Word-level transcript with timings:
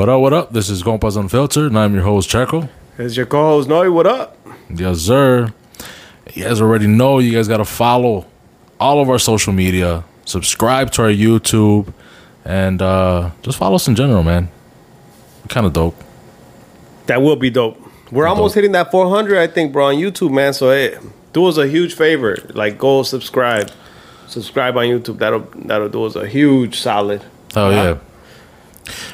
What 0.00 0.08
up, 0.08 0.20
what 0.22 0.32
up? 0.32 0.50
This 0.50 0.70
is 0.70 0.82
Compas 0.82 1.16
Unfiltered, 1.16 1.66
and 1.66 1.78
I'm 1.78 1.92
your 1.92 2.04
host, 2.04 2.30
Checo. 2.30 2.70
It's 2.96 3.18
your 3.18 3.26
co-host 3.26 3.68
Noe. 3.68 3.92
What 3.92 4.06
up? 4.06 4.34
Yes, 4.74 5.00
sir. 5.00 5.52
You 6.32 6.44
guys 6.44 6.58
already 6.62 6.86
know 6.86 7.18
you 7.18 7.30
guys 7.30 7.48
got 7.48 7.58
to 7.58 7.66
follow 7.66 8.24
all 8.80 9.02
of 9.02 9.10
our 9.10 9.18
social 9.18 9.52
media, 9.52 10.02
subscribe 10.24 10.90
to 10.92 11.02
our 11.02 11.10
YouTube, 11.10 11.92
and 12.46 12.80
uh, 12.80 13.32
just 13.42 13.58
follow 13.58 13.74
us 13.74 13.88
in 13.88 13.94
general, 13.94 14.22
man. 14.22 14.48
Kind 15.50 15.66
of 15.66 15.74
dope. 15.74 16.02
That 17.04 17.20
will 17.20 17.36
be 17.36 17.50
dope. 17.50 17.78
We're 18.10 18.26
almost 18.26 18.54
hitting 18.54 18.72
that 18.72 18.90
400, 18.90 19.36
I 19.36 19.48
think, 19.48 19.70
bro, 19.70 19.88
on 19.88 19.96
YouTube, 19.96 20.32
man. 20.32 20.54
So 20.54 20.70
hey, 20.70 20.96
do 21.34 21.44
us 21.44 21.58
a 21.58 21.68
huge 21.68 21.94
favor. 21.94 22.38
Like, 22.54 22.78
go 22.78 23.02
subscribe. 23.02 23.70
Subscribe 24.28 24.78
on 24.78 24.84
YouTube. 24.84 25.18
That'll 25.18 25.46
that'll 25.56 25.90
do 25.90 26.04
us 26.04 26.16
a 26.16 26.26
huge 26.26 26.80
solid. 26.80 27.22
Oh 27.54 27.68
yeah. 27.68 27.98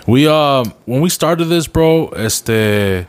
We 0.06 0.26
um 0.28 0.72
when 0.84 1.00
we 1.00 1.10
started 1.10 1.46
this, 1.46 1.66
bro, 1.66 2.08
este 2.08 3.06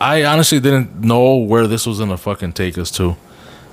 I 0.00 0.24
honestly 0.24 0.60
didn't 0.60 1.00
know 1.00 1.36
where 1.36 1.66
this 1.66 1.86
was 1.86 1.98
gonna 1.98 2.16
fucking 2.16 2.52
take 2.52 2.78
us 2.78 2.90
to. 2.92 3.16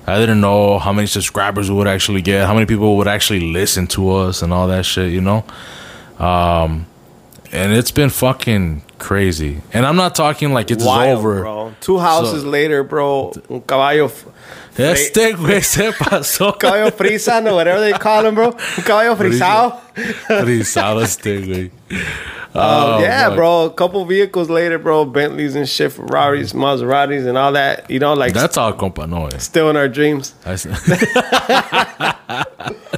I 0.07 0.17
didn't 0.19 0.41
know 0.41 0.79
how 0.79 0.93
many 0.93 1.07
subscribers 1.07 1.69
we 1.69 1.77
would 1.77 1.87
actually 1.87 2.21
get, 2.21 2.47
how 2.47 2.53
many 2.53 2.65
people 2.65 2.97
would 2.97 3.07
actually 3.07 3.51
listen 3.51 3.87
to 3.87 4.11
us 4.11 4.41
and 4.41 4.51
all 4.51 4.67
that 4.67 4.85
shit, 4.85 5.11
you 5.11 5.21
know? 5.21 5.43
Um 6.19 6.85
and 7.51 7.73
it's 7.73 7.91
been 7.91 8.09
fucking 8.09 8.83
crazy. 9.01 9.61
And 9.73 9.85
I'm 9.85 9.95
not 9.95 10.15
talking 10.15 10.53
like 10.53 10.71
it's 10.71 10.85
Wild, 10.85 11.19
over. 11.19 11.41
bro. 11.41 11.73
Two 11.81 11.99
houses 11.99 12.43
So- 12.43 12.49
later, 12.49 12.83
bro. 12.83 13.31
Un 13.49 13.61
caballo, 13.61 14.05
f- 14.05 14.25
Este 14.77 15.33
güey 15.35 15.61
se 15.63 15.91
pasó. 15.99 16.57
caballo 16.57 16.91
frisano, 16.91 17.55
whatever 17.55 17.81
they 17.81 17.91
call 17.93 18.25
him, 18.25 18.35
bro. 18.35 18.55
Un 18.77 18.83
caballo 18.83 19.15
frisado. 19.15 19.79
Frisado 20.27 21.01
este 21.01 21.41
güey. 21.41 21.71
Um, 22.53 22.61
Oh, 22.63 22.99
yeah, 23.01 23.27
fuck. 23.27 23.35
bro. 23.37 23.65
A 23.65 23.69
couple 23.73 24.03
vehicles 24.05 24.49
later, 24.49 24.77
bro. 24.77 25.05
Bentleys 25.05 25.55
and 25.55 25.67
shit, 25.69 25.93
Ferraris, 25.93 26.51
Maseratis, 26.53 27.25
and 27.25 27.37
all 27.37 27.53
that. 27.53 27.89
You 27.89 27.99
know, 27.99 28.13
like 28.13 28.33
That's 28.33 28.57
all 28.57 28.73
compa 28.73 29.07
no 29.07 29.29
still 29.37 29.69
in 29.69 29.77
our 29.77 29.87
dreams. 29.87 30.33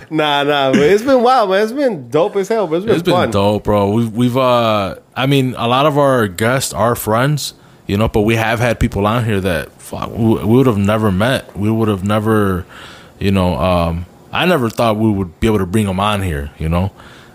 Nah, 0.10 0.44
nah, 0.44 0.72
but 0.72 0.82
it's 0.82 1.02
been 1.02 1.24
wild, 1.24 1.50
man. 1.50 1.64
It's 1.64 1.72
been 1.72 2.10
dope 2.10 2.36
as 2.36 2.48
hell, 2.48 2.68
but 2.68 2.76
it's 2.78 2.86
been, 2.86 2.96
It's 2.96 3.04
been 3.04 3.32
dope, 3.32 3.64
bro. 3.64 3.92
We've 3.92 4.12
we've 4.14 4.38
uh 4.38 4.96
I 5.16 5.26
mean 5.26 5.56
a 5.58 5.68
lot 5.68 5.88
of 5.88 5.98
our 5.98 6.28
guests 6.28 6.72
are 6.72 6.96
friends, 6.96 7.56
you 7.88 7.98
know, 7.98 8.08
but 8.08 8.22
we 8.22 8.36
have 8.36 8.60
had 8.60 8.80
people 8.80 9.08
on 9.08 9.26
here 9.26 9.42
that 9.42 9.72
fuck 9.82 10.12
we, 10.12 10.36
we 10.36 10.44
would 10.46 10.68
have 10.68 10.78
never 10.78 11.12
met. 11.12 11.58
We 11.58 11.72
would 11.72 11.88
have 11.88 12.04
never, 12.04 12.64
you 13.20 13.32
know, 13.32 13.56
um 13.56 14.06
I 14.32 14.46
never 14.46 14.70
thought 14.70 14.98
we 14.98 15.10
would 15.10 15.40
be 15.40 15.48
able 15.48 15.60
to 15.60 15.66
bring 15.66 15.88
them 15.88 16.00
on 16.00 16.22
here, 16.22 16.52
you 16.60 16.70
know. 16.70 16.92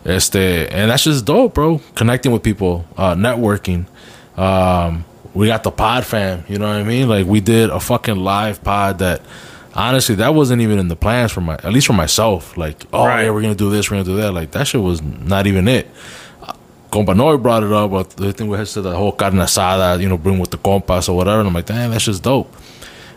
Este 0.08 0.36
and 0.72 0.90
that's 0.90 1.04
just 1.04 1.24
dope, 1.24 1.54
bro. 1.54 1.80
Connecting 1.94 2.32
with 2.32 2.42
people, 2.42 2.84
uh 2.96 3.14
networking. 3.14 3.86
Um 4.36 5.04
we 5.34 5.46
got 5.46 5.62
the 5.62 5.70
pod 5.70 6.04
fam, 6.06 6.44
you 6.48 6.58
know 6.58 6.66
what 6.66 6.76
I 6.76 6.82
mean? 6.82 7.08
Like 7.08 7.26
we 7.26 7.40
did 7.40 7.70
a 7.70 7.78
fucking 7.78 8.16
live 8.16 8.64
pod 8.64 8.98
that 9.00 9.20
honestly 9.74 10.14
that 10.16 10.34
wasn't 10.34 10.62
even 10.62 10.78
in 10.78 10.88
the 10.88 10.96
plans 10.96 11.30
for 11.32 11.40
my 11.42 11.54
at 11.54 11.72
least 11.72 11.86
for 11.86 11.92
myself. 11.92 12.56
Like, 12.56 12.84
oh 12.92 13.06
Right. 13.06 13.24
yeah, 13.24 13.30
we're 13.30 13.42
gonna 13.42 13.54
do 13.54 13.70
this, 13.70 13.90
we're 13.90 13.96
gonna 13.98 14.04
do 14.08 14.16
that. 14.16 14.32
Like 14.32 14.52
that 14.52 14.66
shit 14.66 14.80
was 14.80 15.02
not 15.02 15.46
even 15.46 15.68
it. 15.68 15.88
Compa 16.90 17.14
Noe 17.14 17.36
brought 17.36 17.62
it 17.64 17.70
up, 17.70 17.90
but 17.90 18.18
I 18.22 18.32
think 18.32 18.50
we 18.50 18.56
had 18.56 18.66
said 18.66 18.82
the 18.84 18.96
whole 18.96 19.12
carne 19.12 19.34
asada, 19.34 20.00
you 20.00 20.08
know, 20.08 20.16
bring 20.16 20.38
with 20.38 20.50
the 20.50 20.56
compas 20.56 21.06
or 21.10 21.16
whatever. 21.16 21.40
And 21.40 21.48
I'm 21.48 21.52
like, 21.52 21.66
damn, 21.66 21.90
that's 21.90 22.06
just 22.06 22.22
dope. 22.22 22.50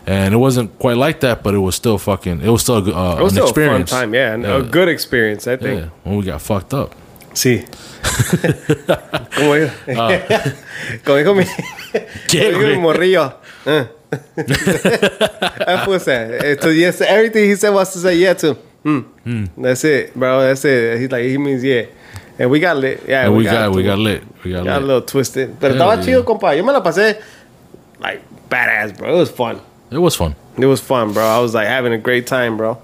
And 0.06 0.34
it 0.34 0.36
wasn't 0.36 0.76
quite 0.78 0.96
like 0.96 1.20
that, 1.20 1.42
but 1.44 1.54
it 1.54 1.58
was 1.58 1.76
still 1.76 1.96
fucking. 1.98 2.40
It 2.42 2.48
was 2.48 2.62
still 2.62 2.78
a 2.78 2.82
good, 2.82 2.94
uh, 2.94 3.16
It 3.18 3.22
was 3.22 3.32
an 3.32 3.36
still 3.36 3.44
experience. 3.48 3.92
a 3.92 3.94
fun 3.94 4.00
time, 4.02 4.14
yeah, 4.14 4.34
and 4.34 4.42
Yeah. 4.42 4.56
a 4.58 4.62
good 4.62 4.88
experience, 4.88 5.46
I 5.46 5.56
think. 5.56 5.80
Yeah, 5.80 5.88
when 6.02 6.16
we 6.16 6.24
got 6.24 6.40
fucked 6.42 6.74
up. 6.74 6.94
Sí. 7.34 7.64
como 9.36 9.54
dijo, 9.54 9.70
Ah. 9.96 10.18
como 11.04 11.16
dijo 11.18 11.34
mi, 11.34 11.44
¿Qué, 12.28 12.52
como 12.52 12.64
dijo 12.64 12.76
mi 12.76 12.78
morrillo. 12.78 13.34
That 13.64 13.88
fool 15.84 15.94
eh, 16.06 16.56
to 16.56 16.72
yes, 16.74 17.00
everything 17.00 17.48
he 17.48 17.56
said 17.56 17.70
was 17.70 17.92
to 17.92 17.98
say 17.98 18.16
yeah 18.18 18.34
to. 18.34 18.54
Hmm. 18.82 19.44
That's 19.56 19.84
it, 19.84 20.14
bro. 20.14 20.40
That's 20.40 20.64
it. 20.64 21.00
He's 21.00 21.10
like, 21.10 21.24
he 21.24 21.38
means 21.38 21.62
yeah. 21.62 21.86
And 22.38 22.50
we 22.50 22.60
got 22.60 22.76
lit. 22.76 23.02
Yeah, 23.06 23.26
And 23.26 23.36
we, 23.36 23.44
got, 23.44 23.70
we 23.72 23.82
got 23.84 23.98
lit. 23.98 24.22
We 24.44 24.52
got, 24.52 24.64
Got 24.64 24.82
a 24.82 24.84
little 24.84 25.02
twisted. 25.02 25.56
Pero 25.60 25.74
Hell 25.74 25.82
estaba 25.82 25.96
yeah. 25.96 26.04
chido, 26.04 26.24
compa. 26.24 26.56
Yo 26.56 26.64
me 26.64 26.72
la 26.72 26.82
pasé 26.82 27.20
like 28.00 28.20
badass, 28.50 28.96
bro. 28.96 29.14
It 29.14 29.18
was 29.18 29.30
fun. 29.30 29.60
It 29.92 29.98
was 29.98 30.16
fun. 30.16 30.34
It 30.56 30.66
was 30.66 30.80
fun, 30.80 31.12
bro. 31.12 31.24
I 31.24 31.38
was 31.38 31.54
like 31.54 31.66
having 31.68 31.92
a 31.92 31.98
great 31.98 32.26
time, 32.26 32.56
bro. 32.56 32.80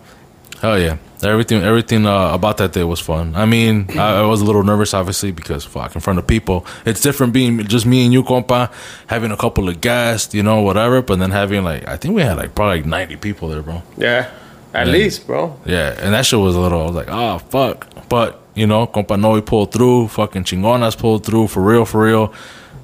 Hell 0.60 0.78
yeah. 0.78 0.96
Everything 1.22 1.62
everything 1.64 2.06
uh, 2.06 2.32
about 2.32 2.58
that 2.58 2.72
day 2.72 2.84
was 2.84 3.00
fun. 3.00 3.34
I 3.34 3.44
mean, 3.44 3.86
I, 3.98 4.20
I 4.20 4.22
was 4.26 4.41
a 4.41 4.44
little 4.44 4.62
nervous, 4.62 4.94
obviously, 4.94 5.32
because 5.32 5.64
fuck, 5.64 5.94
in 5.96 6.00
front 6.00 6.19
of 6.20 6.26
people. 6.28 6.64
It's 6.84 7.00
different 7.00 7.32
being 7.32 7.64
just 7.64 7.86
me 7.86 8.04
and 8.04 8.12
you, 8.12 8.22
compa, 8.22 8.70
having 9.08 9.32
a 9.32 9.36
couple 9.36 9.69
of 9.69 9.80
guests, 9.80 10.32
you 10.34 10.42
know, 10.44 10.60
whatever, 10.62 11.02
but 11.02 11.19
then 11.19 11.30
having 11.32 11.64
like, 11.64 11.86
I 11.88 11.96
think 11.96 12.14
we 12.14 12.22
had 12.22 12.36
like 12.36 12.54
probably 12.54 12.78
like 12.78 12.86
90 12.86 13.16
people 13.16 13.48
there, 13.48 13.62
bro. 13.62 13.82
Yeah. 13.96 14.30
At 14.75 14.86
Yeah. 14.86 14.92
least, 14.92 15.26
bro. 15.26 15.58
Yeah, 15.66 15.96
and 16.00 16.14
that 16.14 16.25
shit 16.26 16.38
was 16.38 16.54
a 16.54 16.60
little, 16.60 16.82
I 16.82 16.84
was 16.84 16.94
like, 16.94 17.08
oh, 17.08 17.38
fuck. 17.38 17.88
But, 18.08 18.40
you 18.54 18.66
know, 18.69 18.86
compa 18.86 19.19
Noe 19.19 19.40
pulled 19.42 19.72
through, 19.72 20.08
fucking 20.08 20.44
chingonas 20.44 20.96
pulled 20.96 21.25
through, 21.26 21.48
for 21.48 21.62
real, 21.62 21.84
for 21.84 22.02
real. 22.04 22.32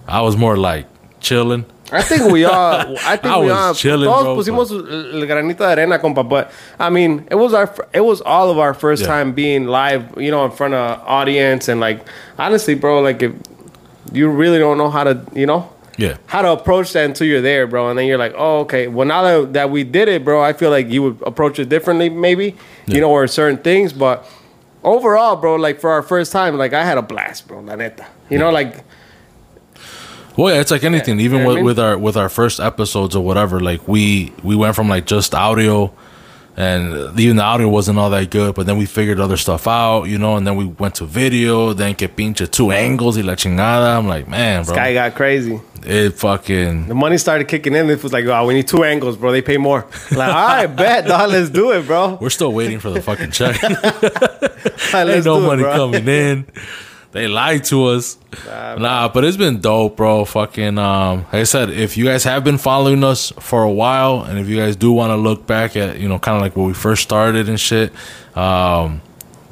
I 0.08 0.22
was 0.22 0.36
more 0.36 0.56
like 0.56 0.86
chilling. 1.20 1.66
I 1.94 2.02
think 2.02 2.32
we 2.32 2.44
all. 2.44 2.96
I 3.06 3.16
think 3.16 3.34
I 3.34 3.38
we 3.38 3.50
all. 3.50 3.74
chilling, 3.74 4.08
todos 4.08 4.46
bro, 4.46 4.54
pusimos 4.54 4.70
el 4.70 5.26
granito 5.26 5.58
de 5.58 5.72
arena, 5.80 5.98
compa. 5.98 6.28
But 6.28 6.50
I 6.78 6.90
mean, 6.90 7.26
it 7.30 7.36
was 7.36 7.54
our. 7.54 7.72
It 7.92 8.00
was 8.00 8.20
all 8.20 8.50
of 8.50 8.58
our 8.58 8.74
first 8.74 9.02
Yeah. 9.02 9.08
time 9.08 9.32
being 9.32 9.66
live. 9.66 10.20
You 10.20 10.30
know, 10.30 10.44
in 10.44 10.50
front 10.50 10.74
of 10.74 11.00
audience 11.06 11.68
and 11.68 11.80
like 11.80 12.04
honestly, 12.38 12.74
bro. 12.74 13.00
Like 13.00 13.22
if 13.22 13.32
you 14.12 14.28
really 14.28 14.58
don't 14.58 14.76
know 14.78 14.90
how 14.90 15.04
to, 15.04 15.24
you 15.34 15.46
know, 15.46 15.68
Yeah. 15.96 16.16
how 16.26 16.42
to 16.42 16.50
approach 16.52 16.92
that 16.92 17.04
until 17.04 17.26
you're 17.26 17.40
there, 17.40 17.66
bro. 17.66 17.88
And 17.90 17.98
then 17.98 18.06
you're 18.06 18.18
like, 18.18 18.34
oh, 18.36 18.60
okay. 18.60 18.86
Well, 18.88 19.06
now 19.06 19.22
that, 19.22 19.52
that 19.54 19.70
we 19.70 19.82
did 19.84 20.08
it, 20.08 20.24
bro, 20.24 20.42
I 20.42 20.52
feel 20.52 20.70
like 20.70 20.88
you 20.90 21.02
would 21.02 21.22
approach 21.26 21.58
it 21.58 21.68
differently, 21.68 22.08
maybe. 22.10 22.54
Yeah. 22.86 22.94
You 22.96 23.00
know, 23.00 23.10
or 23.10 23.26
certain 23.26 23.58
things, 23.58 23.92
but 23.92 24.28
overall, 24.82 25.36
bro, 25.36 25.56
like 25.56 25.80
for 25.80 25.90
our 25.90 26.02
first 26.02 26.32
time, 26.32 26.56
like 26.58 26.72
I 26.72 26.84
had 26.84 26.98
a 26.98 27.02
blast, 27.02 27.48
bro. 27.48 27.60
La 27.60 27.74
neta. 27.76 28.06
You 28.30 28.38
know, 28.38 28.50
like 28.50 28.84
Well, 30.36 30.52
yeah, 30.54 30.60
it's 30.60 30.70
like 30.70 30.84
anything. 30.84 31.20
Even 31.20 31.38
you 31.38 31.42
know 31.44 31.48
with, 31.48 31.56
I 31.56 31.56
mean? 31.58 31.64
with 31.64 31.78
our 31.78 31.98
with 31.98 32.16
our 32.16 32.28
first 32.28 32.60
episodes 32.60 33.14
or 33.14 33.24
whatever, 33.24 33.60
like 33.60 33.86
we 33.86 34.32
we 34.42 34.56
went 34.56 34.74
from 34.74 34.88
like 34.88 35.06
just 35.06 35.34
audio, 35.34 35.92
and 36.56 37.18
even 37.18 37.36
the 37.36 37.42
audio 37.42 37.68
wasn't 37.68 37.98
all 37.98 38.10
that 38.10 38.30
good. 38.30 38.54
But 38.54 38.66
then 38.66 38.76
we 38.76 38.86
figured 38.86 39.20
other 39.20 39.36
stuff 39.36 39.68
out, 39.68 40.04
you 40.04 40.18
know. 40.18 40.36
And 40.36 40.46
then 40.46 40.56
we 40.56 40.64
went 40.64 40.96
to 40.96 41.04
video. 41.04 41.72
Then 41.72 41.94
que 41.94 42.08
pinche 42.08 42.50
two 42.50 42.72
angles 42.72 43.16
y 43.16 43.22
la 43.22 43.34
chingada. 43.34 43.96
I'm 43.96 44.08
like, 44.08 44.26
man, 44.28 44.64
bro, 44.64 44.74
guy 44.74 44.92
got 44.94 45.14
crazy. 45.14 45.60
it 45.86 46.14
fucking 46.14 46.88
The 46.88 46.94
money 46.94 47.18
started 47.18 47.46
kicking 47.46 47.74
in. 47.74 47.88
It 47.90 48.02
was 48.02 48.12
like, 48.12 48.24
oh, 48.24 48.46
we 48.46 48.54
need 48.54 48.66
two 48.66 48.82
angles, 48.84 49.16
bro. 49.16 49.30
They 49.30 49.42
pay 49.42 49.58
more. 49.58 49.86
Like, 50.10 50.28
all 50.34 50.46
right, 50.48 50.66
bet, 50.66 51.06
dog. 51.06 51.30
Let's 51.30 51.50
do 51.50 51.70
it, 51.72 51.86
bro. 51.86 52.18
We're 52.20 52.30
still 52.30 52.52
waiting 52.52 52.80
for 52.80 52.90
the 52.90 53.00
fucking 53.02 53.30
check. 53.30 53.60
Right, 54.92 55.08
Ain't 55.08 55.24
no 55.24 55.38
it, 55.38 55.46
money 55.46 55.62
bro. 55.62 55.74
coming 55.76 56.08
in. 56.08 56.46
They 57.14 57.28
lied 57.28 57.62
to 57.66 57.84
us. 57.86 58.18
Nah, 58.44 59.06
but 59.06 59.22
it's 59.22 59.36
been 59.36 59.60
dope, 59.60 59.96
bro. 59.96 60.24
Fucking 60.24 60.78
um 60.78 61.18
like 61.26 61.34
I 61.34 61.44
said, 61.44 61.70
if 61.70 61.96
you 61.96 62.04
guys 62.04 62.24
have 62.24 62.42
been 62.42 62.58
following 62.58 63.04
us 63.04 63.32
for 63.38 63.62
a 63.62 63.70
while 63.70 64.22
and 64.22 64.36
if 64.36 64.48
you 64.48 64.56
guys 64.56 64.74
do 64.74 64.90
want 64.90 65.12
to 65.12 65.16
look 65.16 65.46
back 65.46 65.76
at, 65.76 66.00
you 66.00 66.08
know, 66.08 66.18
kind 66.18 66.34
of 66.34 66.42
like 66.42 66.56
where 66.56 66.66
we 66.66 66.74
first 66.74 67.04
started 67.04 67.48
and 67.48 67.58
shit, 67.60 67.92
um 68.36 69.00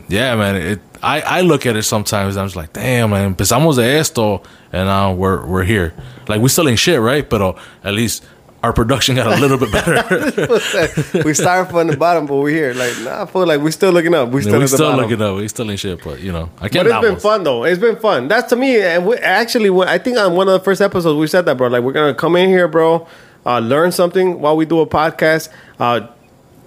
yeah, 0.09 0.35
man, 0.35 0.57
it 0.57 0.81
I, 1.05 1.21
I 1.21 1.41
look 1.43 1.65
at 1.65 1.77
it 1.77 1.85
sometimes. 1.85 2.37
I'm 2.37 2.47
just 2.47 2.57
like, 2.57 2.73
damn, 2.73 3.11
man, 3.11 3.35
empezamos 3.35 3.77
de 3.77 3.85
esto, 3.85 4.43
and 4.73 4.89
now 4.89 5.13
we're 5.15 5.47
we're 5.47 5.65
here. 5.65 5.95
Like 6.27 6.41
we 6.41 6.49
still 6.49 6.69
ain't 6.69 6.81
shit, 6.81 7.01
right? 7.01 7.29
But 7.29 7.43
uh, 7.43 7.53
at 7.85 7.95
least 7.95 8.25
our 8.63 8.73
production 8.73 9.17
got 9.17 9.27
a 9.27 9.41
little 9.41 9.59
bit 9.59 9.73
better. 9.73 11.23
we 11.25 11.35
started 11.35 11.71
from 11.71 11.89
the 11.89 11.97
bottom, 11.97 12.27
but 12.27 12.37
we're 12.37 12.51
here. 12.51 12.75
Like, 12.75 12.93
nah, 13.01 13.23
I 13.23 13.27
feel 13.27 13.45
like 13.47 13.61
we're 13.61 13.73
still 13.73 13.91
looking 13.93 14.15
up. 14.15 14.29
We 14.29 14.43
still 14.43 14.59
we 14.61 14.67
still 14.69 14.97
looking 14.97 15.21
up. 15.21 15.37
We 15.37 15.49
still 15.49 15.69
ain't 15.71 15.81
shit, 15.81 16.03
but 16.05 16.21
you 16.21 16.31
know, 16.31 16.49
I 16.61 16.69
can't. 16.69 16.87
it's 16.87 17.01
been 17.01 17.19
fun 17.19 17.43
though. 17.43 17.65
It's 17.65 17.81
been 17.81 17.97
fun. 17.97 18.29
That's 18.29 18.49
to 18.51 18.57
me. 18.57 18.81
And 18.81 19.07
we, 19.07 19.17
actually, 19.17 19.71
I 19.87 19.99
think 19.99 20.17
on 20.17 20.35
one 20.37 20.47
of 20.49 20.53
the 20.53 20.61
first 20.61 20.81
episodes 20.81 21.19
we 21.19 21.27
said 21.27 21.45
that, 21.47 21.57
bro. 21.57 21.69
Like 21.69 21.83
we're 21.83 21.93
gonna 21.93 22.15
come 22.15 22.37
in 22.37 22.49
here, 22.49 22.69
bro, 22.69 23.07
uh, 23.45 23.59
learn 23.59 23.91
something 23.91 24.41
while 24.41 24.57
we 24.57 24.65
do 24.65 24.79
a 24.81 24.87
podcast. 24.87 25.49
Uh, 25.81 26.07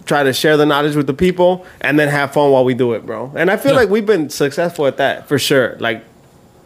try 0.06 0.22
to 0.22 0.34
share 0.34 0.58
the 0.58 0.66
knowledge 0.66 0.96
with 0.96 1.08
the 1.08 1.14
people, 1.14 1.66
and 1.82 1.98
then 1.98 2.10
have 2.10 2.34
fun 2.34 2.52
while 2.52 2.66
we 2.66 2.74
do 2.74 2.92
it, 2.94 3.06
bro. 3.06 3.32
And 3.36 3.50
I 3.50 3.58
feel 3.58 3.72
Yeah. 3.72 3.80
like 3.80 3.90
we've 3.90 4.06
been 4.06 4.30
successful 4.30 4.86
at 4.86 4.98
that 4.98 5.28
for 5.28 5.40
sure. 5.40 5.78
Like 5.80 6.04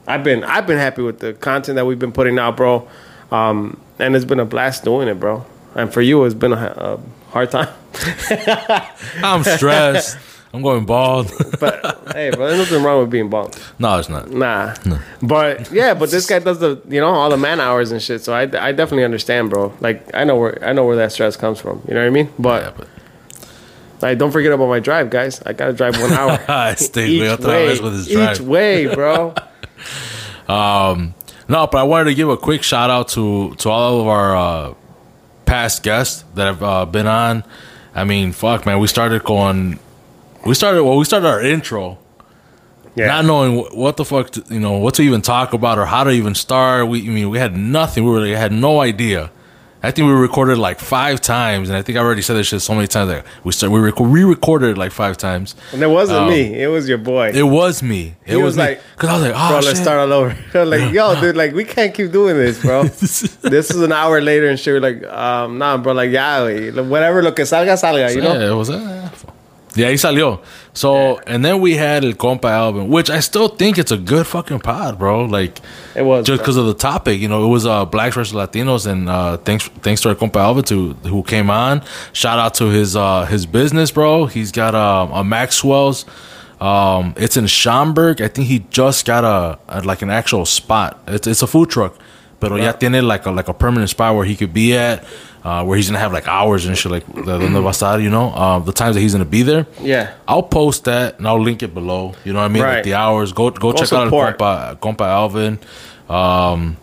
I've 0.08 0.24
been, 0.24 0.44
I've 0.44 0.66
been 0.66 0.80
happy 0.80 1.04
with 1.04 1.20
the 1.20 1.34
content 1.34 1.76
that 1.76 1.86
we've 1.86 2.00
been 2.00 2.12
putting 2.12 2.40
out, 2.40 2.58
bro. 2.58 2.88
Um, 3.31 3.80
and 4.00 4.16
it's 4.16 4.25
been 4.25 4.40
a 4.40 4.46
blast 4.46 4.84
doing 4.84 5.07
it, 5.07 5.19
bro. 5.19 5.46
And 5.75 5.94
for 5.94 6.01
you, 6.01 6.24
it's 6.25 6.34
been 6.36 6.54
a, 6.54 6.56
a 6.56 7.00
hard 7.31 7.51
time. 7.51 7.69
I'm 9.24 9.44
stressed. 9.44 10.18
I'm 10.51 10.63
going 10.63 10.86
bald. 10.86 11.31
But 11.60 12.07
hey, 12.13 12.31
bro, 12.31 12.48
there's 12.48 12.57
nothing 12.69 12.84
wrong 12.84 13.01
with 13.01 13.12
being 13.12 13.30
bald. 13.30 13.60
no, 13.78 14.00
it's 14.00 14.10
not. 14.10 14.31
Nah. 14.31 14.74
But 15.22 15.72
yeah, 15.72 15.94
but 15.94 16.10
this 16.10 16.25
guy 16.25 16.40
does 16.40 16.57
the 16.60 16.81
you 16.88 17.00
know 17.00 17.10
all 17.10 17.30
the 17.30 17.38
man 17.38 17.60
hours 17.60 17.92
and 17.92 18.01
shit. 18.01 18.22
So 18.24 18.34
I, 18.34 18.44
I 18.44 18.72
definitely 18.72 19.04
understand, 19.04 19.51
bro. 19.51 19.74
Like 19.80 20.10
I 20.16 20.24
know 20.24 20.38
where 20.38 20.57
I 20.66 20.74
know 20.74 20.86
where 20.86 20.95
that 20.95 21.12
stress 21.12 21.36
comes 21.38 21.60
from. 21.60 21.84
You 21.88 21.94
know 21.94 22.02
what 22.02 22.07
I 22.07 22.10
mean? 22.10 22.30
But 22.40 22.63
Yeah, 22.63 22.72
but 22.78 22.88
like, 24.02 24.18
don't 24.18 24.31
forget 24.31 24.52
about 24.54 24.69
my 24.69 24.80
drive, 24.80 25.10
guys. 25.10 25.42
I 25.45 25.54
gotta 25.54 25.74
drive 25.74 26.00
one 26.02 26.12
hour 26.13 26.40
I 26.48 26.74
stay 26.90 27.07
each 27.10 27.40
way. 27.40 27.80
with 27.80 27.94
his 27.94 28.10
Each 28.10 28.40
way, 28.40 28.88
bro. 28.94 29.36
Um, 30.48 31.13
no, 31.50 31.68
but 31.68 31.80
I 31.80 31.84
wanted 31.84 32.06
to 32.06 32.13
give 32.16 32.30
a 32.30 32.38
quick 32.38 32.63
shout 32.63 32.90
out 32.90 33.10
to 33.10 33.56
to 33.56 33.69
all 33.69 34.01
of 34.01 34.07
our 34.07 34.36
uh, 34.38 34.74
past 35.46 35.84
guests 35.84 36.24
that 36.36 36.46
have 36.46 36.63
uh, 36.63 36.86
been 36.86 37.07
on. 37.07 37.44
I 37.96 38.04
mean, 38.04 38.31
fuck, 38.31 38.66
man, 38.66 38.80
we 38.80 38.88
started 38.88 39.24
going. 39.24 39.80
We 40.46 40.54
started 40.54 40.84
well. 40.84 40.96
We 40.98 41.06
started 41.06 41.28
our 41.28 41.42
intro 41.42 41.98
Yeah. 42.96 43.07
not 43.07 43.25
knowing 43.25 43.57
wh- 43.57 43.75
what 43.75 43.98
the 43.98 44.06
fuck, 44.06 44.30
to, 44.31 44.44
you 44.50 44.60
know, 44.60 44.74
what 44.78 44.94
to 44.96 45.01
even 45.01 45.22
talk 45.22 45.54
about 45.54 45.78
or 45.78 45.86
how 45.86 46.04
to 46.06 46.12
even 46.12 46.34
start. 46.36 46.88
We, 46.88 47.01
I 47.06 47.10
mean, 47.10 47.30
we 47.30 47.38
had 47.40 47.56
nothing. 47.57 48.04
We 48.06 48.12
really 48.12 48.34
had 48.36 48.52
no 48.54 48.80
idea. 48.81 49.31
I 49.81 49.92
think 49.92 50.08
we 50.08 50.14
recorded 50.14 50.58
like 50.58 50.78
five 50.80 51.22
times, 51.22 51.70
and 51.70 51.78
I 51.78 51.81
think 51.81 51.98
I 51.98 52.02
already 52.02 52.22
said 52.22 52.36
this 52.36 52.48
shit 52.48 52.62
so 52.62 52.76
many 52.76 52.88
times 52.88 53.10
that 53.12 53.26
we 53.46 53.54
start 53.54 53.72
we 53.72 53.80
reco- 53.80 54.12
re-recorded 54.12 54.72
it 54.72 54.78
like 54.78 54.92
five 54.92 55.16
times. 55.16 55.56
and 55.72 55.81
it 55.81 55.88
wasn't 55.88 56.20
Um, 56.20 56.30
me. 56.30 56.62
It 56.62 56.68
was 56.68 56.90
your 56.90 56.98
boy. 56.98 57.31
It 57.34 57.44
was 57.44 57.81
me. 57.81 58.16
It 58.26 58.31
He 58.31 58.36
was, 58.36 58.44
was 58.44 58.58
like, 58.58 58.81
because 58.96 59.10
I 59.10 59.14
was 59.14 59.22
like, 59.24 59.34
oh 59.36 59.48
bro, 59.50 59.60
shit. 59.62 59.68
let's 59.68 59.80
start 59.80 60.00
all 60.00 60.12
over. 60.12 60.36
Like, 60.66 60.92
yo, 60.94 61.20
dude, 61.22 61.38
like 61.38 61.54
we 61.54 61.64
can't 61.64 61.94
keep 61.94 62.12
doing 62.12 62.36
this, 62.36 62.62
bro. 62.62 62.84
this 62.84 63.70
is 63.72 63.81
an 63.81 63.94
hour 63.94 64.20
later, 64.20 64.50
and 64.50 64.60
shit. 64.60 64.74
We're 64.74 64.81
like, 64.81 65.04
um, 65.06 65.58
nah, 65.58 65.78
bro, 65.78 65.94
like 65.94 66.10
güey. 66.12 66.72
whatever 66.88 67.24
lo 67.24 67.31
que 67.31 67.46
salga, 67.46 67.76
salga, 67.80 68.14
you 68.14 68.22
know. 68.22 68.34
Yeah, 68.34 68.52
it 68.52 68.56
was. 68.56 68.70
Uh, 68.70 69.10
yeah, 69.75 69.89
he 69.89 69.95
salió. 69.95 70.42
So, 70.74 71.19
and 71.27 71.44
then 71.44 71.62
we 71.62 71.75
had 71.75 72.04
El 72.04 72.13
Compa 72.13 72.50
Alvin, 72.50 72.88
which 72.88 73.10
I 73.10 73.19
still 73.19 73.48
think 73.50 73.77
it's 73.77 73.92
a 73.92 73.98
good 73.98 74.25
fucking 74.25 74.60
pod, 74.60 74.98
bro. 74.98 75.25
Like, 75.25 75.60
It 75.95 76.04
was, 76.04 76.25
just 76.25 76.42
because 76.42 76.57
of 76.57 76.66
the 76.66 76.74
topic. 76.74 77.19
You 77.19 77.27
know, 77.27 77.44
it 77.44 77.48
was 77.48 77.66
uh, 77.66 77.86
blacks 77.86 78.16
versus 78.16 78.33
Latinos, 78.33 78.88
and 78.88 79.10
uh, 79.10 79.38
thanks 79.38 79.68
thanks 79.81 80.01
to 80.01 80.10
our 80.10 80.16
compa 80.16 80.38
Alvin 80.38 80.63
to 80.66 80.94
who 81.10 81.24
came 81.24 81.50
on. 81.50 81.83
Shout 82.13 82.39
out 82.39 82.54
to 82.56 82.66
his 82.66 82.95
uh, 82.95 83.25
his 83.25 83.45
business, 83.45 83.92
bro. 83.92 84.25
He's 84.25 84.51
got 84.51 84.75
um, 84.75 85.12
a 85.12 85.24
Maxwell's. 85.24 86.06
Um, 86.60 87.13
it's 87.16 87.38
in 87.38 87.48
Schaumburg. 87.48 88.21
I 88.21 88.27
think 88.27 88.48
he 88.48 88.60
just 88.69 89.06
got 89.06 89.24
a, 89.24 89.60
a 89.69 89.81
like 89.81 90.01
an 90.01 90.10
actual 90.10 90.45
spot. 90.45 91.01
It's 91.07 91.27
it's 91.27 91.42
a 91.42 91.48
food 91.48 91.69
truck, 91.69 91.95
but 92.39 92.50
pero 92.50 92.57
ya 92.57 92.74
tiene 92.74 93.01
like 93.01 93.25
a 93.25 93.31
like 93.31 93.48
a 93.48 93.54
permanent 93.54 93.89
spot 93.89 94.16
where 94.16 94.25
he 94.25 94.36
could 94.36 94.54
be 94.54 94.75
at. 94.75 95.04
Uh, 95.41 95.63
where 95.63 95.77
he's 95.77 95.88
gonna 95.88 96.00
have 96.00 96.12
like 96.12 96.27
hours 96.27 96.65
and 96.65 96.77
shit 96.77 96.91
like 96.91 97.06
the 97.07 97.38
donde 97.39 97.53
va 97.53 97.69
estar, 97.69 98.01
you 98.03 98.09
know, 98.09 98.33
um, 98.33 98.65
the 98.65 98.74
times 98.74 98.95
that 98.95 99.01
he's 99.01 99.13
gonna 99.13 99.24
be 99.24 99.41
there. 99.41 99.65
Yeah. 99.81 100.13
I'll 100.27 100.44
post 100.44 100.83
that 100.83 101.18
and 101.18 101.25
I'll 101.27 101.41
link 101.41 101.63
it 101.63 101.74
below. 101.74 102.13
You 102.25 102.33
know 102.33 102.39
what 102.39 102.45
I 102.45 102.50
mean? 102.50 102.62
Like 102.63 102.71
Right. 102.75 102.83
the 102.83 102.95
hours. 102.95 103.31
Go 103.31 103.50
go, 103.50 103.71
check 103.71 103.88
support. 103.88 104.41
out 104.41 104.80
Compa, 104.81 104.97
Compa 104.97 105.06
Alvin. 105.07 105.59
Um, 106.09 106.75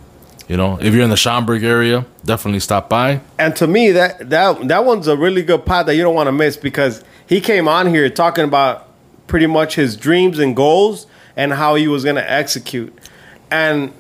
you 0.48 0.56
know, 0.56 0.78
if 0.80 0.94
you're 0.94 1.02
in 1.04 1.10
the 1.10 1.16
Schaumburg 1.16 1.64
area, 1.64 2.06
definitely 2.24 2.60
stop 2.60 2.88
by. 2.88 3.20
And 3.38 3.54
to 3.56 3.66
me, 3.66 3.90
that 3.92 4.30
that 4.30 4.68
that 4.68 4.84
one's 4.86 5.06
a 5.08 5.16
really 5.16 5.42
good 5.42 5.66
pod 5.66 5.86
that 5.86 5.96
you 5.96 6.02
don't 6.02 6.14
want 6.14 6.28
to 6.28 6.32
miss 6.32 6.56
because 6.56 7.04
he 7.26 7.40
came 7.42 7.68
on 7.68 7.86
here 7.88 8.08
talking 8.08 8.44
about 8.44 8.88
pretty 9.26 9.46
much 9.46 9.74
his 9.74 9.96
dreams 9.96 10.38
and 10.38 10.54
goals 10.56 11.06
and 11.36 11.52
how 11.52 11.74
he 11.74 11.88
was 11.88 12.04
gonna 12.04 12.24
execute. 12.26 12.96
And 13.50 13.92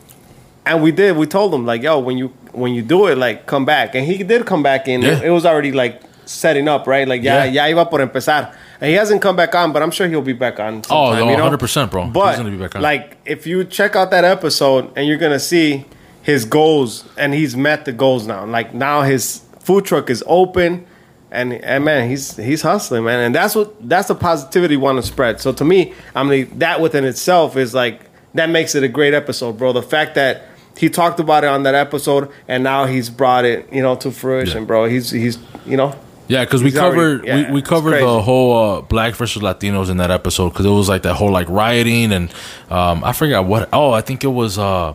and 0.64 0.82
we 0.82 0.92
did. 0.92 1.16
We 1.16 1.26
told 1.26 1.52
him 1.52 1.66
like, 1.66 1.82
yo, 1.82 1.98
when 1.98 2.16
you 2.16 2.32
when 2.56 2.74
you 2.74 2.82
do 2.82 3.06
it, 3.06 3.18
like 3.18 3.46
come 3.46 3.64
back. 3.64 3.94
And 3.94 4.06
he 4.06 4.22
did 4.22 4.46
come 4.46 4.62
back 4.62 4.88
in. 4.88 5.02
Yeah. 5.02 5.22
It, 5.22 5.30
was 5.30 5.44
already 5.46 5.72
like 5.72 6.02
setting 6.24 6.68
up, 6.68 6.86
right? 6.86 7.06
Like 7.06 7.22
Yeah. 7.22 7.44
ya 7.44 7.64
iba 7.64 7.88
por 7.88 8.00
empezar. 8.00 8.52
And 8.80 8.90
he 8.90 8.94
hasn't 8.96 9.22
come 9.22 9.36
back 9.36 9.54
on, 9.54 9.72
but 9.72 9.82
I'm 9.82 9.90
sure 9.90 10.06
he'll 10.08 10.20
be 10.22 10.32
back 10.34 10.58
on. 10.60 10.78
Oh, 10.90 11.12
sometime, 11.12 11.26
no, 11.26 11.30
you 11.30 11.36
know? 11.36 11.56
100%, 11.56 11.90
bro. 11.90 12.04
He's 12.04 12.12
But 12.12 12.36
gonna 12.36 12.50
be 12.50 12.56
back 12.56 12.76
on. 12.76 12.82
like, 12.82 13.16
if 13.24 13.46
you 13.46 13.64
check 13.64 13.96
out 13.96 14.10
that 14.10 14.24
episode 14.24 14.90
and 14.96 15.06
you're 15.06 15.16
gonna 15.18 15.38
see 15.38 15.84
his 16.22 16.44
goals, 16.44 17.04
and 17.16 17.32
he's 17.32 17.56
met 17.56 17.84
the 17.84 17.92
goals 17.92 18.26
now. 18.26 18.44
Like 18.44 18.74
now, 18.74 19.02
his 19.02 19.42
food 19.60 19.84
truck 19.84 20.10
is 20.10 20.24
open, 20.26 20.84
and 21.30 21.52
and 21.52 21.84
man, 21.84 22.08
he's 22.10 22.36
he's 22.36 22.62
hustling, 22.62 23.04
man. 23.04 23.20
And 23.20 23.32
that's 23.34 23.54
what 23.54 23.72
that's 23.88 24.08
the 24.08 24.14
positivity 24.16 24.76
we 24.76 24.82
want 24.82 24.98
to 24.98 25.06
spread. 25.06 25.40
So 25.40 25.52
to 25.52 25.64
me, 25.64 25.92
I 26.16 26.24
mean, 26.24 26.58
that 26.58 26.80
within 26.80 27.04
itself 27.04 27.56
is 27.56 27.74
like 27.74 28.00
that 28.34 28.50
makes 28.50 28.74
it 28.74 28.82
a 28.82 28.88
great 28.88 29.14
episode, 29.14 29.56
bro. 29.56 29.72
The 29.72 29.82
fact 29.82 30.16
that 30.16 30.42
he 30.76 30.90
talked 30.90 31.20
about 31.20 31.42
it 31.44 31.48
on 31.48 31.62
that 31.64 31.74
episode, 31.74 32.30
and 32.48 32.62
now 32.62 32.86
he's 32.86 33.08
brought 33.10 33.44
it, 33.44 33.72
you 33.72 33.82
know, 33.82 33.96
to 33.96 34.10
fruition, 34.10 34.62
Yeah. 34.62 34.66
bro. 34.66 34.84
He's 34.86 35.10
he's 35.10 35.38
you 35.64 35.76
know. 35.76 35.94
Yeah, 36.28 36.44
because 36.44 36.60
we 36.62 36.76
already- 36.76 37.20
covered 37.20 37.24
yeah, 37.26 37.46
we, 37.48 37.54
we 37.54 37.62
covered 37.62 38.00
the 38.02 38.20
whole 38.20 38.52
uh, 38.78 38.80
black 38.80 39.14
versus 39.14 39.42
Latinos 39.42 39.88
in 39.90 39.98
that 39.98 40.10
episode 40.10 40.50
because 40.50 40.66
it 40.66 40.70
was 40.70 40.88
like 40.88 41.02
that 41.02 41.14
whole 41.14 41.30
like 41.30 41.48
rioting 41.48 42.10
and 42.12 42.30
um, 42.68 43.04
I 43.04 43.12
forgot 43.12 43.44
what. 43.46 43.68
Oh, 43.72 43.92
I 43.92 44.00
think 44.00 44.24
it 44.24 44.28
was 44.34 44.58
uh, 44.58 44.92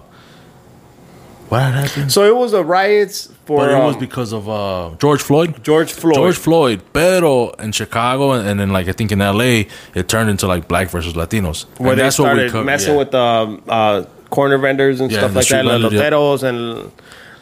what 1.50 1.62
happened. 1.62 2.12
So 2.12 2.26
it 2.26 2.36
was 2.36 2.52
the 2.52 2.64
riots 2.64 3.28
for 3.46 3.58
But 3.60 3.72
it 3.72 3.76
was 3.84 3.96
um, 3.96 4.00
because 4.00 4.34
of 4.34 4.50
uh, 4.50 4.92
George 5.00 5.22
Floyd. 5.22 5.64
George 5.64 5.92
Floyd. 5.94 6.16
George 6.16 6.38
Floyd, 6.38 6.82
pero 6.94 7.50
in 7.60 7.72
Chicago 7.72 8.32
and, 8.34 8.48
and 8.48 8.60
then 8.60 8.70
like 8.72 8.88
I 8.88 8.92
think 8.94 9.12
in 9.12 9.20
LA, 9.20 9.64
it 9.96 10.08
turned 10.08 10.30
into 10.30 10.48
like 10.48 10.68
black 10.68 10.90
versus 10.90 11.14
Latinos. 11.14 11.66
where 11.78 11.92
And 11.92 12.02
they 12.02 12.10
started 12.10 12.52
co- 12.52 12.64
messing 12.64 12.94
yeah. 12.94 13.00
with 13.00 13.16
um, 13.16 13.64
uh, 13.68 14.04
corner 14.32 14.58
vendors 14.58 15.00
and 15.02 15.12
Yeah, 15.12 15.20
stuff 15.20 15.28
and 15.30 15.36
like 15.36 15.48
that, 15.48 15.60
street 15.60 15.64
los 15.66 15.82
vendors, 15.82 15.94
yeah. 15.94 16.10
loteros 16.10 16.44
and 16.44 16.92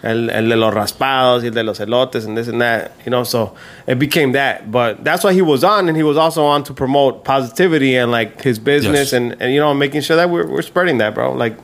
el, 0.03 0.29
el 0.29 0.49
de 0.49 0.55
los 0.55 0.73
raspados 0.73 1.41
y 1.43 1.47
el 1.47 1.53
de 1.53 1.63
los 1.63 1.79
elotes 1.79 2.25
and 2.25 2.37
this 2.37 2.47
and 2.47 2.61
that, 2.61 2.91
you 3.05 3.09
know. 3.11 3.23
So 3.23 3.55
it 3.87 3.97
became 3.99 4.31
that, 4.33 4.71
but 4.71 5.03
that's 5.03 5.23
why 5.23 5.33
he 5.33 5.41
was 5.41 5.63
on, 5.63 5.87
and 5.89 5.95
he 5.97 6.03
was 6.03 6.17
also 6.17 6.43
on 6.45 6.63
to 6.65 6.73
promote 6.73 7.23
positivity 7.23 7.95
and 7.95 8.09
like 8.11 8.41
his 8.41 8.59
business 8.59 9.11
Yes. 9.11 9.13
and 9.13 9.35
and 9.41 9.53
you 9.53 9.59
know 9.59 9.73
making 9.73 10.01
sure 10.01 10.15
that 10.17 10.29
we're 10.29 10.47
we're 10.47 10.61
spreading 10.63 10.97
that, 10.99 11.13
bro. 11.15 11.33
Like 11.33 11.55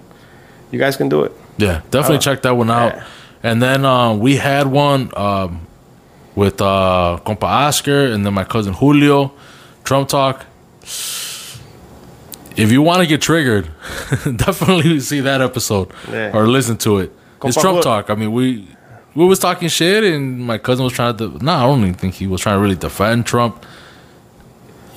you 0.72 0.80
guys 0.80 0.98
can 0.98 1.10
do 1.10 1.24
it. 1.24 1.32
Yeah, 1.58 1.82
definitely 1.92 2.18
Oh, 2.18 2.28
check 2.28 2.42
that 2.42 2.56
one 2.58 2.70
out. 2.70 2.96
yeah. 2.96 3.04
And 3.44 3.62
then 3.62 3.86
uh, 3.86 4.14
we 4.16 4.36
had 4.38 4.68
one 4.68 5.12
um, 5.16 5.66
with 6.36 6.60
uh, 6.62 7.20
compa 7.26 7.44
Oscar 7.68 8.06
and 8.12 8.26
then 8.26 8.34
my 8.34 8.44
cousin 8.44 8.74
Julio, 8.74 9.32
Trump 9.86 10.10
Talk. 10.10 10.46
If 12.58 12.72
you 12.72 12.82
want 12.82 13.02
to 13.02 13.08
get 13.08 13.22
triggered, 13.22 13.66
definitely 14.38 15.00
see 15.00 15.20
that 15.22 15.42
episode 15.42 15.92
Yeah. 16.12 16.32
or 16.34 16.48
listen 16.48 16.78
to 16.78 17.00
it. 17.00 17.12
it's 17.44 17.60
Trump 17.60 17.82
Talk. 17.82 18.10
I 18.10 18.16
mean, 18.16 18.32
we 18.32 18.68
we 19.14 19.26
was 19.26 19.40
talking 19.40 19.68
shit, 19.70 20.04
and 20.04 20.40
my 20.46 20.58
cousin 20.58 20.84
was 20.84 20.94
trying 20.94 21.18
to. 21.18 21.38
No, 21.44 21.54
I 21.54 21.62
don't 21.64 21.80
even 21.82 21.94
think 21.94 22.16
he 22.16 22.28
was 22.28 22.42
trying 22.42 22.56
to 22.58 22.62
really 22.62 22.76
defend 22.76 23.26
Trump. 23.26 23.66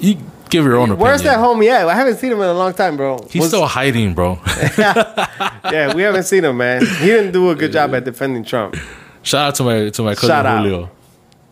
You 0.00 0.16
give 0.50 0.64
your 0.64 0.76
own 0.76 0.84
opinion. 0.90 1.00
Where's 1.00 1.22
that 1.22 1.38
homie 1.38 1.68
at? 1.68 1.88
I 1.88 1.94
haven't 1.94 2.16
seen 2.16 2.32
him 2.32 2.38
in 2.40 2.46
a 2.48 2.54
long 2.54 2.72
time, 2.72 2.96
bro. 2.96 3.18
He's 3.30 3.40
Was- 3.42 3.50
still 3.50 3.66
hiding, 3.66 4.14
bro. 4.14 4.38
yeah, 4.78 5.94
we 5.94 6.02
haven't 6.02 6.24
seen 6.24 6.44
him, 6.44 6.56
man. 6.56 6.84
He 6.84 7.06
didn't 7.06 7.32
do 7.32 7.50
a 7.50 7.54
good 7.54 7.72
job 7.72 7.94
at 7.94 8.04
defending 8.04 8.44
Trump. 8.44 8.76
Shout 9.22 9.48
out 9.48 9.54
to 9.56 9.62
my 9.64 9.90
to 9.90 10.02
my 10.02 10.14
cousin 10.14 10.28
Shout 10.30 10.46
out. 10.46 10.90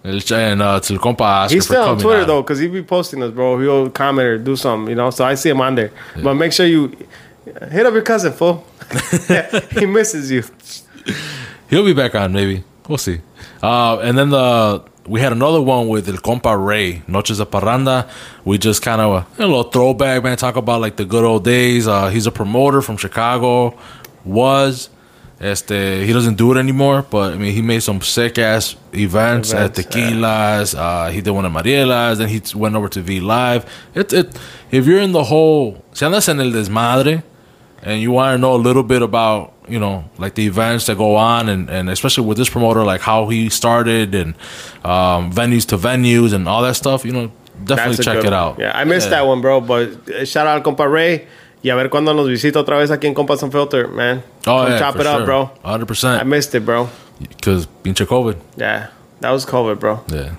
And 0.06 0.62
uh, 0.62 0.78
to 0.80 0.98
compa 0.98 1.50
He's 1.50 1.64
still 1.64 1.82
on 1.82 1.98
Twitter 1.98 2.22
on. 2.22 2.26
though, 2.28 2.42
because 2.42 2.60
he 2.60 2.68
be 2.68 2.82
posting 2.82 3.22
us, 3.24 3.32
bro. 3.32 3.58
He'll 3.58 3.90
comment 3.90 4.26
or 4.26 4.38
do 4.38 4.54
something, 4.54 4.88
you 4.90 4.94
know. 4.94 5.10
So 5.10 5.24
I 5.24 5.34
see 5.34 5.50
him 5.50 5.60
on 5.60 5.74
there. 5.74 5.90
But 6.22 6.34
make 6.34 6.52
sure 6.52 6.64
you 6.64 6.96
hit 7.44 7.86
up 7.86 7.92
your 7.92 8.02
cousin, 8.02 8.32
fool. 8.32 8.64
he 9.72 9.84
misses 9.84 10.30
you. 10.30 10.44
He'll 11.68 11.84
be 11.84 11.92
back 11.92 12.14
on, 12.14 12.32
maybe. 12.32 12.62
We'll 12.88 12.98
see. 12.98 13.20
Uh, 13.60 13.98
and 13.98 14.16
then 14.16 14.30
the 14.30 14.84
we 15.06 15.20
had 15.20 15.32
another 15.32 15.60
one 15.60 15.88
with 15.88 16.08
El 16.08 16.16
Compa 16.16 16.56
Ray, 16.56 17.02
Noches 17.06 17.38
de 17.38 17.46
Parranda. 17.46 18.08
We 18.44 18.58
just 18.58 18.82
kind 18.82 19.00
of 19.00 19.26
a, 19.38 19.42
little 19.42 19.64
throwback, 19.64 20.22
man. 20.22 20.36
Talk 20.36 20.56
about 20.56 20.80
like 20.80 20.96
the 20.96 21.04
good 21.04 21.24
old 21.24 21.44
days. 21.44 21.86
Uh, 21.88 22.08
he's 22.08 22.26
a 22.26 22.32
promoter 22.32 22.82
from 22.82 22.96
Chicago. 22.96 23.78
Was 24.24 24.88
este 25.40 26.04
he 26.06 26.12
doesn't 26.12 26.36
do 26.36 26.52
it 26.52 26.58
anymore, 26.58 27.04
but 27.10 27.34
I 27.34 27.36
mean 27.36 27.52
he 27.52 27.62
made 27.62 27.82
some 27.82 28.00
sick 28.00 28.38
ass 28.38 28.76
events, 28.92 29.52
at 29.52 29.78
Events, 29.78 29.94
Tequilas. 29.94 30.74
Uh, 30.74 31.10
he 31.10 31.20
did 31.20 31.30
one 31.30 31.44
at 31.44 31.52
Marielas. 31.52 32.18
Then 32.18 32.28
he 32.28 32.40
went 32.54 32.74
over 32.74 32.88
to 32.88 33.02
V 33.02 33.20
Live. 33.20 33.70
It 33.94 34.12
it 34.12 34.38
if 34.70 34.86
you're 34.86 35.00
in 35.00 35.12
the 35.12 35.24
whole 35.24 35.84
si 35.92 36.04
andas 36.04 36.28
en 36.28 36.40
el 36.40 36.50
desmadre 36.52 37.22
and 37.82 38.00
you 38.00 38.10
want 38.12 38.34
to 38.34 38.38
know 38.38 38.54
a 38.54 38.62
little 38.68 38.82
bit 38.82 39.02
about 39.02 39.52
you 39.68 39.78
know 39.78 40.04
like 40.18 40.34
the 40.34 40.46
events 40.46 40.86
that 40.86 40.96
go 40.96 41.16
on 41.16 41.48
and, 41.48 41.68
and 41.68 41.90
especially 41.90 42.26
with 42.26 42.38
this 42.38 42.48
promoter 42.48 42.84
like 42.84 43.00
how 43.00 43.28
he 43.28 43.50
started 43.50 44.14
and 44.14 44.34
um, 44.84 45.30
venues 45.32 45.66
to 45.66 45.76
venues 45.76 46.32
and 46.32 46.48
all 46.48 46.62
that 46.62 46.76
stuff 46.76 47.04
you 47.04 47.12
know 47.12 47.30
definitely 47.64 48.02
check 48.02 48.18
it 48.18 48.24
one. 48.24 48.32
out 48.32 48.58
Yeah, 48.58 48.72
I 48.74 48.84
missed 48.84 49.10
that 49.10 49.26
one, 49.26 49.40
bro. 49.40 49.60
But 49.60 50.26
shout 50.26 50.46
out 50.46 50.62
compa 50.64 50.90
Ray. 50.90 51.26
Y 51.66 51.70
a 51.70 51.74
ver 51.74 51.90
cuando 51.90 52.14
nos 52.14 52.28
visita 52.28 52.60
otra 52.60 52.76
vez 52.78 52.92
aquí 52.92 53.08
en 53.08 53.14
Compas 53.14 53.42
Unfiltered, 53.42 53.90
man. 53.90 54.22
oh 54.46 54.58
Come 54.62 54.70
yeah 54.70 54.78
chop 54.78 55.00
it 55.00 55.06
up, 55.06 55.16
sure. 55.16 55.24
bro. 55.24 55.50
100% 55.64 56.20
I 56.20 56.24
missed 56.24 56.54
it, 56.54 56.64
bro. 56.64 56.88
because 57.18 57.66
pinche 57.82 58.06
covid 58.06 58.36
Yeah, 58.56 58.86
that 59.20 59.32
was 59.32 59.44
COVID, 59.44 59.80
bro. 59.80 59.98
yeah 60.12 60.36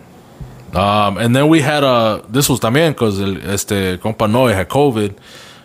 um, 0.74 1.18
and 1.18 1.36
then 1.36 1.50
we 1.50 1.60
had 1.62 1.84
a 1.84 2.22
this 2.30 2.48
was 2.48 2.60
también 2.62 2.92
because 2.94 3.20
este 3.20 4.00
compa 4.00 4.28
Noe 4.30 4.54
had 4.54 4.70
covid 4.70 5.16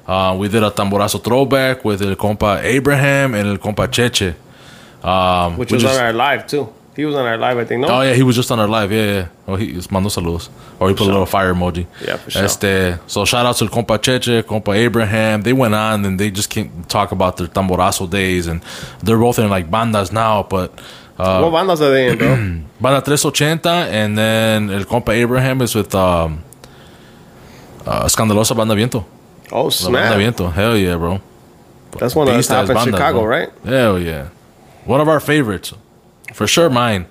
uh, 0.08 0.34
we 0.36 0.48
did 0.48 0.64
a 0.64 0.70
tamborazo 0.70 1.18
throwback 1.22 1.84
with 1.84 2.02
el 2.02 2.16
compa 2.16 2.60
Abraham 2.64 3.34
and 3.34 3.46
el 3.48 3.58
compa 3.58 3.86
Cheche 3.86 4.34
um, 5.04 5.56
Which 5.58 5.70
was 5.72 5.84
on 5.84 5.96
our 5.96 6.12
live 6.12 6.46
too. 6.48 6.66
He 6.94 7.06
was 7.06 7.14
on 7.14 7.24
our 7.24 7.38
live, 7.38 7.56
I 7.56 7.64
think. 7.64 7.80
No, 7.80 7.88
Oh 7.88 8.02
yeah, 8.02 8.12
he 8.12 8.22
was 8.22 8.36
just 8.36 8.50
on 8.50 8.60
our 8.60 8.68
live. 8.68 8.92
Yeah, 8.92 9.04
yeah. 9.04 9.28
Oh, 9.48 9.56
he 9.56 9.72
just 9.72 9.90
mandó 9.90 10.10
saludos, 10.10 10.50
or 10.78 10.88
he 10.90 10.94
put 10.94 11.04
a 11.06 11.10
little 11.10 11.24
fire 11.26 11.54
emoji. 11.54 11.86
Yeah, 12.06 12.16
for 12.18 12.30
sure. 12.30 12.44
Este, 12.44 12.98
so 13.06 13.24
shout 13.24 13.46
out 13.46 13.56
to 13.56 13.64
compa 13.66 13.98
Cheche, 13.98 14.42
compa 14.42 14.76
Abraham. 14.76 15.40
They 15.42 15.54
went 15.54 15.74
on 15.74 16.04
and 16.04 16.20
they 16.20 16.30
just 16.30 16.50
came 16.50 16.84
talk 16.88 17.12
about 17.12 17.38
their 17.38 17.46
tamborazo 17.46 18.10
days, 18.10 18.46
and 18.46 18.62
they're 19.02 19.18
both 19.18 19.38
in 19.38 19.48
like 19.48 19.70
bandas 19.70 20.12
now. 20.12 20.42
But 20.42 20.78
uh, 21.18 21.40
what 21.40 21.52
bandas 21.52 21.80
are 21.80 21.90
they 21.90 22.08
in, 22.08 22.18
bro? 22.18 22.36
banda 22.80 23.00
380, 23.00 23.68
and 23.68 24.18
then 24.18 24.70
el 24.70 24.84
compa 24.84 25.14
Abraham 25.14 25.62
is 25.62 25.74
with 25.74 25.94
um, 25.94 26.44
uh, 27.86 28.04
Escandalosa 28.04 28.54
Banda 28.54 28.74
Viento. 28.74 29.06
Oh 29.50 29.70
La 29.84 29.90
Banda! 29.90 30.18
Viento, 30.18 30.48
hell 30.48 30.76
yeah, 30.76 30.96
bro. 30.96 31.20
That's 31.98 32.14
one 32.14 32.28
of 32.28 32.36
the 32.36 32.42
top 32.42 32.68
in 32.68 32.76
bandas, 32.76 32.84
Chicago, 32.84 33.20
bro. 33.20 33.28
right? 33.28 33.50
Hell 33.64 33.98
yeah. 33.98 34.28
One 34.84 35.00
of 35.00 35.08
our 35.08 35.20
favorites. 35.20 35.72
For 36.32 36.46
sure 36.46 36.70
mine. 36.70 37.06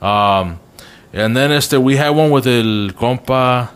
Um, 0.00 0.60
and 1.12 1.36
then 1.36 1.50
este, 1.52 1.80
we 1.82 1.96
had 1.96 2.10
one 2.10 2.30
with 2.30 2.46
el 2.46 2.90
compa. 2.92 3.70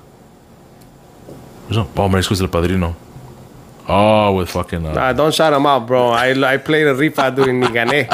Oh, 1.73 2.09
Mariscos 2.09 2.41
el 2.41 2.49
Padrino. 2.49 2.95
Oh, 3.89 4.35
with 4.35 4.49
fucking. 4.51 4.87
Uh, 4.87 4.93
Nah, 4.93 5.13
don't 5.13 5.35
shout 5.35 5.53
him 5.53 5.67
out, 5.67 5.87
bro. 5.87 6.11
I, 6.11 6.31
I 6.55 6.57
played 6.59 6.87
a 6.87 6.95
rifa 6.95 7.35
during 7.35 7.61
ni 7.61 7.67
gané. 7.69 8.09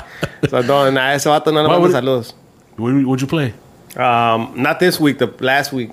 So 0.49 0.62
don't, 0.62 0.94
nah, 0.94 1.11
ese 1.12 1.25
vato 1.25 1.52
no 1.52 1.62
le 1.62 1.68
mando 1.68 1.88
saludos. 1.88 2.32
what, 2.76 2.92
what'd 3.04 3.20
you 3.23 3.26
play? 3.26 3.54
Um, 3.96 4.52
not 4.56 4.78
this 4.80 5.00
week, 5.00 5.18
the 5.18 5.26
last 5.40 5.73
week. 5.73 5.90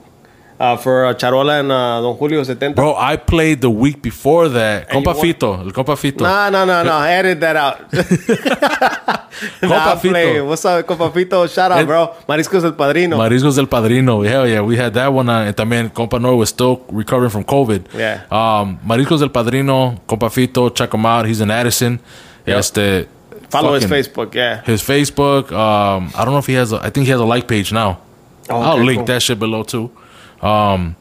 Uh, 0.64 0.78
for 0.78 1.06
uh, 1.08 1.14
Charola 1.14 1.60
and 1.60 1.70
uh, 1.70 2.00
Don 2.00 2.16
Julio 2.16 2.42
70. 2.42 2.76
Bro, 2.76 2.96
I 2.96 3.18
played 3.18 3.60
the 3.60 3.70
week 3.70 4.02
before 4.02 4.48
that. 4.48 4.90
And 4.90 5.06
Compa? 5.06 5.14
Fito. 5.14 5.60
El 5.60 5.74
Compa 5.74 5.98
Fito. 5.98 6.22
No, 6.22 6.50
no, 6.50 6.64
no, 6.64 6.84
no. 6.84 7.02
Edit 7.02 7.42
that 7.42 7.58
out. 7.58 7.80
I'm 9.62 9.98
Fito. 10.00 10.48
What's 10.48 10.64
up, 10.64 10.88
Compa 10.88 11.12
Fito? 11.12 11.54
Shout 11.54 11.74
out, 11.74 11.80
El- 11.80 11.86
bro. 11.86 12.16
Mariscos 12.30 12.64
el 12.64 12.76
Padrino. 12.76 13.18
Mariscos 13.18 13.58
del 13.58 13.68
Padrino. 13.68 14.22
Hell 14.24 14.48
yeah, 14.48 14.62
we 14.62 14.78
had 14.78 14.94
that 14.94 15.12
one. 15.12 15.28
Uh, 15.28 15.48
and 15.48 15.56
también 15.58 15.90
Compa 15.90 16.18
Noe 16.22 16.38
was 16.38 16.48
still 16.48 16.86
recovering 16.90 17.30
from 17.30 17.44
COVID. 17.44 17.94
Yeah. 17.94 18.24
Um, 18.32 18.80
Mariscos 18.88 19.20
del 19.20 19.32
Padrino, 19.32 20.00
Compa 20.08 20.30
Fito, 20.30 20.74
check 20.74 20.94
him 20.94 21.06
out. 21.06 21.26
He's 21.26 21.42
in 21.42 21.52
Addison. 21.52 22.00
Yep. 22.46 22.58
Este, 22.58 23.10
Follow 23.50 23.74
his 23.74 23.84
Facebook, 23.84 24.34
yeah. 24.34 24.62
His 24.62 24.82
Facebook. 24.82 25.52
Um, 25.52 26.10
I 26.16 26.24
don't 26.24 26.34
know 26.34 26.40
if 26.40 26.48
he 26.48 26.54
has. 26.54 26.72
A, 26.72 26.78
I 26.78 26.90
think 26.90 27.06
he 27.06 27.12
has 27.12 27.20
a 27.20 27.26
like 27.26 27.50
page 27.50 27.74
now. 27.74 28.00
Oh, 28.50 28.62
I'll 28.62 28.76
okay, 28.76 28.84
link 28.84 29.00
cool. 29.00 29.06
that 29.08 29.22
shit 29.22 29.38
below 29.38 29.64
too. 29.64 29.92
Um, 30.44 30.96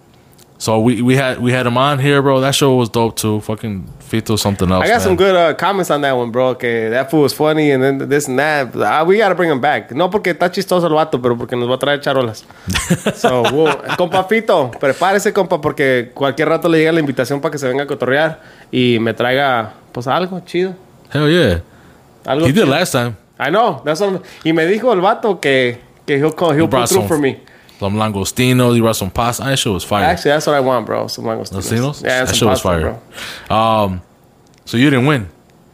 so 0.58 0.78
we 0.78 1.02
we 1.02 1.16
had 1.16 1.40
we 1.40 1.50
had 1.50 1.66
him 1.66 1.76
on 1.76 1.98
here, 1.98 2.22
bro. 2.22 2.40
That 2.40 2.54
show 2.54 2.76
was 2.76 2.88
dope 2.88 3.16
too. 3.16 3.40
Fucking 3.40 3.84
Fito 4.08 4.38
something 4.38 4.70
else. 4.70 4.84
I 4.84 4.88
got 4.88 4.98
man. 4.98 5.00
some 5.00 5.16
good 5.16 5.34
uh, 5.34 5.54
comments 5.54 5.90
on 5.90 6.02
that 6.02 6.12
one, 6.12 6.30
bro. 6.30 6.50
Okay, 6.50 6.88
that 6.90 7.10
fool 7.10 7.22
was 7.22 7.32
funny 7.32 7.72
and 7.72 7.82
then 7.82 8.08
this 8.08 8.28
and 8.28 8.38
that. 8.38 8.76
Uh, 8.76 9.04
we 9.04 9.18
gotta 9.18 9.34
bring 9.34 9.50
him 9.50 9.60
back. 9.60 9.90
No 9.90 10.08
porque 10.08 10.30
está 10.30 10.52
chistoso 10.52 10.86
el 10.86 10.94
vato, 10.94 11.20
pero 11.20 11.36
porque 11.36 11.56
nos 11.56 11.68
va 11.68 11.74
a 11.74 11.78
traer 11.78 12.00
charolas. 12.00 12.44
so, 13.16 13.42
we'll- 13.50 13.76
compa 13.96 14.22
Fito, 14.28 14.70
prepárese, 14.78 15.32
compa, 15.32 15.60
porque 15.60 16.12
cualquier 16.14 16.48
rato 16.48 16.68
le 16.68 16.78
llega 16.78 16.92
la 16.92 17.00
invitación 17.00 17.40
para 17.40 17.50
que 17.50 17.58
se 17.58 17.66
venga 17.66 17.82
a 17.82 17.86
cotorrear 17.88 18.40
y 18.70 18.98
me 19.00 19.14
traiga, 19.14 19.72
pues, 19.90 20.06
algo 20.06 20.38
chido. 20.46 20.76
Hell 21.12 21.28
yeah. 21.28 21.60
Algo 22.24 22.46
He 22.46 22.52
did 22.52 22.62
chido. 22.62 22.70
last 22.70 22.92
time. 22.92 23.16
I 23.40 23.50
know. 23.50 23.82
That's 23.84 24.00
what 24.00 24.22
y 24.44 24.52
me 24.52 24.64
dijo 24.66 24.92
el 24.92 25.00
vato 25.00 25.40
que, 25.40 25.80
que 26.06 26.18
he'll, 26.18 26.32
he'll 26.54 26.68
put 26.68 26.88
through 26.88 27.08
for 27.08 27.18
me. 27.18 27.40
Some 27.82 27.94
langostinos. 27.94 28.76
You 28.76 28.82
brought 28.82 28.94
some 28.94 29.10
pasta. 29.10 29.42
That 29.42 29.58
shit 29.58 29.72
was 29.72 29.82
fire. 29.82 30.04
Actually, 30.04 30.30
that's 30.30 30.46
what 30.46 30.54
I 30.54 30.60
want, 30.60 30.86
bro. 30.86 31.08
Some 31.08 31.24
langostinos. 31.24 31.68
Langostinos? 31.68 32.02
Yeah, 32.04 32.20
that 32.20 32.28
some 32.28 32.36
shit 32.36 32.48
was 32.48 32.60
fire. 32.60 33.00
bro. 33.48 33.56
Um, 33.56 34.02
so 34.64 34.76
you 34.76 34.88
didn't 34.88 35.06
win. 35.06 35.28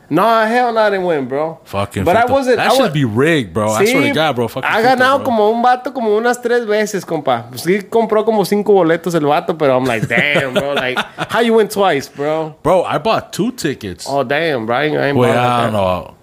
No, 0.08 0.22
hell 0.46 0.72
no, 0.72 0.80
I 0.80 0.88
didn't 0.88 1.04
win, 1.04 1.28
bro. 1.28 1.60
Fucking. 1.64 2.04
But 2.04 2.16
I 2.16 2.24
wasn't. 2.24 2.56
That 2.56 2.70
I 2.70 2.74
should 2.74 2.84
was, 2.84 2.92
be 2.94 3.04
rigged, 3.04 3.52
bro. 3.52 3.68
I 3.68 3.84
swear 3.84 4.08
to 4.08 4.14
God, 4.14 4.36
bro. 4.36 4.48
Fucking 4.48 4.66
ha 4.66 4.78
Fito, 4.78 4.84
ganado 4.84 5.22
como 5.22 5.50
un 5.50 5.60
vato 5.60 5.92
como 5.92 6.16
unas 6.16 6.40
tres 6.40 6.64
veces, 6.64 7.04
compa. 7.04 7.50
Sí 7.58 7.82
compró 7.82 8.24
como 8.24 8.42
cinco 8.46 8.72
boletos 8.72 9.14
el 9.14 9.26
vato, 9.26 9.58
pero 9.58 9.76
I'm 9.76 9.84
like, 9.84 10.08
damn, 10.08 10.54
bro. 10.54 10.72
Like, 10.72 10.98
how 11.28 11.40
you 11.40 11.52
win 11.52 11.68
twice, 11.68 12.08
bro? 12.08 12.56
Bro, 12.62 12.84
I 12.84 12.96
bought 12.96 13.34
two 13.34 13.52
tickets. 13.52 14.06
Oh, 14.08 14.24
damn, 14.24 14.64
bro. 14.64 14.76
I 14.76 14.84
ain't, 14.84 14.96
I 14.96 15.08
ain't 15.08 15.16
Wait, 15.18 15.28
I 15.28 15.64
don't 15.64 15.74
know. 15.74 16.14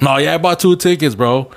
No, 0.00 0.18
yeah, 0.18 0.34
I 0.34 0.38
bought 0.38 0.60
two 0.60 0.76
tickets, 0.76 1.16
bro. 1.16 1.50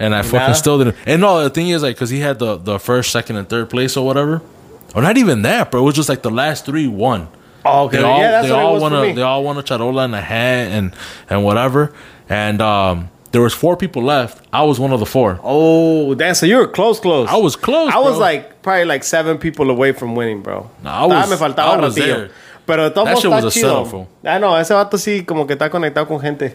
And 0.00 0.14
I 0.14 0.22
fucking 0.22 0.38
Nah. 0.48 0.52
still 0.54 0.78
didn't. 0.78 0.96
And 1.06 1.20
no, 1.20 1.42
the 1.44 1.50
thing 1.50 1.68
is, 1.68 1.82
like, 1.82 1.94
because 1.94 2.10
he 2.10 2.18
had 2.20 2.38
the, 2.40 2.56
the 2.56 2.78
first, 2.80 3.12
second, 3.12 3.36
and 3.36 3.48
third 3.48 3.68
place 3.70 3.96
or 3.96 4.04
whatever. 4.06 4.40
Or 4.94 5.02
not 5.02 5.16
even 5.18 5.42
that, 5.42 5.70
bro. 5.70 5.82
It 5.82 5.84
was 5.84 5.94
just 5.94 6.08
like 6.08 6.22
the 6.22 6.30
last 6.32 6.64
three 6.66 6.88
won. 6.88 7.28
Oh, 7.64 7.84
okay. 7.84 7.98
They 7.98 8.02
all, 8.02 8.18
yeah, 8.18 8.30
that's 8.30 8.48
they 8.48 8.52
all 8.54 8.72
was 8.72 8.82
won 8.82 8.92
a 8.94 9.12
they 9.12 9.20
all 9.22 9.44
won 9.44 9.58
a 9.58 9.62
charola 9.62 10.06
and 10.06 10.14
a 10.14 10.20
hat 10.20 10.68
and 10.72 10.92
and 11.28 11.44
whatever. 11.44 11.92
And 12.28 12.62
um, 12.62 13.10
there 13.32 13.42
was 13.42 13.52
four 13.52 13.76
people 13.76 14.02
left. 14.02 14.42
I 14.52 14.62
was 14.64 14.80
one 14.80 14.92
of 14.92 14.98
the 14.98 15.06
four. 15.06 15.38
Oh, 15.44 16.14
damn. 16.14 16.34
So 16.34 16.46
you 16.46 16.56
were 16.56 16.66
close, 16.66 16.98
close. 16.98 17.28
I 17.28 17.36
was 17.36 17.54
close. 17.54 17.92
I 17.92 17.98
was 17.98 18.12
bro. 18.12 18.18
like 18.20 18.62
probably 18.62 18.86
like 18.86 19.04
seven 19.04 19.36
people 19.36 19.70
away 19.70 19.92
from 19.92 20.16
winning, 20.16 20.40
bro. 20.40 20.70
Nah, 20.82 21.02
I 21.02 21.06
was- 21.06 21.26
Todavía 21.26 21.30
me 21.30 21.36
faltaba 21.36 21.58
I 21.74 21.76
was 21.76 21.94
ratillo. 21.94 22.06
there. 22.16 22.30
Pero 22.66 22.88
That 22.90 23.18
shit 23.18 23.30
was 23.30 23.44
a 23.44 23.48
chido. 23.48 23.60
setup, 23.62 23.86
fool. 23.88 24.08
Ah, 24.24 24.38
no, 24.38 24.56
ese 24.56 24.70
vato 24.70 24.96
sí 24.96 25.26
como 25.26 25.46
que 25.46 25.54
está 25.56 25.68
conectado 25.70 26.06
con 26.08 26.18
gente. 26.20 26.54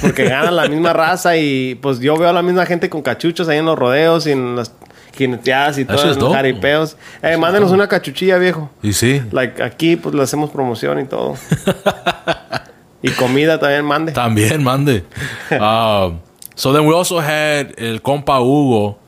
Porque 0.00 0.24
ganan 0.24 0.56
la 0.56 0.68
misma 0.68 0.92
raza 0.92 1.36
y 1.36 1.74
pues 1.76 2.00
yo 2.00 2.16
veo 2.16 2.28
a 2.28 2.32
la 2.32 2.42
misma 2.42 2.66
gente 2.66 2.88
con 2.88 3.02
cachuchos 3.02 3.48
ahí 3.48 3.58
en 3.58 3.66
los 3.66 3.78
rodeos 3.78 4.26
y 4.26 4.32
en 4.32 4.56
las 4.56 4.72
jineteadas 5.16 5.78
y 5.78 5.84
That 5.84 5.96
todo, 5.96 6.04
shit's 6.04 6.16
en 6.16 6.22
los 6.24 6.32
jaripeos. 6.34 6.96
Eh, 7.22 7.36
mándenos 7.36 7.70
una 7.70 7.88
cachuchilla, 7.88 8.38
viejo. 8.38 8.70
You 8.82 8.92
see? 8.92 9.22
Like 9.32 9.62
aquí 9.62 9.96
pues 9.96 10.14
le 10.14 10.22
hacemos 10.22 10.50
promoción 10.50 11.00
y 11.00 11.04
todo. 11.04 11.36
y 13.02 13.10
comida 13.10 13.58
también 13.58 13.84
mande. 13.84 14.12
También, 14.12 14.62
mande. 14.62 15.04
um, 15.52 16.18
so 16.54 16.72
then 16.72 16.86
we 16.86 16.94
also 16.94 17.18
had 17.20 17.74
el 17.76 18.00
compa 18.00 18.40
Hugo. 18.40 18.98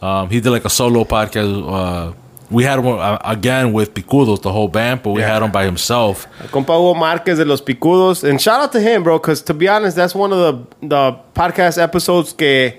Um, 0.00 0.28
he 0.30 0.40
did 0.40 0.50
like 0.50 0.64
a 0.64 0.70
solo 0.70 1.04
podcast. 1.04 1.48
Uh, 1.48 2.12
we 2.50 2.64
had 2.64 2.78
him 2.78 2.86
uh, 2.86 3.18
again 3.24 3.72
with 3.72 3.92
Picudos, 3.94 4.40
the 4.42 4.50
whole 4.52 4.68
band, 4.68 5.02
but 5.02 5.10
we 5.10 5.20
Yeah. 5.20 5.34
had 5.34 5.42
him 5.42 5.50
by 5.52 5.64
himself. 5.64 6.26
Compa 6.50 6.74
Hugo 6.74 6.94
Marquez 6.94 7.38
de 7.38 7.44
Los 7.44 7.60
Picudos. 7.60 8.24
And 8.28 8.40
shout 8.40 8.60
out 8.60 8.72
to 8.72 8.80
him, 8.80 9.02
bro, 9.02 9.18
because 9.18 9.42
to 9.42 9.54
be 9.54 9.68
honest, 9.68 9.96
that's 9.96 10.14
one 10.14 10.32
of 10.32 10.38
the, 10.38 10.86
the 10.86 11.16
podcast 11.34 11.76
episodes 11.82 12.32
que, 12.32 12.78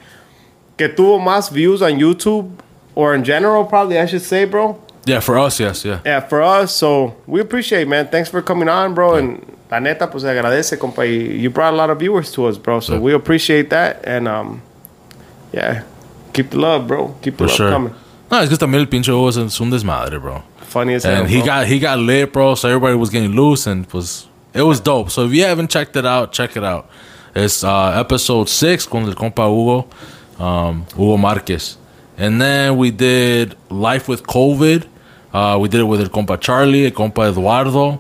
que 0.78 0.90
tuvo 0.90 1.20
más 1.20 1.52
views 1.52 1.82
on 1.82 2.00
YouTube 2.00 2.50
or 2.96 3.14
in 3.14 3.24
general, 3.24 3.64
probably, 3.66 4.00
I 4.00 4.06
should 4.08 4.24
say, 4.24 4.46
bro. 4.46 4.78
Yeah, 5.06 5.20
for 5.22 5.38
us, 5.40 5.60
yes, 5.60 5.86
yeah. 5.86 6.00
Yeah, 6.06 6.20
for 6.20 6.42
us. 6.42 6.76
So 6.76 7.16
we 7.28 7.40
appreciate, 7.40 7.88
man. 7.88 8.08
Thanks 8.10 8.30
for 8.30 8.42
coming 8.42 8.68
on, 8.70 8.94
bro. 8.94 9.16
And 9.16 9.46
la 9.72 9.80
neta, 9.80 10.08
pues 10.08 10.24
agradece, 10.24 10.78
compa. 10.78 11.04
You 11.08 11.50
brought 11.50 11.74
a 11.74 11.78
lot 11.78 11.90
of 11.90 12.00
viewers 12.00 12.32
to 12.34 12.46
us, 12.48 12.58
bro. 12.58 12.80
So 12.80 12.94
Yeah. 12.94 13.00
we 13.00 13.14
appreciate 13.14 13.70
that. 13.70 14.02
And 14.04 14.28
um, 14.28 14.62
yeah, 15.54 15.84
keep 16.34 16.50
the 16.52 16.60
love, 16.60 16.88
bro. 16.88 17.16
Keep 17.22 17.38
the 17.38 17.44
For 17.46 17.48
love 17.48 17.56
sure. 17.56 17.70
coming. 17.72 17.96
No, 18.32 18.40
es 18.42 18.50
que 18.50 18.58
también 18.58 18.82
el 18.82 18.88
pinche 18.88 19.12
Hugo 19.12 19.30
es 19.30 19.60
un 19.60 19.70
desmadre, 19.72 20.18
bro. 20.20 20.44
Funny 20.62 20.94
as 20.96 21.04
hell. 21.04 21.22
And 21.22 21.30
he 21.30 21.38
bro. 21.38 21.46
got 21.48 21.68
he 21.68 21.80
got 21.80 21.98
lit, 22.00 22.32
bro. 22.32 22.56
So 22.56 22.68
everybody 22.68 22.96
was 22.96 23.10
getting 23.10 23.32
loose, 23.36 23.66
and 23.66 23.92
was 23.92 24.28
it 24.54 24.62
was 24.62 24.80
dope. 24.80 25.10
So 25.10 25.26
if 25.26 25.32
you 25.34 25.44
haven't 25.46 25.70
checked 25.72 25.96
it 25.96 26.06
out, 26.06 26.32
check 26.32 26.56
it 26.56 26.64
out. 26.64 26.88
It's 27.36 27.64
uh, 27.64 27.92
episode 28.00 28.50
six 28.50 28.86
con 28.86 29.04
el 29.06 29.14
compa 29.16 29.48
Hugo, 29.50 29.88
um, 30.44 30.86
Hugo 30.96 31.18
Marquez, 31.18 31.78
and 32.18 32.40
then 32.40 32.78
we 32.78 32.92
did 32.92 33.56
life 33.70 34.08
with 34.08 34.24
COVID. 34.24 34.86
Uh, 35.34 35.58
we 35.60 35.70
did 35.70 35.80
it 35.80 35.86
with 35.86 36.02
el 36.02 36.10
compa 36.10 36.40
Charlie, 36.40 36.86
el 36.86 36.92
compa 36.92 37.30
Eduardo. 37.32 38.00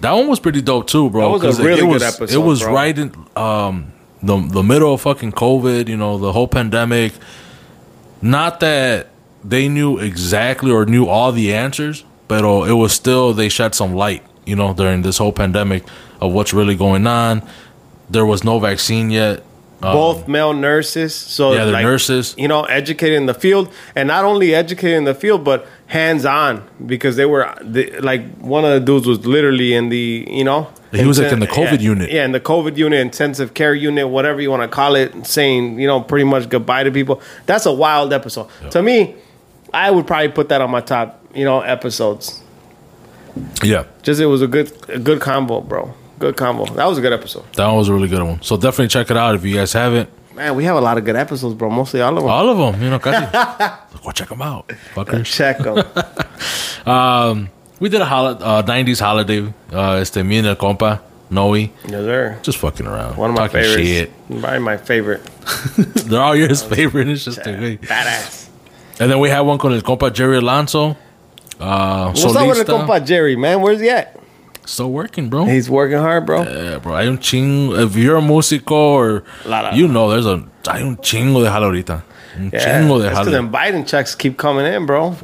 That 0.00 0.12
one 0.12 0.28
was 0.28 0.40
pretty 0.40 0.62
dope 0.62 0.86
too, 0.86 1.10
bro. 1.10 1.38
That 1.38 1.46
was 1.46 1.58
a 1.58 1.62
it- 1.62 1.66
really 1.66 1.78
it 1.80 1.84
good 1.84 1.92
was, 1.92 2.02
episode, 2.02 2.34
It 2.34 2.38
was 2.42 2.62
bro. 2.62 2.72
right 2.72 2.98
in 2.98 3.12
um, 3.36 3.92
the 4.22 4.38
the 4.38 4.62
middle 4.62 4.94
of 4.94 5.02
fucking 5.02 5.32
COVID. 5.32 5.88
You 5.88 5.98
know, 5.98 6.16
the 6.16 6.32
whole 6.32 6.48
pandemic. 6.48 7.12
Not 8.22 8.60
that 8.60 9.08
they 9.44 9.68
knew 9.68 9.98
exactly 9.98 10.70
or 10.70 10.86
knew 10.86 11.06
all 11.06 11.32
the 11.32 11.54
answers, 11.54 12.04
but 12.28 12.44
uh, 12.44 12.62
it 12.64 12.74
was 12.74 12.92
still 12.92 13.32
they 13.32 13.48
shed 13.48 13.74
some 13.74 13.94
light, 13.94 14.22
you 14.44 14.56
know, 14.56 14.74
during 14.74 15.02
this 15.02 15.18
whole 15.18 15.32
pandemic 15.32 15.84
of 16.20 16.32
what's 16.32 16.52
really 16.52 16.74
going 16.74 17.06
on. 17.06 17.46
There 18.08 18.26
was 18.26 18.44
no 18.44 18.58
vaccine 18.58 19.10
yet. 19.10 19.44
Um, 19.82 19.94
both 19.94 20.28
male 20.28 20.52
nurses. 20.52 21.14
So 21.14 21.52
Yeah, 21.52 21.64
they're 21.64 21.72
like, 21.72 21.84
nurses. 21.84 22.34
You 22.36 22.48
know, 22.48 22.64
educated 22.64 23.16
in 23.16 23.26
the 23.26 23.34
field, 23.34 23.72
and 23.96 24.08
not 24.08 24.24
only 24.24 24.54
educated 24.54 24.98
in 24.98 25.04
the 25.04 25.14
field, 25.14 25.42
but 25.42 25.66
hands 25.86 26.26
on 26.26 26.68
because 26.84 27.16
they 27.16 27.24
were 27.24 27.54
the, 27.62 27.98
like 28.00 28.22
one 28.38 28.64
of 28.64 28.72
the 28.72 28.80
dudes 28.80 29.06
was 29.06 29.24
literally 29.26 29.72
in 29.72 29.88
the 29.88 30.26
you 30.28 30.44
know. 30.44 30.68
He 30.92 31.06
was, 31.06 31.20
like, 31.20 31.32
in 31.32 31.38
the 31.38 31.46
COVID 31.46 31.78
yeah, 31.78 31.90
unit. 31.92 32.10
Yeah, 32.10 32.24
in 32.24 32.32
the 32.32 32.40
COVID 32.40 32.76
unit, 32.76 32.98
intensive 32.98 33.54
care 33.54 33.72
unit, 33.72 34.08
whatever 34.08 34.40
you 34.40 34.50
want 34.50 34.64
to 34.64 34.68
call 34.68 34.96
it, 34.96 35.24
saying 35.24 35.78
you 35.80 35.86
know 35.86 36.00
pretty 36.00 36.24
much 36.24 36.48
goodbye 36.48 36.82
to 36.82 36.90
people. 36.90 37.22
That's 37.46 37.64
a 37.64 37.72
wild 37.72 38.12
episode 38.12 38.48
to 38.70 38.82
me. 38.82 39.16
I 39.72 39.90
would 39.90 40.06
probably 40.06 40.28
put 40.28 40.48
that 40.50 40.60
on 40.60 40.70
my 40.70 40.80
top, 40.80 41.20
you 41.34 41.44
know, 41.44 41.60
episodes. 41.60 42.42
Yeah, 43.62 43.84
Just 44.02 44.20
it 44.20 44.26
was 44.26 44.42
a 44.42 44.46
good, 44.48 44.72
a 44.88 44.98
good 44.98 45.20
combo, 45.20 45.60
bro. 45.60 45.94
Good 46.18 46.36
combo. 46.36 46.66
That 46.74 46.86
was 46.86 46.98
a 46.98 47.00
good 47.00 47.12
episode. 47.12 47.44
that 47.54 47.68
was 47.68 47.88
a 47.88 47.94
really 47.94 48.08
good 48.08 48.22
one. 48.22 48.42
So 48.42 48.56
definitely 48.56 48.88
check 48.88 49.10
it 49.10 49.16
out 49.16 49.34
if 49.36 49.44
you 49.44 49.54
guys 49.54 49.72
haven't. 49.72 50.10
Man, 50.34 50.54
we 50.56 50.64
have 50.64 50.76
a 50.76 50.80
lot 50.80 50.98
of 50.98 51.04
good 51.04 51.16
episodes, 51.16 51.54
bro. 51.54 51.70
Mostly 51.70 52.00
all 52.00 52.16
of 52.16 52.22
them. 52.22 52.30
All 52.30 52.48
of 52.48 52.58
them, 52.74 52.82
you 52.82 52.90
know, 52.90 52.98
casi. 52.98 53.26
Go 54.04 54.10
check 54.12 54.28
them 54.28 54.42
out, 54.42 54.68
fuckers. 54.94 55.26
Check 55.26 55.58
them. 55.58 55.84
Um, 56.86 57.50
we 57.78 57.88
did 57.90 58.00
a 58.00 58.06
hol- 58.06 58.42
uh, 58.42 58.62
90s 58.62 59.00
holiday. 59.00 59.42
Uh, 59.70 59.96
este, 60.00 60.24
me 60.24 60.38
and 60.38 60.46
el 60.46 60.56
compa, 60.56 61.00
Noe. 61.28 61.52
yes, 61.54 61.70
sir. 61.90 62.38
Just 62.42 62.58
fucking 62.58 62.86
around. 62.86 63.16
One 63.18 63.30
of 63.30 63.36
my 63.36 63.48
talking 63.48 63.62
favorites. 63.62 63.86
shit. 63.88 64.40
Probably 64.40 64.58
my 64.60 64.76
favorite. 64.78 65.22
They're 65.76 66.20
all 66.22 66.34
yours 66.34 66.62
favorite. 66.62 67.08
It's 67.08 67.24
just 67.24 67.38
a 67.46 67.54
great. 67.56 67.82
Badass. 67.82 68.48
And 69.00 69.10
then 69.10 69.18
we 69.18 69.30
had 69.30 69.40
one 69.40 69.58
con 69.58 69.72
el 69.72 69.80
compa 69.80 70.12
Jerry 70.12 70.36
Alonso. 70.36 70.96
Uh, 71.58 72.08
What's 72.12 72.24
up 72.24 72.46
with 72.46 72.66
the 72.66 72.72
compa 72.72 73.04
Jerry, 73.04 73.34
man? 73.34 73.60
Where's 73.62 73.80
he 73.80 73.88
at? 73.88 74.18
Still 74.66 74.92
working, 74.92 75.28
bro. 75.30 75.46
He's 75.46 75.68
working 75.70 75.98
hard, 75.98 76.26
bro. 76.26 76.42
Yeah, 76.42 76.78
bro. 76.78 76.96
Hay 76.96 77.08
un 77.08 77.18
chingo. 77.18 77.82
If 77.82 77.96
you're 77.96 78.16
a 78.18 78.20
músico 78.20 78.72
or 78.72 79.24
La, 79.44 79.60
la. 79.62 79.70
you 79.72 79.88
know, 79.88 80.10
there's 80.10 80.26
a 80.26 80.44
hay 80.70 80.82
un 80.82 80.96
chingo 80.98 81.42
de 81.42 81.50
jale 81.50 81.64
ahorita. 81.64 82.02
Un 82.36 82.50
Yeah, 82.52 82.60
chingo 82.60 83.02
de 83.02 83.10
jale. 83.10 83.30
them 83.30 83.50
Biden 83.50 83.86
checks 83.88 84.14
keep 84.14 84.36
coming 84.36 84.66
in, 84.66 84.86
bro. 84.86 85.16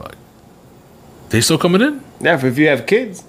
They 1.29 1.41
still 1.41 1.59
coming 1.59 1.83
in? 1.83 2.03
Yeah, 2.21 2.45
if 2.45 2.59
you 2.59 2.69
have 2.69 2.87
kids. 2.87 3.25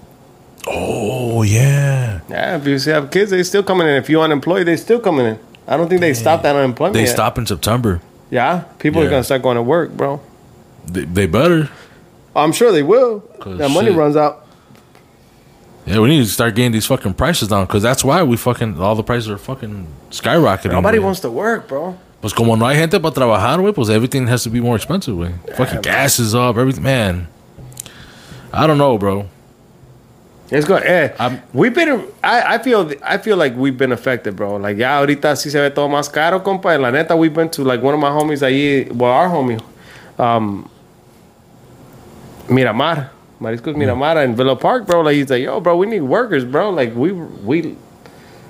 Oh 0.65 1.43
yeah. 1.43 2.21
Yeah, 2.29 2.57
if 2.57 2.65
you 2.65 2.79
have 2.93 3.11
kids, 3.11 3.31
they 3.31 3.43
still 3.43 3.63
coming 3.63 3.87
in. 3.87 3.95
If 3.95 4.09
you're 4.09 4.23
unemployed, 4.23 4.65
they 4.67 4.77
still 4.77 4.99
coming 4.99 5.25
in. 5.25 5.39
I 5.67 5.77
don't 5.77 5.89
think 5.89 6.01
they 6.01 6.13
stopped 6.13 6.43
that 6.43 6.55
unemployment. 6.55 6.93
They 6.93 7.01
yet. 7.03 7.09
stop 7.09 7.37
in 7.37 7.45
September. 7.45 8.01
Yeah, 8.29 8.63
people 8.79 9.01
are 9.01 9.09
gonna 9.09 9.23
start 9.23 9.41
going 9.41 9.55
to 9.55 9.61
work, 9.63 9.91
bro. 9.91 10.21
They, 10.87 11.05
they 11.05 11.25
better. 11.27 11.69
I'm 12.35 12.51
sure 12.51 12.71
they 12.71 12.83
will. 12.83 13.19
That 13.45 13.69
money 13.71 13.87
shit. 13.89 13.97
runs 13.97 14.15
out. 14.15 14.45
Yeah, 15.85 15.99
we 15.99 16.09
need 16.09 16.19
to 16.19 16.29
start 16.29 16.53
getting 16.55 16.73
these 16.73 16.85
fucking 16.85 17.13
prices 17.13 17.47
down 17.47 17.65
because 17.65 17.81
that's 17.81 18.03
why 18.03 18.21
we 18.21 18.35
fucking 18.35 18.79
all 18.79 18.95
the 18.95 19.03
prices 19.03 19.29
are 19.29 19.37
fucking 19.37 19.87
skyrocketing. 20.11 20.71
Nobody 20.71 20.97
güey. 20.97 21.03
wants 21.03 21.21
to 21.21 21.31
work, 21.31 21.67
bro. 21.69 21.97
Pues 22.21 22.33
como 22.33 22.55
no 22.55 22.65
hay 22.65 22.75
gente 22.75 22.99
para 22.99 23.13
trabajar, 23.13 23.59
güey, 23.59 23.73
pues 23.73 23.89
everything 23.89 24.27
has 24.27 24.43
to 24.43 24.49
be 24.49 24.59
more 24.59 24.75
expensive, 24.75 25.15
güey. 25.15 25.33
Fucking 25.55 25.81
gas 25.81 26.19
is 26.19 26.35
up, 26.35 26.57
everything. 26.57 26.83
Man, 26.83 27.27
I 28.51 28.67
don't 28.67 28.77
know, 28.77 28.97
bro. 28.97 29.27
It's 30.49 30.65
good. 30.65 30.83
Eh, 30.83 31.13
I'm- 31.19 31.41
we've 31.53 31.73
been. 31.73 32.05
I, 32.23 32.55
I 32.55 32.57
feel. 32.57 32.91
I 33.03 33.17
feel 33.17 33.37
like 33.37 33.55
we've 33.55 33.77
been 33.77 33.91
affected, 33.91 34.35
bro. 34.35 34.57
Like 34.57 34.77
ya 34.77 34.99
ahorita 34.99 35.35
sí 35.35 35.49
se 35.49 35.59
ve 35.59 35.69
todo 35.69 35.87
más 35.89 36.11
caro, 36.11 36.41
compa. 36.41 36.73
And 36.73 36.83
la 36.83 36.89
neta, 36.91 37.15
we've 37.15 37.33
been 37.33 37.49
to 37.51 37.63
like 37.63 37.81
one 37.81 37.93
of 37.93 37.99
my 37.99 38.09
homies 38.09 38.41
ahí. 38.41 38.91
Well, 38.93 39.11
our 39.11 39.29
homie, 39.29 39.61
um, 40.19 40.69
Miramar, 42.49 43.09
Mariscos 43.41 43.75
Miramar 43.75 44.23
in 44.23 44.35
Villa 44.35 44.55
Park, 44.55 44.85
bro. 44.87 45.01
Like 45.01 45.15
he's 45.15 45.29
like, 45.29 45.43
yo, 45.43 45.59
bro, 45.59 45.75
we 45.77 45.85
need 45.87 46.01
workers, 46.01 46.43
bro. 46.45 46.69
Like 46.71 46.95
we 46.95 47.11
we 47.11 47.61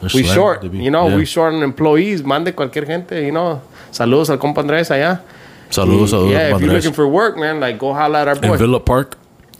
They're 0.01 0.09
we 0.13 0.23
short. 0.23 0.61
be- 0.71 0.77
You 0.77 0.91
know, 0.91 1.07
yeah. 1.09 1.15
we 1.17 1.25
short 1.25 1.53
on 1.53 1.63
employees. 1.63 2.23
Mande 2.23 2.53
cualquier 2.55 2.85
gente. 2.85 3.23
You 3.25 3.31
know. 3.31 3.61
Saludos 3.91 4.29
al 4.29 4.37
compa 4.37 4.61
Andrés 4.61 4.89
allá. 4.91 5.21
Saludos, 5.69 6.11
saludos, 6.11 6.31
Yeah, 6.31 6.55
if 6.55 6.61
you're 6.61 6.71
looking 6.71 6.93
for 6.93 7.07
work, 7.07 7.35
man, 7.37 7.59
like 7.59 7.77
go 7.77 7.93
holla 7.93 8.21
at 8.21 8.27
our 8.27 8.35
boy. 8.35 8.53
In 8.53 8.57
Villa 8.59 8.79
Park, 8.79 9.17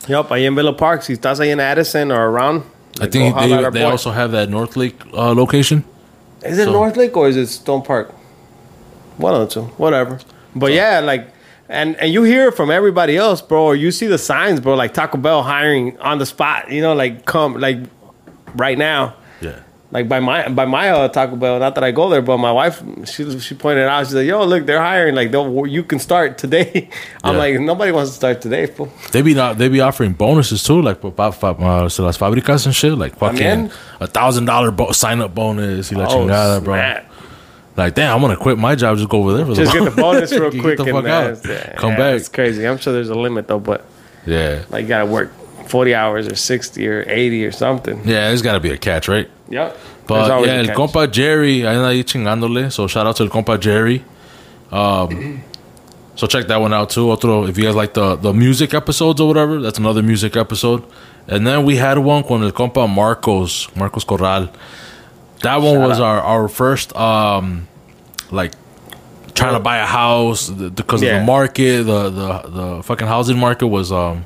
Yep, 0.07 0.29
ahí 0.29 0.45
en 0.45 0.55
Villa 0.55 0.71
Park. 0.73 1.01
Si 1.03 1.13
estás 1.13 1.39
ahí 1.39 1.49
en 1.49 1.59
Addison 1.59 2.11
or 2.11 2.21
around, 2.29 2.63
I 3.01 3.07
think 3.07 3.33
go 3.33 3.41
holla 3.41 3.67
at 3.67 3.73
they, 3.73 3.79
they 3.79 3.85
also 3.85 4.11
have 4.11 4.31
that 4.31 4.49
North 4.49 4.77
Lake 4.77 4.95
uh, 5.13 5.33
location. 5.33 5.83
Is 6.45 6.57
it 6.59 6.65
So- 6.65 6.71
North 6.71 6.95
Lake 6.95 7.15
or 7.17 7.27
is 7.27 7.35
it 7.35 7.47
Stone 7.47 7.81
Park? 7.81 8.13
One 9.17 9.33
of 9.33 9.49
the 9.49 9.53
two, 9.53 9.63
whatever. 9.77 10.19
But 10.55 10.71
yeah, 10.71 10.99
like, 11.01 11.27
and 11.69 11.95
and 11.97 12.11
you 12.11 12.23
hear 12.23 12.51
from 12.51 12.71
everybody 12.71 13.17
else, 13.17 13.41
bro. 13.41 13.63
Or 13.65 13.75
you 13.75 13.91
see 13.91 14.07
the 14.07 14.17
signs, 14.17 14.59
bro, 14.59 14.75
like 14.75 14.93
Taco 14.93 15.17
Bell 15.17 15.43
hiring 15.43 15.97
on 15.99 16.17
the 16.19 16.25
spot. 16.25 16.71
You 16.71 16.81
know, 16.81 16.93
like 16.93 17.25
come 17.25 17.55
like 17.59 17.77
right 18.55 18.77
now, 18.77 19.15
Yeah. 19.41 19.59
like 19.91 20.07
by 20.07 20.19
my 20.19 20.47
by 20.49 20.65
my 20.65 20.89
uh, 20.89 21.07
Taco 21.09 21.35
Bell. 21.35 21.59
Not 21.59 21.75
that 21.75 21.83
I 21.83 21.91
go 21.91 22.09
there, 22.09 22.21
but 22.21 22.37
my 22.37 22.51
wife 22.51 22.81
she 23.05 23.39
she 23.39 23.53
pointed 23.55 23.85
out. 23.87 24.05
She's 24.05 24.15
like, 24.15 24.25
"Yo, 24.27 24.45
look, 24.45 24.65
they're 24.65 24.81
hiring. 24.81 25.15
Like, 25.15 25.31
they'll, 25.31 25.67
you 25.67 25.83
can 25.83 25.99
start 25.99 26.37
today." 26.37 26.89
I'm 27.23 27.33
Yeah. 27.35 27.39
like, 27.39 27.59
nobody 27.59 27.91
wants 27.91 28.11
to 28.11 28.15
start 28.15 28.41
today, 28.41 28.65
fool. 28.67 28.89
They 29.11 29.21
be 29.21 29.33
not, 29.33 29.57
they 29.57 29.67
be 29.67 29.81
offering 29.81 30.13
bonuses 30.13 30.63
too, 30.63 30.81
like 30.81 31.01
for 31.01 31.13
uh, 31.17 31.89
so 31.89 32.03
las 32.03 32.17
fábricas 32.17 32.65
and 32.65 32.73
shit, 32.75 32.97
like 32.97 33.15
fucking 33.17 33.71
a 33.99 34.07
thousand 34.07 34.45
dollar 34.45 34.73
sign 34.93 35.19
up 35.21 35.35
bonus. 35.35 35.91
Y 35.91 35.97
la 35.97 36.07
chingada, 36.07 36.63
bro. 36.63 36.75
Oh. 36.75 37.03
Like, 37.77 37.93
damn, 37.93 38.15
I'm 38.15 38.21
gonna 38.21 38.35
quit 38.35 38.57
my 38.57 38.73
job, 38.75 38.97
just 38.97 39.07
go 39.07 39.19
over 39.19 39.33
there 39.37 39.45
for 39.45 39.53
Just 39.53 39.71
the 39.71 39.79
get 39.79 39.95
the 39.95 40.01
bonus 40.01 40.31
real 40.31 40.49
quick 40.49 40.79
and 40.79 40.89
fuck 40.89 41.05
uh, 41.05 41.07
out. 41.07 41.45
yeah, 41.47 41.75
Come 41.75 41.91
yeah, 41.91 41.97
back. 41.97 42.15
It's 42.15 42.27
crazy. 42.27 42.67
I'm 42.67 42.77
sure 42.79 42.91
there's 42.91 43.09
a 43.09 43.15
limit 43.15 43.47
though, 43.47 43.59
but 43.59 43.85
Yeah, 44.25 44.65
like 44.69 44.81
you 44.83 44.87
gotta 44.87 45.05
work 45.05 45.31
40 45.67 45.93
hours 45.93 46.27
or 46.27 46.35
60 46.35 46.87
or 46.87 47.05
80 47.07 47.45
or 47.45 47.51
something. 47.51 47.97
yeah, 47.99 48.29
there's 48.29 48.41
gotta 48.41 48.59
be 48.59 48.71
a 48.71 48.77
catch, 48.77 49.07
right? 49.07 49.29
Yep. 49.49 49.77
But 50.07 50.45
yeah, 50.45 50.53
el 50.55 50.65
compa 50.75 51.11
Jerry, 51.11 51.67
anda 51.67 51.89
ahí 51.89 52.03
chingándole. 52.03 52.71
So 52.71 52.87
shout 52.87 53.05
out 53.05 53.15
to 53.17 53.23
el 53.23 53.29
compa 53.29 53.59
Jerry. 53.59 54.03
Um, 54.71 55.43
so 56.15 56.25
check 56.27 56.47
that 56.47 56.59
one 56.59 56.73
out 56.73 56.89
too. 56.89 57.11
Otro, 57.11 57.45
if 57.45 57.57
you 57.57 57.63
guys 57.65 57.75
like 57.75 57.93
the 57.93 58.15
the 58.15 58.33
music 58.33 58.73
episodes 58.73 59.21
or 59.21 59.27
whatever, 59.27 59.59
that's 59.61 59.77
another 59.77 60.01
music 60.01 60.35
episode. 60.35 60.83
And 61.27 61.45
then 61.45 61.63
we 61.65 61.75
had 61.75 61.97
one 61.99 62.23
con 62.23 62.41
el 62.41 62.51
compa 62.51 62.87
Marcos, 62.89 63.67
Marcos 63.75 64.03
Corral. 64.03 64.49
That 65.43 65.61
one 65.61 65.75
Shout 65.75 65.87
was 65.89 65.99
out. 65.99 66.03
our 66.05 66.21
our 66.21 66.47
first 66.47 66.95
um 66.95 67.67
like 68.31 68.53
trying 69.35 69.53
to 69.53 69.59
buy 69.59 69.77
a 69.77 69.85
house 69.85 70.49
because 70.49 71.01
of 71.01 71.07
Yeah. 71.07 71.19
the 71.19 71.25
market. 71.25 71.83
The 71.83 72.09
the 72.09 72.49
the 72.49 72.83
fucking 72.83 73.07
housing 73.07 73.37
market 73.37 73.67
was 73.67 73.91
um 73.91 74.25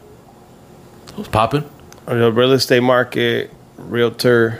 was 1.17 1.27
popping. 1.27 1.65
the 2.05 2.31
real 2.31 2.51
estate 2.53 2.81
market, 2.81 3.51
realtor, 3.77 4.59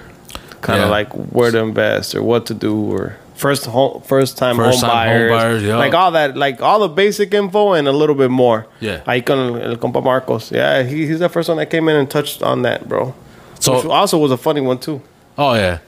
kind 0.62 0.80
of 0.82 0.88
Yeah. 0.88 0.92
like 0.92 1.10
where 1.14 1.52
to 1.52 1.60
invest 1.60 2.16
or 2.16 2.24
what 2.24 2.46
to 2.48 2.54
do 2.54 2.76
or 2.94 3.18
first 3.36 3.66
home, 3.66 4.02
first 4.04 4.38
time 4.38 4.58
home 4.58 4.66
First-time 4.66 4.90
home 4.92 4.98
buyers, 5.08 5.32
buyers, 5.32 5.64
yeah. 5.64 5.78
like 5.78 5.94
all 5.96 6.12
that, 6.12 6.38
like 6.38 6.62
all 6.62 6.80
the 6.80 6.88
basic 6.90 7.34
info 7.34 7.74
and 7.74 7.88
a 7.88 7.92
little 7.92 8.14
bit 8.16 8.30
more. 8.30 8.68
Yeah. 8.80 9.00
Ahí 9.08 9.26
con 9.26 9.40
el, 9.40 9.56
el 9.72 9.76
compa 9.78 10.04
Marcos. 10.04 10.52
Yeah, 10.52 10.84
he, 10.84 11.08
he's 11.08 11.20
the 11.20 11.30
first 11.30 11.50
one 11.50 11.58
that 11.58 11.70
came 11.72 11.90
in 11.90 11.96
and 11.96 12.10
touched 12.10 12.44
on 12.44 12.62
that, 12.64 12.88
bro. 12.88 13.14
So 13.60 13.78
Which 13.78 13.86
also 13.86 14.18
was 14.20 14.32
a 14.32 14.38
funny 14.38 14.62
one 14.62 14.78
too. 14.78 15.02
Oh 15.38 15.54
yeah, 15.56 15.80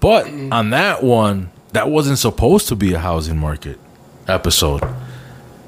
but 0.00 0.26
on 0.50 0.70
that 0.70 1.02
one, 1.02 1.50
that 1.72 1.88
wasn't 1.90 2.18
supposed 2.18 2.68
to 2.68 2.76
be 2.76 2.92
a 2.94 2.98
housing 2.98 3.38
market 3.38 3.78
episode. 4.28 4.82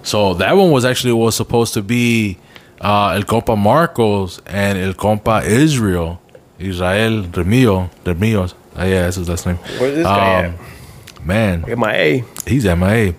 So 0.02 0.34
that 0.34 0.52
one 0.56 0.70
was 0.70 0.84
actually 0.84 1.12
was 1.14 1.34
supposed 1.34 1.74
to 1.74 1.82
be 1.82 2.38
uh, 2.80 3.10
El 3.10 3.22
Compa 3.22 3.56
Marcos 3.56 4.40
and 4.46 4.78
El 4.78 4.92
Compa 4.94 5.44
Israel, 5.44 6.20
Israel 6.58 7.22
Remio, 7.24 7.90
Remio. 8.04 8.52
Uh, 8.76 8.82
yeah, 8.84 9.02
that's 9.04 9.16
his 9.16 9.28
last 9.28 9.46
name. 9.46 9.56
Where's 9.56 9.94
this 9.96 10.04
guy 10.04 10.46
Um, 10.46 10.54
Man, 11.24 11.64
at? 11.64 11.78
MIA. 11.78 12.24
he's 12.46 12.64
MIA. 12.66 13.14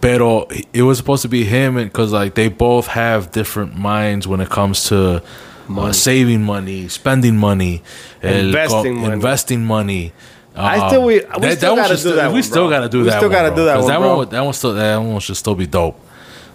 Pero 0.00 0.46
it 0.72 0.82
was 0.82 0.96
supposed 0.98 1.22
to 1.22 1.28
be 1.28 1.44
him 1.44 1.74
because 1.76 2.12
like 2.12 2.34
they 2.34 2.48
both 2.48 2.86
have 2.88 3.30
different 3.30 3.76
minds 3.76 4.26
when 4.26 4.40
it 4.40 4.48
comes 4.48 4.84
to 4.88 5.22
uh, 5.70 5.92
saving 5.92 6.42
money, 6.42 6.88
spending 6.88 7.36
money, 7.36 7.82
Investing 8.22 8.96
money. 9.00 9.12
investing 9.12 9.64
money. 9.64 10.12
I 10.56 10.88
still- 10.88 11.02
we- 11.04 11.22
we 11.40 11.50
still 11.52 11.70
one 11.74 11.82
gotta 11.82 11.94
do 11.94 11.96
still- 12.00 12.16
that 12.16 12.28
We 12.28 12.32
one, 12.34 12.42
still 12.42 12.62
bro. 12.68 12.70
gotta 12.70 12.88
do 12.88 12.98
We 12.98 13.04
that. 13.04 13.16
still 13.18 13.28
one, 13.30 13.38
gotta 13.38 13.54
do 13.56 13.64
that 13.64 13.78
one, 13.78 13.86
That 13.88 14.00
one, 14.00 14.28
that 14.28 14.44
one 14.44 14.52
still, 14.52 14.74
that 14.74 14.96
one 15.02 15.20
should 15.20 15.36
still 15.36 15.54
be 15.54 15.66
dope. 15.66 15.98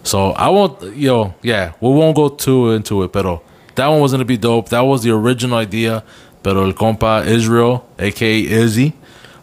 So 0.04 0.32
I 0.32 0.50
won't, 0.50 0.96
yo, 0.96 1.34
yeah, 1.42 1.72
we 1.82 1.90
won't 1.90 2.16
go 2.16 2.30
too 2.30 2.72
into 2.72 3.04
it, 3.04 3.12
pero 3.12 3.42
that 3.76 3.88
one 3.88 4.00
was 4.00 4.12
gonna 4.12 4.24
be 4.26 4.38
dope. 4.38 4.70
That 4.70 4.82
was 4.86 5.02
the 5.04 5.12
original 5.12 5.58
idea. 5.58 6.04
Pero 6.44 6.64
el 6.64 6.74
compa 6.74 7.26
Israel, 7.26 7.84
aka 8.00 8.40
Izzy, 8.40 8.94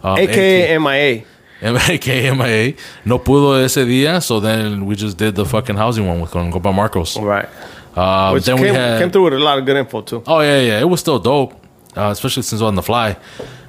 um, 0.02 0.16
AKA 0.16 0.78
MIA. 0.78 1.24
aka 1.62 2.30
MIA, 2.30 2.74
no 3.04 3.18
pudo 3.18 3.62
ese 3.62 3.84
día, 3.84 4.22
so 4.22 4.40
then 4.40 4.86
we 4.86 4.94
just 4.94 5.16
did 5.18 5.34
the 5.34 5.44
fucking 5.44 5.76
housing 5.76 6.06
one 6.06 6.20
with 6.20 6.30
Compa 6.30 6.72
Marcos. 6.72 7.16
Right. 7.18 7.48
Uh, 7.96 8.30
Which 8.30 8.44
then 8.44 8.56
came, 8.56 8.66
we 8.66 8.72
had, 8.72 9.00
came 9.00 9.10
through 9.10 9.24
with 9.24 9.34
a 9.34 9.38
lot 9.38 9.58
of 9.58 9.66
good 9.66 9.76
info 9.76 10.00
too. 10.00 10.22
oh 10.26 10.40
yeah, 10.40 10.60
yeah, 10.60 10.80
it 10.80 10.88
was 10.88 11.00
still 11.00 11.18
dope, 11.18 11.52
uh, 11.96 12.08
especially 12.10 12.42
since 12.42 12.62
on 12.62 12.74
the 12.74 12.82
fly. 12.82 13.16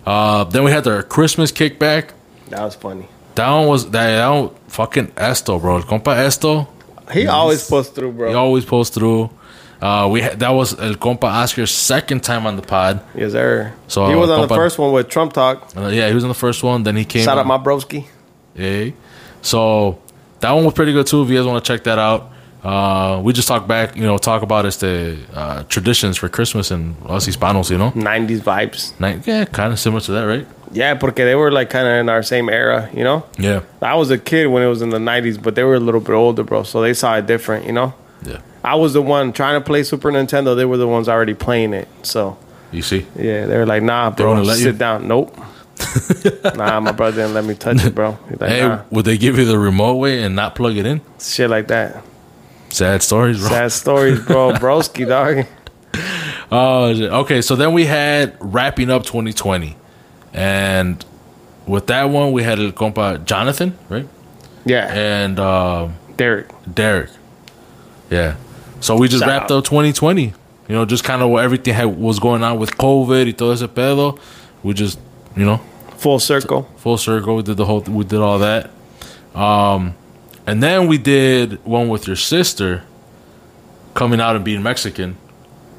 Uh, 0.06 0.44
then 0.46 0.64
we 0.64 0.72
had 0.72 0.84
their 0.84 1.02
Christmas 1.04 1.52
kickback. 1.52 2.12
That 2.50 2.62
was 2.62 2.76
funny. 2.76 3.08
That 3.36 3.50
one 3.52 3.68
was 3.68 3.90
that, 3.92 4.16
that 4.16 4.30
one, 4.30 4.50
fucking 4.68 5.12
Esto, 5.18 5.60
bro. 5.60 5.78
El 5.78 5.84
Compa 5.84 6.16
Esto, 6.16 6.68
He 7.12 7.28
always 7.28 7.68
puts 7.68 7.90
through, 7.90 8.12
bro. 8.14 8.30
he 8.30 8.36
always 8.36 8.66
posts 8.66 8.96
through. 8.96 9.30
Uh, 9.82 10.08
we 10.10 10.22
had, 10.22 10.40
that 10.40 10.50
was 10.52 10.80
El 10.80 10.94
Compa 10.96 11.26
Oscar's 11.26 11.72
second 11.72 12.24
time 12.24 12.48
on 12.48 12.56
the 12.56 12.62
pod. 12.62 13.02
Yes, 13.14 13.34
sir. 13.34 13.74
So, 13.88 14.08
he 14.08 14.16
was 14.16 14.30
on 14.30 14.48
the 14.48 14.56
first 14.56 14.80
one 14.80 14.94
with 14.94 15.10
Trump 15.10 15.34
Talk. 15.34 15.76
Uh, 15.76 15.88
yeah, 15.88 16.08
he 16.08 16.14
was 16.14 16.24
on 16.24 16.30
the 16.30 16.34
first 16.34 16.64
one. 16.64 16.84
Then 16.84 16.96
he 16.96 17.04
came. 17.04 17.24
Shout 17.26 17.38
out 17.38 17.42
on- 17.42 17.48
my 17.48 17.58
broski. 17.58 18.06
Yeah. 18.56 18.92
So 19.42 20.00
that 20.40 20.52
one 20.52 20.64
was 20.66 20.74
pretty 20.74 20.94
good 20.94 21.06
too. 21.08 21.24
If 21.24 21.30
you 21.30 21.38
guys 21.38 21.46
want 21.46 21.64
to 21.64 21.74
check 21.74 21.84
that 21.84 22.00
out, 22.00 22.32
uh, 22.66 23.22
we 23.24 23.32
just 23.32 23.48
talk 23.48 23.68
back, 23.68 23.96
you 23.96 24.04
know, 24.04 24.18
talk 24.18 24.42
about 24.42 24.66
it's 24.66 24.78
the 24.78 25.18
uh, 25.34 25.64
traditions 25.64 26.18
for 26.18 26.28
Christmas 26.30 26.72
and 26.72 26.96
us 27.06 27.28
Hispanos, 27.28 27.70
you 27.70 27.78
know. 27.78 27.92
90s 27.92 28.40
vibes. 28.42 29.00
Like, 29.00 29.26
yeah, 29.28 29.46
kind 29.46 29.72
of 29.72 29.80
similar 29.80 30.02
to 30.02 30.12
that, 30.14 30.24
right? 30.24 30.48
Yeah, 30.72 30.96
porque 30.96 31.18
they 31.18 31.36
were 31.36 31.52
like 31.52 31.70
kind 31.70 31.88
of 31.88 31.94
in 31.94 32.10
our 32.10 32.24
same 32.24 32.50
era, 32.50 32.90
you 32.92 33.04
know? 33.04 33.24
Yeah. 33.38 33.62
I 33.82 33.96
was 33.96 34.10
a 34.10 34.18
kid 34.18 34.48
when 34.48 34.64
it 34.64 34.68
was 34.68 34.82
in 34.82 34.90
the 34.90 34.98
90s, 34.98 35.42
but 35.42 35.54
they 35.56 35.64
were 35.64 35.76
a 35.76 35.80
little 35.80 36.02
bit 36.02 36.14
older, 36.14 36.44
bro. 36.44 36.64
So 36.64 36.82
they 36.82 36.94
saw 36.96 37.16
it 37.18 37.28
different, 37.28 37.66
you 37.68 37.72
know? 37.72 37.94
Yeah. 38.26 38.40
I 38.64 38.74
was 38.76 38.94
the 38.94 39.02
one 39.02 39.32
trying 39.32 39.62
to 39.62 39.64
play 39.64 39.84
Super 39.84 40.12
Nintendo. 40.12 40.56
They 40.56 40.66
were 40.66 40.78
the 40.78 40.88
ones 40.88 41.08
already 41.08 41.36
playing 41.36 41.74
it. 41.76 41.88
So, 42.02 42.36
You 42.72 42.82
see? 42.82 43.06
yeah, 43.16 43.46
they 43.46 43.58
were 43.58 43.68
like, 43.68 43.84
nah, 43.84 44.10
bro, 44.10 44.44
sit 44.44 44.66
you? 44.66 44.72
down. 44.74 45.08
Nope. 45.08 45.38
nah, 46.56 46.80
my 46.80 46.92
brother 46.92 47.18
didn't 47.22 47.36
let 47.36 47.46
me 47.46 47.54
touch 47.54 47.86
it, 47.86 47.94
bro. 47.94 48.18
Like, 48.40 48.50
Hey, 48.50 48.62
nah, 48.62 48.82
would 48.90 49.06
they 49.06 49.18
give 49.20 49.38
you 49.38 49.46
the 49.46 49.60
remote 49.60 49.96
way 49.98 50.24
and 50.24 50.36
not 50.36 50.56
plug 50.56 50.76
it 50.78 50.86
in? 50.88 51.02
shit 51.20 51.50
like 51.50 51.68
that. 51.68 52.04
Sad 52.76 53.02
stories, 53.04 53.40
bro. 53.40 53.50
Sad 53.50 53.72
stories, 53.72 54.20
bro. 54.20 54.52
Broski, 54.64 55.08
dog. 55.08 55.46
Oh, 56.52 56.94
shit. 56.94 57.10
okay. 57.12 57.42
So 57.42 57.56
then 57.56 57.72
we 57.74 57.86
had 57.86 58.36
wrapping 58.42 58.90
up 58.92 59.04
2020, 59.04 59.76
and 60.34 61.04
with 61.66 61.88
that 61.88 62.06
one 62.06 62.34
we 62.34 62.44
had 62.44 62.60
El 62.60 62.72
Compa 62.72 63.24
Jonathan, 63.24 63.78
right? 63.90 64.08
Yeah, 64.66 64.92
And 64.94 65.40
uh, 65.40 65.90
Derek. 66.18 66.48
Derek. 66.74 67.12
Yeah. 68.10 68.36
So 68.82 68.98
we 68.98 69.08
just 69.08 69.22
Shout 69.22 69.30
wrapped 69.30 69.52
out. 69.52 69.60
up 69.60 69.64
2020. 69.66 70.24
You 70.24 70.76
know, 70.76 70.84
just 70.86 71.04
kind 71.04 71.22
of 71.22 71.30
what 71.30 71.44
everything 71.44 71.74
had, 71.76 71.86
was 71.86 72.20
going 72.20 72.44
on 72.44 72.58
with 72.60 72.72
COVID 72.72 73.26
y 73.28 73.32
todo 73.32 73.52
ese 73.54 73.62
pedo. 73.68 74.20
We 74.64 74.74
just, 74.74 75.00
you 75.38 75.46
know, 75.46 75.62
Full 75.98 76.20
circle. 76.20 76.64
full 76.78 76.98
circle. 76.98 77.36
We 77.38 77.44
did 77.44 77.56
the 77.58 77.66
whole, 77.66 77.82
we 77.82 78.04
did 78.04 78.20
all 78.20 78.40
that. 78.40 78.72
Um, 79.34 79.96
and 80.48 80.62
then 80.62 80.88
we 80.88 80.98
did 80.98 81.64
one 81.66 81.90
with 81.90 82.08
your 82.08 82.16
sister 82.16 82.84
coming 83.94 84.20
out 84.20 84.36
and 84.36 84.44
being 84.46 84.62
Mexican. 84.64 85.18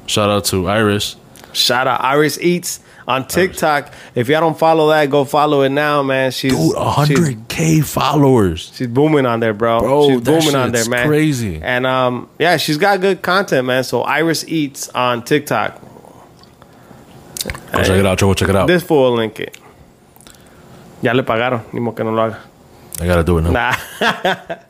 Shout 0.05 0.29
out 0.29 0.45
to 0.45 0.67
Iris. 0.67 1.15
Shout 1.53 1.87
out 1.87 2.01
Iris 2.01 2.39
Eats 2.39 2.79
on 3.07 3.27
TikTok. 3.27 3.91
If 4.15 4.27
y'all 4.27 4.41
don't 4.41 4.57
follow 4.57 4.89
that, 4.89 5.09
go 5.09 5.23
follow 5.23 5.61
it 5.61 5.69
now, 5.69 6.03
man. 6.03 6.31
She's 6.31 6.51
Dude, 6.51 6.75
100k 6.75 7.83
followers. 7.83 8.71
she's 8.75 8.87
booming 8.87 9.25
on 9.25 9.39
there, 9.39 9.53
bro. 9.53 9.79
Bro, 9.79 10.09
she's 10.09 10.21
booming 10.21 10.55
on 10.55 10.71
there, 10.71 10.87
man. 10.89 11.07
crazy. 11.07 11.59
And 11.61 11.85
um, 11.85 12.29
yeah, 12.37 12.57
she's 12.57 12.77
got 12.77 13.01
good 13.01 13.21
content, 13.21 13.65
man. 13.65 13.83
So 13.83 14.01
Iris 14.01 14.45
Eats 14.47 14.89
on 14.89 15.23
TikTok. 15.23 15.81
Go 17.71 17.83
check 17.83 17.89
it 17.99 18.05
out, 18.05 18.17
Joe. 18.17 18.33
Check 18.33 18.49
it 18.49 18.55
out. 18.55 18.67
This 18.67 18.83
fool 18.83 19.11
will 19.11 19.17
link 19.17 19.39
it. 19.39 19.57
Ya 21.01 21.13
le 21.13 21.23
pagaron, 21.23 21.61
ni 21.73 21.79
modo 21.79 21.95
que 21.95 22.03
no 22.03 22.11
lo 22.11 22.23
haga. 22.23 22.39
I 22.99 23.05
gotta 23.05 23.23
do 23.23 23.37
it 23.37 23.41
now. 23.43 23.51
Nah. 23.51 24.55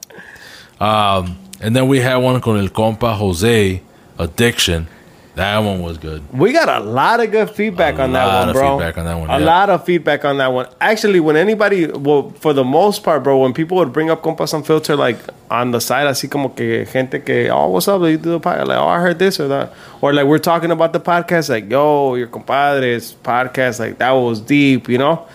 Um, 0.80 1.40
and 1.60 1.76
then 1.76 1.88
we 1.88 2.00
had 2.00 2.18
one 2.18 2.40
con 2.40 2.58
el 2.60 2.68
compa 2.70 3.16
Jose, 3.18 3.82
Addiction. 4.20 4.88
That 5.34 5.60
one 5.60 5.82
was 5.82 6.00
good. 6.00 6.24
We 6.34 6.52
got 6.52 6.68
a 6.68 6.84
lot 6.84 7.20
of 7.20 7.30
good 7.32 7.52
feedback 7.52 8.00
A 8.00 8.04
on 8.04 8.13
that 8.13 8.26
lot 8.26 8.40
one, 8.40 8.50
of 8.50 8.54
bro. 8.56 8.78
feedback 8.78 8.98
on 8.98 9.06
that 9.06 9.16
one, 9.20 9.30
A 9.30 9.40
yeah. 9.40 9.46
lot 9.46 9.70
of 9.70 9.86
feedback 9.86 10.26
on 10.26 10.38
that 10.38 10.48
one. 10.52 10.68
Actually, 10.82 11.20
when 11.20 11.36
anybody, 11.36 11.86
well, 11.88 12.32
for 12.40 12.54
the 12.54 12.63
most 12.63 13.04
part, 13.04 13.24
bro, 13.24 13.38
when 13.40 13.54
people 13.54 13.78
would 13.78 13.94
bring 13.94 14.10
up 14.10 14.24
Compas 14.24 14.54
Unfiltered, 14.54 14.98
like 14.98 15.18
on 15.52 15.70
the 15.72 15.80
side, 15.80 16.08
así 16.08 16.28
como 16.30 16.50
que 16.50 16.86
gente 16.86 17.20
que, 17.24 17.50
oh, 17.50 17.68
what's 17.70 17.88
up? 17.88 18.02
You 18.02 18.18
do 18.18 18.32
the 18.32 18.40
podcast? 18.40 18.68
Like, 18.68 18.78
oh, 18.80 18.88
I 18.88 19.00
heard 19.00 19.20
this 19.20 19.40
or 19.40 19.48
that. 19.48 19.74
Or 20.02 20.12
like 20.12 20.26
we're 20.26 20.40
talking 20.40 20.72
about 20.72 20.94
the 20.94 21.00
podcast, 21.00 21.50
like, 21.50 21.70
yo, 21.70 22.16
your 22.16 22.28
compadre's 22.28 23.13
podcast, 23.24 23.80
like 23.80 24.00
that 24.00 24.12
was 24.12 24.42
deep, 24.42 24.90
you 24.90 24.98
know? 24.98 25.28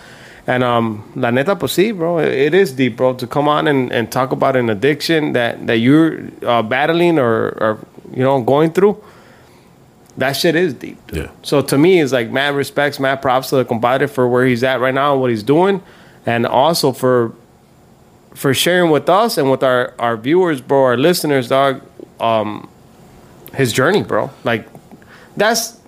And 0.45 0.63
um, 0.63 1.09
la 1.15 1.31
neta, 1.31 1.55
pues 1.55 1.71
sí, 1.71 1.95
bro, 1.95 2.19
it, 2.19 2.53
is 2.53 2.73
deep, 2.73 2.97
bro, 2.97 3.13
to 3.13 3.25
come 3.25 3.47
on 3.47 3.65
and, 3.67 3.91
and 3.93 4.11
talk 4.11 4.33
about 4.33 4.57
an 4.57 4.69
addiction 4.69 5.33
that, 5.33 5.65
that 5.67 5.77
you're 5.77 6.19
uh, 6.45 6.61
battling 6.61 7.17
or, 7.17 7.49
or, 7.61 7.79
you 8.11 8.23
know, 8.23 8.41
going 8.41 8.73
through. 8.73 9.01
That 10.17 10.33
shit 10.33 10.55
is 10.55 10.73
deep. 10.73 10.97
Dude. 11.07 11.17
Yeah. 11.17 11.31
So 11.43 11.61
to 11.61 11.77
me, 11.77 12.01
it's 12.01 12.11
like 12.11 12.29
mad 12.29 12.55
respects, 12.55 12.99
mad 12.99 13.21
props 13.21 13.49
to 13.49 13.55
the 13.55 13.65
compadre 13.65 14.07
for 14.07 14.27
where 14.27 14.45
he's 14.45 14.63
at 14.63 14.79
right 14.79 14.93
now 14.93 15.13
and 15.13 15.21
what 15.21 15.31
he's 15.31 15.43
doing, 15.43 15.81
and 16.25 16.45
also 16.45 16.91
for 16.91 17.33
for 18.35 18.53
sharing 18.53 18.91
with 18.91 19.09
us 19.09 19.39
and 19.39 19.49
with 19.49 19.63
our 19.63 19.95
our 19.97 20.15
viewers, 20.15 20.61
bro, 20.61 20.83
our 20.83 20.97
listeners, 20.97 21.49
dog, 21.49 21.81
um, 22.19 22.69
his 23.55 23.73
journey, 23.73 24.03
bro. 24.03 24.29
Like 24.43 24.67
that's 25.35 25.79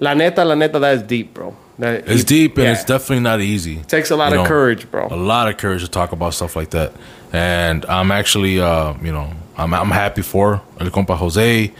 la 0.00 0.14
neta, 0.14 0.42
la 0.42 0.54
neta, 0.54 0.78
that 0.78 0.94
is 0.94 1.02
deep, 1.02 1.34
bro. 1.34 1.54
That 1.78 2.08
It's 2.08 2.24
deep 2.24 2.56
and 2.56 2.64
yeah. 2.64 2.72
it's 2.72 2.84
definitely 2.84 3.20
not 3.20 3.40
easy. 3.40 3.76
takes 3.88 4.10
a 4.10 4.16
lot 4.16 4.32
You 4.32 4.38
of 4.38 4.44
know, 4.44 4.48
courage, 4.48 4.90
bro. 4.90 5.08
A 5.10 5.16
lot 5.16 5.48
of 5.48 5.56
courage 5.56 5.82
to 5.82 5.88
talk 5.90 6.12
about 6.12 6.34
stuff 6.34 6.54
like 6.56 6.70
that. 6.70 6.92
And 7.32 7.84
I'm 7.86 8.12
actually, 8.12 8.60
uh, 8.60 8.94
you 9.02 9.10
know, 9.12 9.30
I'm, 9.56 9.74
I'm 9.74 9.90
happy 9.90 10.22
for 10.22 10.62
El 10.78 10.86
Compa 10.90 11.16
Jose 11.16 11.72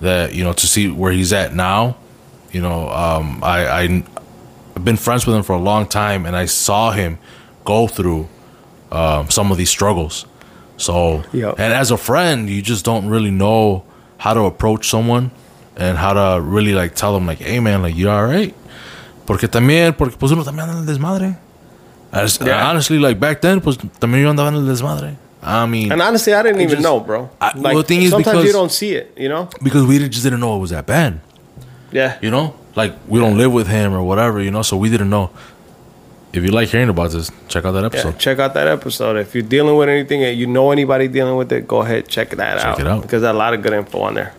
that, 0.00 0.34
you 0.34 0.42
know, 0.42 0.52
to 0.52 0.66
see 0.66 0.88
where 0.90 1.12
he's 1.12 1.32
at 1.32 1.54
now. 1.54 1.96
You 2.50 2.60
know, 2.60 2.88
um, 2.90 3.42
I, 3.44 3.66
I, 3.68 4.04
I've 4.74 4.84
been 4.84 4.96
friends 4.96 5.26
with 5.26 5.36
him 5.36 5.42
for 5.44 5.52
a 5.54 5.58
long 5.60 5.86
time 5.86 6.26
and 6.26 6.34
I 6.34 6.46
saw 6.46 6.90
him 6.90 7.18
go 7.64 7.86
through 7.86 8.28
um, 8.90 9.30
some 9.30 9.52
of 9.52 9.58
these 9.58 9.70
struggles. 9.70 10.26
So, 10.76 11.22
Yep. 11.32 11.54
and 11.58 11.72
as 11.72 11.90
a 11.90 11.96
friend, 11.96 12.50
you 12.50 12.62
just 12.62 12.84
don't 12.84 13.08
really 13.08 13.30
know 13.30 13.84
how 14.18 14.34
to 14.34 14.40
approach 14.40 14.88
someone 14.90 15.30
and 15.76 15.96
how 15.98 16.14
to 16.14 16.40
really 16.40 16.72
like 16.74 16.94
tell 16.94 17.14
them 17.14 17.26
like, 17.26 17.38
hey 17.38 17.60
man, 17.60 17.82
like 17.82 17.94
you 17.94 18.10
all 18.10 18.24
right? 18.24 18.54
Porque 19.26 19.48
también, 19.48 19.94
porque 19.94 20.16
pues 20.16 20.32
uno 20.32 20.44
también 20.44 20.64
anda 20.68 20.74
en 20.74 20.80
el 20.80 20.86
desmadre. 20.86 21.36
As, 22.12 22.38
Yeah. 22.38 22.70
Honestly, 22.70 22.98
like 22.98 23.18
back 23.18 23.40
then, 23.40 23.60
pues 23.60 23.76
también 23.98 24.22
yo 24.22 24.30
andaba 24.30 24.48
en 24.48 24.54
el 24.56 24.66
desmadre. 24.66 25.16
I 25.42 25.66
mean, 25.66 25.92
And 25.92 26.00
honestly, 26.00 26.32
I 26.32 26.42
didn't 26.42 26.60
I 26.60 26.64
even 26.64 26.76
just- 26.78 26.82
know, 26.82 27.00
bro. 27.00 27.28
I- 27.40 27.52
like 27.56 27.74
well, 27.74 27.76
the 27.76 27.82
thing 27.84 28.02
is 28.02 28.10
sometimes 28.10 28.38
because- 28.38 28.46
you 28.46 28.52
don't 28.52 28.72
see 28.72 28.92
it, 28.92 29.12
you 29.16 29.28
know? 29.28 29.48
because 29.62 29.84
we 29.86 29.98
just 30.08 30.22
didn't 30.24 30.40
know 30.40 30.56
it 30.56 30.60
was 30.60 30.70
that 30.70 30.86
bad. 30.86 31.20
Yeah. 31.92 32.14
You 32.20 32.30
know, 32.30 32.54
like 32.74 32.94
we 33.08 33.20
don't 33.20 33.36
live 33.36 33.52
with 33.52 33.68
him 33.68 33.92
or 33.94 34.02
whatever. 34.02 34.40
You 34.40 34.50
know, 34.50 34.62
so 34.62 34.76
we 34.76 34.88
didn't 34.88 35.10
know. 35.10 35.30
If 36.32 36.42
you 36.44 36.50
like 36.50 36.68
hearing 36.68 36.88
about 36.88 37.12
this, 37.12 37.30
check 37.48 37.64
out 37.64 37.72
that 37.72 37.80
Yeah, 37.80 37.86
episode. 37.86 38.18
check 38.18 38.38
out 38.38 38.54
that 38.54 38.66
episode. 38.68 39.16
If 39.16 39.34
you're 39.34 39.42
dealing 39.48 39.76
with 39.76 39.88
anything 39.88 40.22
and 40.24 40.36
you 40.36 40.46
know 40.46 40.70
anybody 40.72 41.08
dealing 41.08 41.36
with 41.36 41.50
it, 41.52 41.66
go 41.66 41.80
ahead 41.80 42.08
check 42.08 42.30
that 42.30 42.58
out. 42.58 42.76
Check 42.76 42.80
it 42.80 42.86
out. 42.86 43.02
because 43.02 43.22
there's 43.22 43.34
a 43.34 43.38
lot 43.38 43.54
of 43.54 43.62
good 43.62 43.72
info 43.72 44.00
on 44.00 44.14
there. 44.14 44.32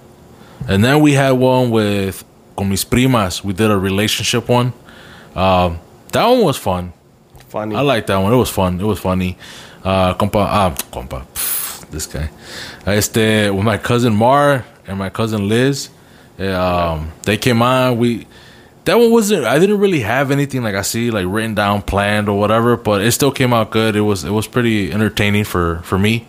And 0.67 0.83
then 0.83 0.99
we 1.01 1.13
had 1.13 1.31
one 1.31 1.71
with 1.71 2.23
con 2.57 2.69
mis 2.69 2.83
primas. 2.83 3.43
We 3.43 3.53
did 3.53 3.71
a 3.71 3.77
relationship 3.77 4.49
one. 4.49 4.73
Um, 5.35 5.79
that 6.11 6.25
one 6.25 6.41
was 6.41 6.57
fun. 6.57 6.93
Funny. 7.49 7.75
I 7.75 7.81
like 7.81 8.07
that 8.07 8.17
one. 8.17 8.33
It 8.33 8.37
was 8.37 8.49
fun. 8.49 8.81
It 8.81 8.85
was 8.85 8.99
funny. 8.99 9.37
Uh, 9.83 10.13
compa, 10.15 10.43
ah, 10.43 10.75
compa, 10.91 11.25
pff, 11.33 11.89
this 11.89 12.07
guy. 12.07 12.29
Este, 12.85 13.49
with 13.53 13.63
my 13.63 13.77
cousin 13.77 14.13
Mar 14.13 14.65
and 14.85 14.97
my 14.97 15.09
cousin 15.09 15.47
Liz, 15.47 15.89
um, 16.39 17.11
they 17.23 17.37
came 17.37 17.61
on. 17.61 17.97
We 17.97 18.27
that 18.85 18.97
one 18.97 19.11
wasn't. 19.11 19.45
I 19.45 19.59
didn't 19.59 19.79
really 19.79 20.01
have 20.01 20.31
anything 20.31 20.63
like 20.63 20.75
I 20.75 20.81
see 20.81 21.11
like 21.11 21.25
written 21.27 21.55
down, 21.55 21.81
planned 21.83 22.27
or 22.27 22.39
whatever, 22.39 22.75
but 22.75 23.01
it 23.01 23.11
still 23.11 23.31
came 23.31 23.53
out 23.53 23.69
good. 23.69 23.95
It 23.95 24.01
was 24.01 24.23
it 24.23 24.31
was 24.31 24.47
pretty 24.47 24.91
entertaining 24.91 25.43
for 25.43 25.79
for 25.83 25.97
me. 25.97 26.27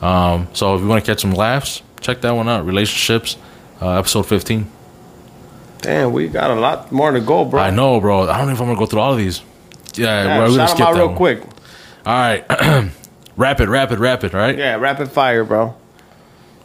Um, 0.00 0.48
so 0.52 0.74
if 0.74 0.80
you 0.80 0.86
want 0.86 1.04
to 1.04 1.10
catch 1.10 1.20
some 1.20 1.32
laughs, 1.32 1.82
check 2.00 2.20
that 2.20 2.32
one 2.32 2.48
out. 2.48 2.64
Relationships, 2.64 3.36
uh, 3.82 3.98
episode 3.98 4.24
fifteen. 4.24 4.70
Damn, 5.84 6.12
we 6.12 6.28
got 6.28 6.50
a 6.50 6.54
lot 6.54 6.90
more 6.90 7.12
to 7.12 7.20
go, 7.20 7.44
bro. 7.44 7.60
I 7.60 7.70
know, 7.70 8.00
bro. 8.00 8.22
I 8.28 8.38
don't 8.38 8.46
know 8.48 8.52
if 8.54 8.60
I'm 8.60 8.66
gonna 8.66 8.78
go 8.78 8.86
through 8.86 9.00
all 9.00 9.12
of 9.12 9.18
these. 9.18 9.42
Yeah, 9.94 10.24
Yeah, 10.24 10.38
we're 10.38 10.46
gonna 10.48 10.56
shout 10.58 10.70
skip 10.70 10.78
them 10.78 10.86
out 10.88 10.92
that 10.94 10.98
real 10.98 11.08
one. 11.08 11.16
quick. 11.16 11.42
All 12.06 12.12
right. 12.14 12.44
rapid, 13.36 13.68
rapid, 13.68 13.98
rapid, 14.00 14.34
all 14.34 14.40
right? 14.40 14.56
Yeah, 14.58 14.76
rapid 14.76 15.10
fire, 15.10 15.44
bro. 15.44 15.74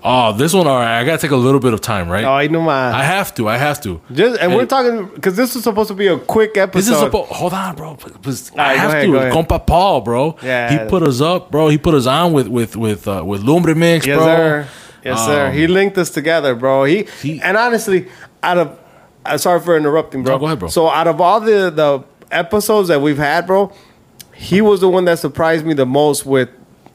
Oh, 0.02 0.32
this 0.32 0.54
one, 0.54 0.66
all 0.66 0.78
right. 0.80 1.02
I 1.02 1.04
got 1.04 1.18
to 1.20 1.22
take 1.28 1.32
a 1.32 1.36
little 1.36 1.60
bit 1.60 1.74
of 1.74 1.82
time, 1.82 2.08
right? 2.08 2.24
Oh, 2.24 2.40
you 2.40 2.48
know 2.48 2.62
my. 2.62 2.92
I 2.94 3.04
have 3.04 3.36
to. 3.36 3.50
I 3.50 3.58
have 3.58 3.82
to. 3.82 4.00
just 4.14 4.40
and 4.40 4.56
we're 4.56 4.66
talking 4.66 5.08
because 5.14 5.36
this 5.36 5.58
is 5.58 5.64
supposed 5.64 5.90
to 5.90 5.94
be 5.94 6.08
a 6.08 6.18
quick 6.18 6.56
episode. 6.56 6.80
This 6.80 6.90
is 6.90 6.98
supposed. 6.98 7.30
Hold 7.34 7.52
on, 7.54 7.76
bro. 7.76 7.96
Because 7.96 8.50
I 8.56 8.56
right, 8.56 8.74
go 8.76 8.80
have 8.80 8.90
ahead, 8.92 9.06
to. 9.08 9.12
go 9.12 9.18
ahead. 9.18 9.34
Compa 9.34 9.68
Paul, 9.68 10.00
bro. 10.00 10.38
Yeah. 10.42 10.72
He 10.86 10.90
put 10.90 11.04
us 11.04 11.20
up, 11.20 11.52
bro. 11.52 11.68
He 11.68 11.78
put 11.78 11.96
us 11.96 12.08
on 12.08 12.32
with 12.32 12.48
with 12.48 12.78
with 12.78 13.10
uh, 13.10 13.24
with 13.26 13.42
Lumbre 13.44 13.76
Mix, 13.76 14.06
yes, 14.08 14.16
bro. 14.18 14.26
sir. 14.26 14.68
Yes, 15.04 15.26
sir. 15.26 15.48
Um, 15.48 15.54
He 15.54 15.68
linked 15.68 15.98
us 15.98 16.10
together, 16.10 16.56
bro. 16.56 16.86
He, 16.86 17.04
He- 17.22 17.42
and 17.42 17.58
honestly, 17.58 18.08
out 18.42 18.58
of 18.58 18.79
uh, 19.30 19.38
sorry 19.38 19.60
for 19.60 19.78
interrupting, 19.78 20.24
bro. 20.24 20.34
No, 20.34 20.40
go 20.40 20.46
ahead, 20.46 20.60
bro. 20.60 20.70
So 20.70 20.90
out 20.90 21.08
of 21.08 21.22
all 21.22 21.40
the 21.40 21.70
the 21.70 22.04
episodes 22.32 22.88
that 22.90 23.02
we've 23.02 23.18
had, 23.18 23.48
bro, 23.48 23.72
he 24.34 24.62
was 24.62 24.82
the 24.82 24.90
one 24.90 25.06
that 25.06 25.20
surprised 25.20 25.66
me 25.66 25.74
the 25.74 25.86
most 25.86 26.26
with 26.26 26.50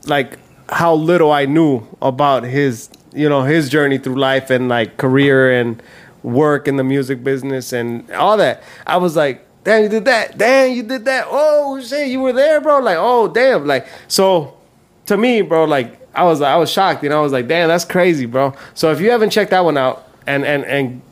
like 0.07 0.39
how 0.71 0.95
little 0.95 1.33
I 1.33 1.47
knew 1.47 1.87
about 2.01 2.43
his 2.45 2.89
you 3.13 3.29
know 3.29 3.43
his 3.43 3.69
journey 3.69 3.99
through 3.99 4.17
life 4.17 4.51
and 4.51 4.69
like 4.69 4.97
career 4.97 5.53
and 5.61 5.83
work 6.23 6.67
in 6.67 6.77
the 6.77 6.85
music 6.85 7.23
business 7.23 7.73
and 7.73 8.11
all 8.13 8.37
that. 8.39 8.63
I 8.87 8.97
was 8.97 9.15
like, 9.15 9.47
damn, 9.63 9.83
you 9.83 9.89
did 9.89 10.07
that. 10.07 10.39
Damn, 10.39 10.73
you 10.73 10.83
did 10.83 11.05
that. 11.05 11.27
Oh 11.29 11.81
shit, 11.81 12.09
you 12.09 12.21
were 12.21 12.33
there, 12.33 12.61
bro. 12.61 12.79
Like, 12.79 12.97
oh 12.99 13.29
damn, 13.29 13.67
like 13.67 13.87
so 14.09 14.57
to 15.07 15.17
me, 15.17 15.43
bro, 15.43 15.65
like 15.65 16.01
I 16.15 16.25
was 16.25 16.41
I 16.41 16.57
was 16.57 16.71
shocked, 16.71 17.03
you 17.03 17.09
know. 17.09 17.19
I 17.19 17.23
was 17.23 17.33
like, 17.33 17.49
damn, 17.49 17.69
that's 17.69 17.85
crazy, 17.85 18.27
bro. 18.27 18.55
So 18.75 18.91
if 18.93 19.01
you 19.01 19.11
haven't 19.11 19.31
checked 19.31 19.51
that 19.51 19.65
one 19.65 19.77
out, 19.77 20.09
and 20.27 20.45
and 20.45 20.65
and 20.65 21.03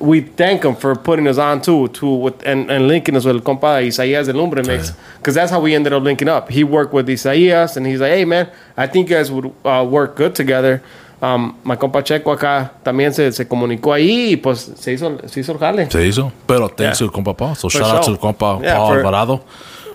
we 0.00 0.22
thank 0.22 0.64
him 0.64 0.74
for 0.74 0.94
putting 0.96 1.28
us 1.28 1.36
on 1.38 1.60
too, 1.60 1.88
to 1.88 2.06
with 2.08 2.42
and, 2.46 2.70
and 2.70 2.88
linking 2.88 3.14
us 3.16 3.24
with 3.26 3.44
compa 3.44 3.82
Isaías 3.86 4.26
del 4.26 4.36
Lumbre 4.36 4.62
Mix, 4.66 4.92
because 5.18 5.34
that's 5.34 5.50
how 5.50 5.60
we 5.60 5.74
ended 5.74 5.92
up 5.92 6.02
linking 6.02 6.28
up. 6.28 6.48
He 6.50 6.64
worked 6.64 6.92
with 6.94 7.06
Isaías, 7.08 7.76
and 7.76 7.86
he's 7.86 8.00
like, 8.00 8.12
hey 8.12 8.24
man, 8.24 8.48
I 8.76 8.86
think 8.86 9.10
you 9.10 9.16
guys 9.16 9.30
would 9.30 9.52
uh, 9.64 9.86
work 9.88 10.16
good 10.16 10.34
together. 10.34 10.82
Um, 11.22 11.54
my 11.64 11.76
compa 11.76 12.02
Checo 12.02 12.32
acá 12.34 12.70
también 12.82 13.12
se, 13.12 13.30
se 13.30 13.44
comunicó 13.46 13.92
ahí 13.92 14.32
y 14.32 14.36
pues 14.36 14.72
se 14.76 14.92
hizo, 14.94 15.18
se 15.28 15.40
hizo 15.40 15.52
el 15.52 15.58
jale. 15.58 15.90
Se 15.90 16.06
hizo. 16.06 16.32
Pero 16.46 16.68
thanks 16.70 16.98
Yeah. 16.98 17.06
to 17.08 17.12
Compa 17.12 17.36
Paul. 17.36 17.54
So 17.56 17.68
For 17.68 17.78
shout 17.78 17.94
out 17.96 18.04
sure. 18.06 18.16
to 18.16 18.20
Compa 18.22 18.62
Yeah, 18.62 18.76
Paul 18.78 18.88
for- 18.88 18.96
Alvarado. 19.00 19.44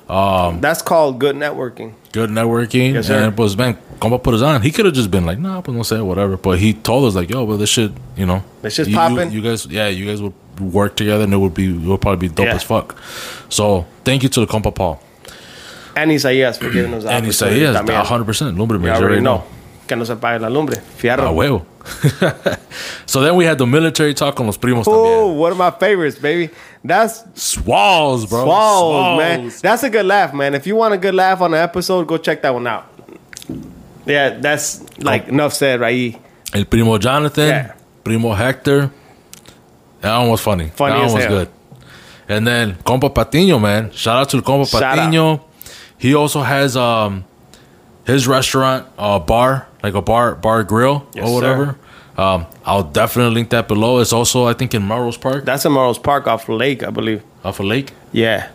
Um, 0.09 0.61
That's 0.61 0.81
called 0.81 1.19
good 1.19 1.35
networking. 1.35 1.93
Good 2.11 2.29
networking. 2.29 2.93
Yes, 2.93 3.07
sir. 3.07 3.23
And 3.23 3.35
pues, 3.35 3.57
man, 3.57 3.77
Compa 3.99 4.21
put 4.21 4.33
us 4.35 4.41
on. 4.41 4.61
He 4.61 4.71
could 4.71 4.85
have 4.85 4.93
just 4.93 5.09
been 5.09 5.25
like, 5.25 5.39
nah, 5.39 5.61
pues 5.61 5.75
no 5.75 5.83
say 5.83 5.99
whatever. 6.01 6.37
But 6.37 6.59
he 6.59 6.73
told 6.73 7.05
us 7.05 7.15
like, 7.15 7.29
yo, 7.29 7.43
well, 7.43 7.57
this 7.57 7.69
shit, 7.69 7.91
you 8.15 8.25
know. 8.25 8.43
This 8.61 8.75
shit's 8.75 8.89
you, 8.89 8.95
popping. 8.95 9.31
You, 9.31 9.41
you 9.41 9.49
guys, 9.49 9.65
yeah, 9.65 9.87
you 9.87 10.05
guys 10.05 10.21
would 10.21 10.33
work 10.59 10.95
together 10.95 11.23
and 11.23 11.33
it 11.33 11.37
would 11.37 11.53
be, 11.53 11.73
it 11.75 11.79
would 11.87 12.01
probably 12.01 12.27
be 12.27 12.33
dope 12.33 12.45
Yeah. 12.45 12.55
as 12.55 12.63
fuck. 12.63 12.97
So 13.49 13.85
thank 14.03 14.21
you 14.23 14.29
to 14.29 14.39
the 14.41 14.47
Compa 14.47 14.73
Paul. 14.73 15.01
And 15.95 16.11
Isaías 16.11 16.57
for 16.57 16.69
giving 16.69 16.93
us 16.93 17.05
And 17.05 17.25
he 17.25 17.31
said, 17.31 17.57
yes, 17.57 17.75
también. 17.75 18.03
100%. 18.03 18.57
Lumbre 18.57 18.77
already 18.91 19.21
know. 19.21 19.43
Que 19.87 19.95
no 19.95 20.03
se 20.05 20.15
pague 20.15 20.39
la 20.41 20.47
lumbre. 20.49 20.77
Fierro. 20.97 21.27
A 21.29 21.31
huevo. 21.33 21.65
so 23.05 23.21
then 23.21 23.35
we 23.35 23.45
had 23.45 23.57
the 23.59 23.65
military 23.67 24.13
talk 24.15 24.39
on 24.39 24.47
los 24.47 24.57
primos 24.57 24.85
Oh, 24.87 25.27
one 25.33 25.51
of 25.51 25.57
my 25.57 25.69
favorites, 25.71 26.17
baby. 26.17 26.51
That's 26.83 27.23
Swalls, 27.35 28.25
bro. 28.25 28.43
Swallows, 28.45 29.17
man. 29.19 29.51
That's 29.61 29.83
a 29.83 29.89
good 29.89 30.05
laugh, 30.05 30.33
man. 30.33 30.55
If 30.55 30.65
you 30.65 30.75
want 30.75 30.93
a 30.93 30.97
good 30.97 31.13
laugh 31.13 31.41
on 31.41 31.51
the 31.51 31.59
episode, 31.59 32.07
go 32.07 32.17
check 32.17 32.41
that 32.41 32.53
one 32.53 32.65
out. 32.65 32.85
Yeah, 34.05 34.39
that's 34.39 34.81
like 34.99 35.27
enough 35.27 35.53
said, 35.53 35.79
right? 35.79 36.19
El 36.53 36.65
primo 36.65 36.97
Jonathan, 36.97 37.47
Yeah. 37.47 37.73
primo 38.03 38.33
Hector. 38.33 38.91
That 40.01 40.17
one 40.19 40.29
was 40.29 40.41
funny. 40.41 40.69
Funny 40.69 40.93
that 40.93 41.05
one 41.05 41.13
was 41.13 41.23
hell. 41.25 41.31
good. 41.33 41.49
And 42.27 42.45
then 42.47 42.75
Compa 42.83 43.13
Patiño, 43.13 43.59
man. 43.61 43.91
Shout 43.91 44.17
out 44.17 44.29
to 44.29 44.41
Compa 44.41 44.67
Shout 44.69 44.83
out. 44.83 44.97
Patiño. 44.97 45.41
He 45.97 46.13
also 46.15 46.41
has 46.41 46.75
um 46.77 47.25
his 48.05 48.27
restaurant, 48.27 48.85
uh 48.97 49.19
bar, 49.19 49.67
like 49.85 49.93
a 49.93 50.01
bar 50.01 50.35
bar 50.35 50.63
grill 50.63 51.05
Yes, 51.13 51.27
or 51.27 51.33
whatever. 51.35 51.77
Um, 52.17 52.45
I'll 52.65 52.83
definitely 52.83 53.33
link 53.35 53.49
that 53.49 53.67
below. 53.67 53.99
It's 53.99 54.13
also 54.13 54.47
I 54.47 54.53
think 54.53 54.73
in 54.73 54.87
Melrose 54.87 55.17
Park, 55.17 55.45
That's 55.45 55.65
in 55.65 55.73
Melrose 55.73 55.99
Park 55.99 56.27
off 56.27 56.45
the 56.47 56.53
Lake, 56.53 56.81
I 56.83 56.89
believe. 56.89 57.21
off 57.43 57.59
a 57.59 57.63
lake. 57.63 57.91
Yeah. 58.11 58.49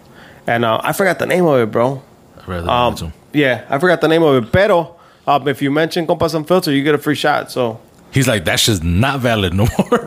And 0.47 0.65
uh, 0.65 0.81
I 0.83 0.93
forgot 0.93 1.19
the 1.19 1.27
name 1.27 1.45
of 1.47 1.61
it, 1.61 1.71
bro. 1.71 2.03
Um, 2.49 3.13
yeah, 3.33 3.65
I 3.71 3.79
forgot 3.79 4.01
the 4.01 4.09
name 4.09 4.23
of 4.25 4.43
it. 4.43 4.51
Pero 4.53 4.97
um, 5.27 5.47
if 5.47 5.63
you 5.63 5.71
mention 5.71 6.07
Compas 6.07 6.35
Unfiltered, 6.35 6.75
you 6.75 6.83
get 6.83 6.95
a 6.95 6.99
free 6.99 7.15
shot. 7.15 7.51
So 7.53 7.79
He's 8.13 8.27
like 8.29 8.45
that 8.47 8.59
shit's 8.61 8.83
not 8.83 9.21
valid 9.21 9.55
no 9.55 9.67
more. 9.79 10.07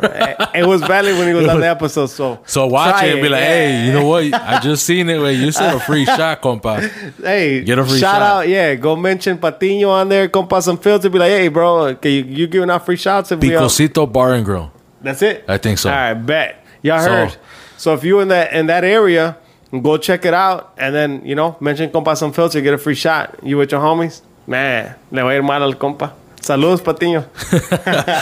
it 0.53 0.65
was 0.67 0.81
valid 0.81 1.17
when 1.17 1.27
he 1.27 1.33
was 1.33 1.47
on 1.53 1.59
the 1.61 1.67
episode. 1.67 2.07
So 2.07 2.39
so 2.45 2.67
watch 2.67 3.03
it 3.03 3.13
and 3.13 3.21
be 3.21 3.29
like, 3.29 3.41
yeah. 3.41 3.47
hey, 3.47 3.85
you 3.85 3.93
know 3.93 4.05
what? 4.05 4.33
I 4.33 4.59
just 4.59 4.85
seen 4.89 5.09
it 5.09 5.19
where 5.19 5.31
you 5.31 5.51
said 5.51 5.75
a 5.75 5.79
free 5.79 6.05
shot, 6.05 6.41
compa. 6.41 6.81
Hey, 7.23 7.63
Get 7.63 7.79
a 7.79 7.85
free 7.85 7.99
shout 7.99 8.15
shot. 8.15 8.21
out. 8.21 8.47
Yeah, 8.47 8.75
go 8.75 8.95
mention 8.95 9.37
Patino 9.37 9.89
on 9.89 10.09
there. 10.09 10.27
compa, 10.29 10.61
some 10.61 10.75
Unfiltered. 10.77 11.11
Be 11.11 11.19
like, 11.19 11.29
hey, 11.31 11.47
bro, 11.47 11.95
can 11.95 12.11
you, 12.11 12.23
you 12.23 12.47
giving 12.47 12.69
out 12.69 12.85
free 12.85 12.97
shots? 12.97 13.31
If 13.31 13.39
Picosito 13.39 14.05
Bar 14.11 14.33
and 14.33 14.43
Grill. 14.45 14.71
That's 15.01 15.21
it. 15.21 15.45
I 15.47 15.57
think 15.57 15.77
so. 15.77 15.89
All 15.89 15.95
right, 15.95 16.13
bet. 16.13 16.63
Y'all 16.81 16.99
So- 17.01 17.09
heard. 17.09 17.37
So 17.77 17.93
if 17.93 18.03
you 18.03 18.19
in 18.21 18.29
that 18.29 18.53
in 18.53 18.67
that 18.67 18.83
area, 18.85 19.37
go 19.81 19.97
check 19.97 20.25
it 20.25 20.33
out, 20.33 20.73
and 20.77 20.95
then 20.95 21.21
you 21.25 21.35
know 21.35 21.57
mention 21.59 21.89
compa 21.89 22.15
some 22.15 22.31
filter, 22.31 22.61
get 22.61 22.73
a 22.73 22.77
free 22.77 22.95
shot. 22.95 23.37
You 23.43 23.57
with 23.57 23.71
your 23.71 23.81
homies, 23.81 24.21
man. 24.47 24.95
Le 25.11 25.21
va 25.21 25.29
a 25.29 25.33
ir 25.35 25.41
mal 25.43 25.61
al 25.63 25.73
compa. 25.73 26.13
Saludos, 26.43 26.81
Patiño. 26.81 27.23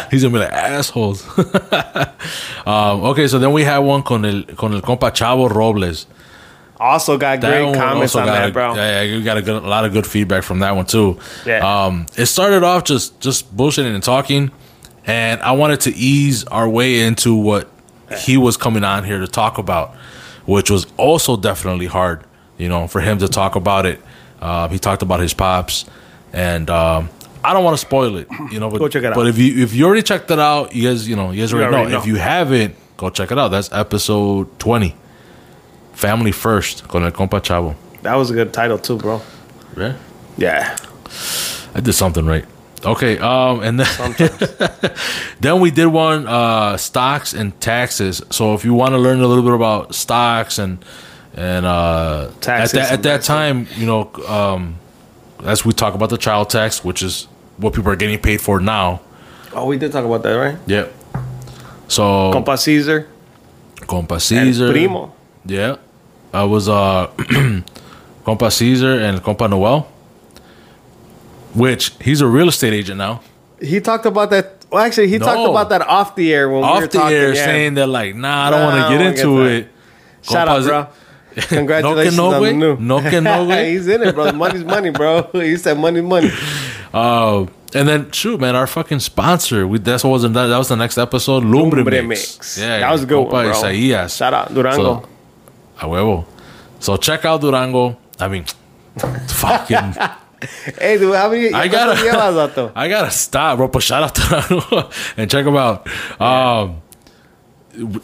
He's 0.11 0.21
gonna 0.21 0.33
be 0.33 0.39
like 0.39 0.53
assholes. 0.53 1.27
um, 2.67 3.03
okay, 3.05 3.27
so 3.27 3.39
then 3.39 3.51
we 3.51 3.63
had 3.63 3.79
one 3.79 4.03
con 4.03 4.23
el 4.23 4.43
con 4.55 4.73
el 4.73 4.81
compa 4.81 5.09
Chavo 5.11 5.49
Robles. 5.49 6.05
Also 6.79 7.17
got 7.17 7.41
That 7.41 7.63
great 7.63 7.75
comments 7.75 8.15
on 8.15 8.27
that, 8.27 8.49
a, 8.49 8.53
bro. 8.53 8.75
Yeah, 8.75 9.01
yeah, 9.01 9.01
you 9.01 9.23
got 9.23 9.37
a, 9.37 9.41
good, 9.41 9.63
a 9.63 9.67
lot 9.67 9.85
of 9.85 9.93
good 9.93 10.05
feedback 10.05 10.43
from 10.43 10.59
that 10.59 10.75
one 10.75 10.85
too. 10.85 11.17
Yeah. 11.47 11.85
Um, 11.85 12.05
it 12.15 12.27
started 12.27 12.61
off 12.61 12.83
just 12.83 13.19
just 13.21 13.55
bullshitting 13.57 13.93
and 13.93 14.03
talking, 14.03 14.51
and 15.07 15.41
I 15.41 15.53
wanted 15.53 15.81
to 15.81 15.91
ease 15.95 16.43
our 16.45 16.69
way 16.69 16.99
into 16.99 17.35
what 17.35 17.71
he 18.19 18.37
was 18.37 18.55
coming 18.55 18.83
on 18.83 19.03
here 19.03 19.19
to 19.19 19.27
talk 19.27 19.57
about, 19.57 19.95
which 20.45 20.69
was 20.69 20.85
also 20.97 21.37
definitely 21.37 21.87
hard. 21.87 22.23
You 22.59 22.69
know, 22.69 22.87
for 22.87 23.01
him 23.01 23.17
to 23.17 23.27
talk 23.27 23.55
about 23.55 23.87
it. 23.87 23.99
Uh, 24.39 24.67
he 24.69 24.77
talked 24.77 25.01
about 25.01 25.19
his 25.19 25.33
pops, 25.35 25.85
and 26.33 26.69
um, 26.69 27.09
I 27.43 27.53
don't 27.53 27.63
want 27.63 27.73
to 27.73 27.85
spoil 27.85 28.17
it. 28.17 28.27
You 28.51 28.59
know, 28.59 28.69
but, 28.69 28.79
Go 28.79 28.87
check 28.87 29.03
it 29.03 29.07
out. 29.07 29.15
But 29.15 29.27
if 29.27 29.37
you 29.37 29.63
if 29.63 29.73
you 29.73 29.85
already 29.85 30.03
checked 30.03 30.29
it 30.31 30.39
out, 30.39 30.75
you 30.75 30.89
guys 30.89 31.07
you 31.07 31.15
know 31.15 31.31
you 31.31 31.41
guys 31.41 31.53
already, 31.53 31.73
already 31.73 31.91
know. 31.91 31.97
know. 31.97 32.01
If 32.01 32.07
you 32.07 32.15
haven't, 32.15 32.75
go 32.97 33.09
check 33.09 33.31
it 33.31 33.37
out. 33.37 33.49
That's 33.49 33.71
episode 33.71 34.59
twenty. 34.59 34.95
Family 35.93 36.31
first 36.31 36.87
con 36.87 37.03
el 37.03 37.11
compa 37.11 37.41
Chavo. 37.41 37.75
That 38.01 38.15
was 38.15 38.31
a 38.31 38.33
good 38.33 38.53
title 38.53 38.77
too, 38.77 38.97
bro. 38.97 39.21
Yeah. 39.77 39.97
Yeah. 40.37 40.77
I 41.73 41.79
did 41.79 41.93
something 41.93 42.25
right. 42.25 42.45
Okay, 42.83 43.19
um, 43.19 43.61
and 43.61 43.79
then 43.79 44.15
then 45.39 45.59
we 45.59 45.69
did 45.69 45.85
one 45.85 46.27
uh, 46.27 46.77
stocks 46.77 47.33
and 47.33 47.59
taxes. 47.61 48.23
So 48.31 48.55
if 48.55 48.65
you 48.65 48.73
want 48.73 48.93
to 48.93 48.97
learn 48.97 49.21
a 49.21 49.27
little 49.27 49.43
bit 49.43 49.53
about 49.53 49.93
stocks 49.93 50.57
and 50.57 50.83
and 51.33 51.65
uh, 51.65 52.31
Taxes 52.41 52.73
at 52.73 52.81
that, 52.81 52.91
at 52.91 53.03
that 53.03 53.23
time, 53.23 53.67
you 53.77 53.85
know, 53.85 54.11
um, 54.27 54.77
as 55.43 55.63
we 55.63 55.73
talk 55.73 55.93
about 55.93 56.09
the 56.09 56.17
child 56.17 56.49
tax, 56.49 56.83
which 56.83 57.03
is 57.03 57.27
what 57.61 57.73
people 57.73 57.91
are 57.91 57.95
getting 57.95 58.19
paid 58.19 58.41
for 58.41 58.59
now. 58.59 59.01
Oh, 59.53 59.65
we 59.65 59.77
did 59.77 59.91
talk 59.91 60.05
about 60.05 60.23
that, 60.23 60.33
right? 60.33 60.57
Yep. 60.67 60.93
So 61.87 62.31
Compa 62.33 62.57
Caesar, 62.57 63.07
compa 63.81 64.13
and 64.13 64.21
Caesar, 64.21 64.71
Primo. 64.71 65.13
yeah, 65.45 65.75
I 66.33 66.43
was 66.45 66.69
uh, 66.69 67.07
compa 68.25 68.51
Caesar 68.51 68.99
and 68.99 69.19
compa 69.21 69.49
Noel, 69.49 69.87
which 71.53 71.91
he's 72.01 72.21
a 72.21 72.27
real 72.27 72.47
estate 72.49 72.73
agent 72.73 72.97
now. 72.97 73.21
He 73.61 73.79
talked 73.81 74.05
about 74.05 74.29
that. 74.31 74.65
Well, 74.71 74.83
actually, 74.83 75.09
he 75.09 75.19
talked 75.19 75.49
about 75.49 75.69
that 75.69 75.81
off 75.81 76.15
the 76.15 76.33
air 76.33 76.47
when 76.49 76.61
we 76.61 76.61
were 76.61 76.67
off 76.67 76.81
the 76.83 76.87
talking. 76.87 77.17
air 77.17 77.33
yeah. 77.35 77.45
saying 77.45 77.73
that 77.75 77.87
like, 77.87 78.15
nah, 78.15 78.47
I 78.47 78.49
don't 78.49 78.59
Nah, 78.61 78.65
want 78.79 78.91
to 78.91 78.97
get 78.97 79.05
into 79.07 79.43
get 79.43 79.51
it. 79.51 79.67
Shout 80.21 80.47
out, 80.47 80.63
bro. 80.63 80.87
Congratulations 81.47 82.17
No 82.17 82.29
que 82.31 82.31
no, 82.31 82.37
on 82.37 82.43
the 82.43 82.53
new. 82.53 82.77
No 82.77 83.01
que 83.01 83.21
no. 83.21 83.49
He's 83.65 83.87
in 83.87 84.01
it, 84.03 84.15
bro. 84.15 84.31
Money's 84.31 84.63
money, 84.63 84.89
bro. 84.91 85.23
He 85.33 85.57
said 85.57 85.77
money, 85.77 86.01
money. 86.01 86.29
Uh, 86.93 87.45
and 87.73 87.87
then 87.87 88.11
shoot, 88.11 88.39
man, 88.39 88.55
our 88.55 88.67
fucking 88.67 88.99
sponsor. 88.99 89.65
We 89.67 89.79
that's 89.79 90.03
what 90.03 90.09
was 90.11 90.23
that, 90.23 90.29
that 90.33 90.57
was 90.57 90.67
the 90.69 90.75
next 90.75 90.97
episode. 90.97 91.43
Lumbre, 91.43 91.77
Lumbre 91.83 92.03
Mix. 92.03 92.37
Mix. 92.37 92.57
Yeah, 92.57 92.79
That 92.79 92.91
was 92.91 93.03
a 93.03 93.05
good 93.05 93.19
one, 93.21 93.29
bro. 93.29 93.53
Isaías. 93.53 94.17
Shout 94.17 94.33
out 94.33 94.53
Durango. 94.53 95.01
So, 95.03 95.09
a 95.79 95.85
huevo. 95.89 96.25
So 96.79 96.97
check 96.97 97.23
out 97.25 97.39
Durango. 97.41 97.97
I 98.19 98.27
mean, 98.27 98.43
fucking. 99.29 99.93
hey, 100.79 100.97
dude, 100.97 101.15
how 101.15 101.29
many? 101.29 101.53
I 101.53 101.67
gotta- 101.67 102.71
I 102.75 102.87
gotta 102.89 103.11
stop, 103.11 103.57
bro. 103.57 103.67
But 103.69 103.83
shout 103.83 104.03
out 104.03 104.15
to 104.15 104.89
and 105.17 105.31
check 105.31 105.45
them 105.45 105.55
out. 105.55 105.87
Um, 106.19 106.81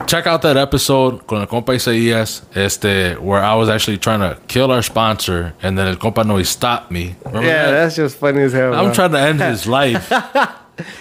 check 0.07 0.27
out 0.27 0.41
that 0.43 0.57
episode 0.57 1.25
con 1.27 1.41
el 1.41 1.47
compa 1.47 1.73
Isaías, 1.75 2.43
este, 2.55 3.15
where 3.19 3.43
I 3.43 3.55
was 3.55 3.69
actually 3.69 3.97
trying 3.97 4.19
to 4.21 4.37
kill 4.47 4.71
our 4.71 4.81
sponsor, 4.81 5.53
and 5.61 5.77
then 5.77 5.87
el 5.87 5.95
compa 5.97 6.25
no 6.25 6.37
he 6.37 6.43
stopped 6.43 6.91
me. 6.91 7.15
Remember 7.25 7.47
Yeah, 7.47 7.65
that? 7.65 7.71
that's 7.71 7.95
just 7.95 8.17
funny 8.17 8.41
as 8.43 8.53
hell. 8.53 8.73
I'm 8.73 8.85
bro. 8.85 8.93
trying 8.93 9.11
to 9.11 9.19
end 9.19 9.41
his 9.41 9.67
life. 9.79 10.09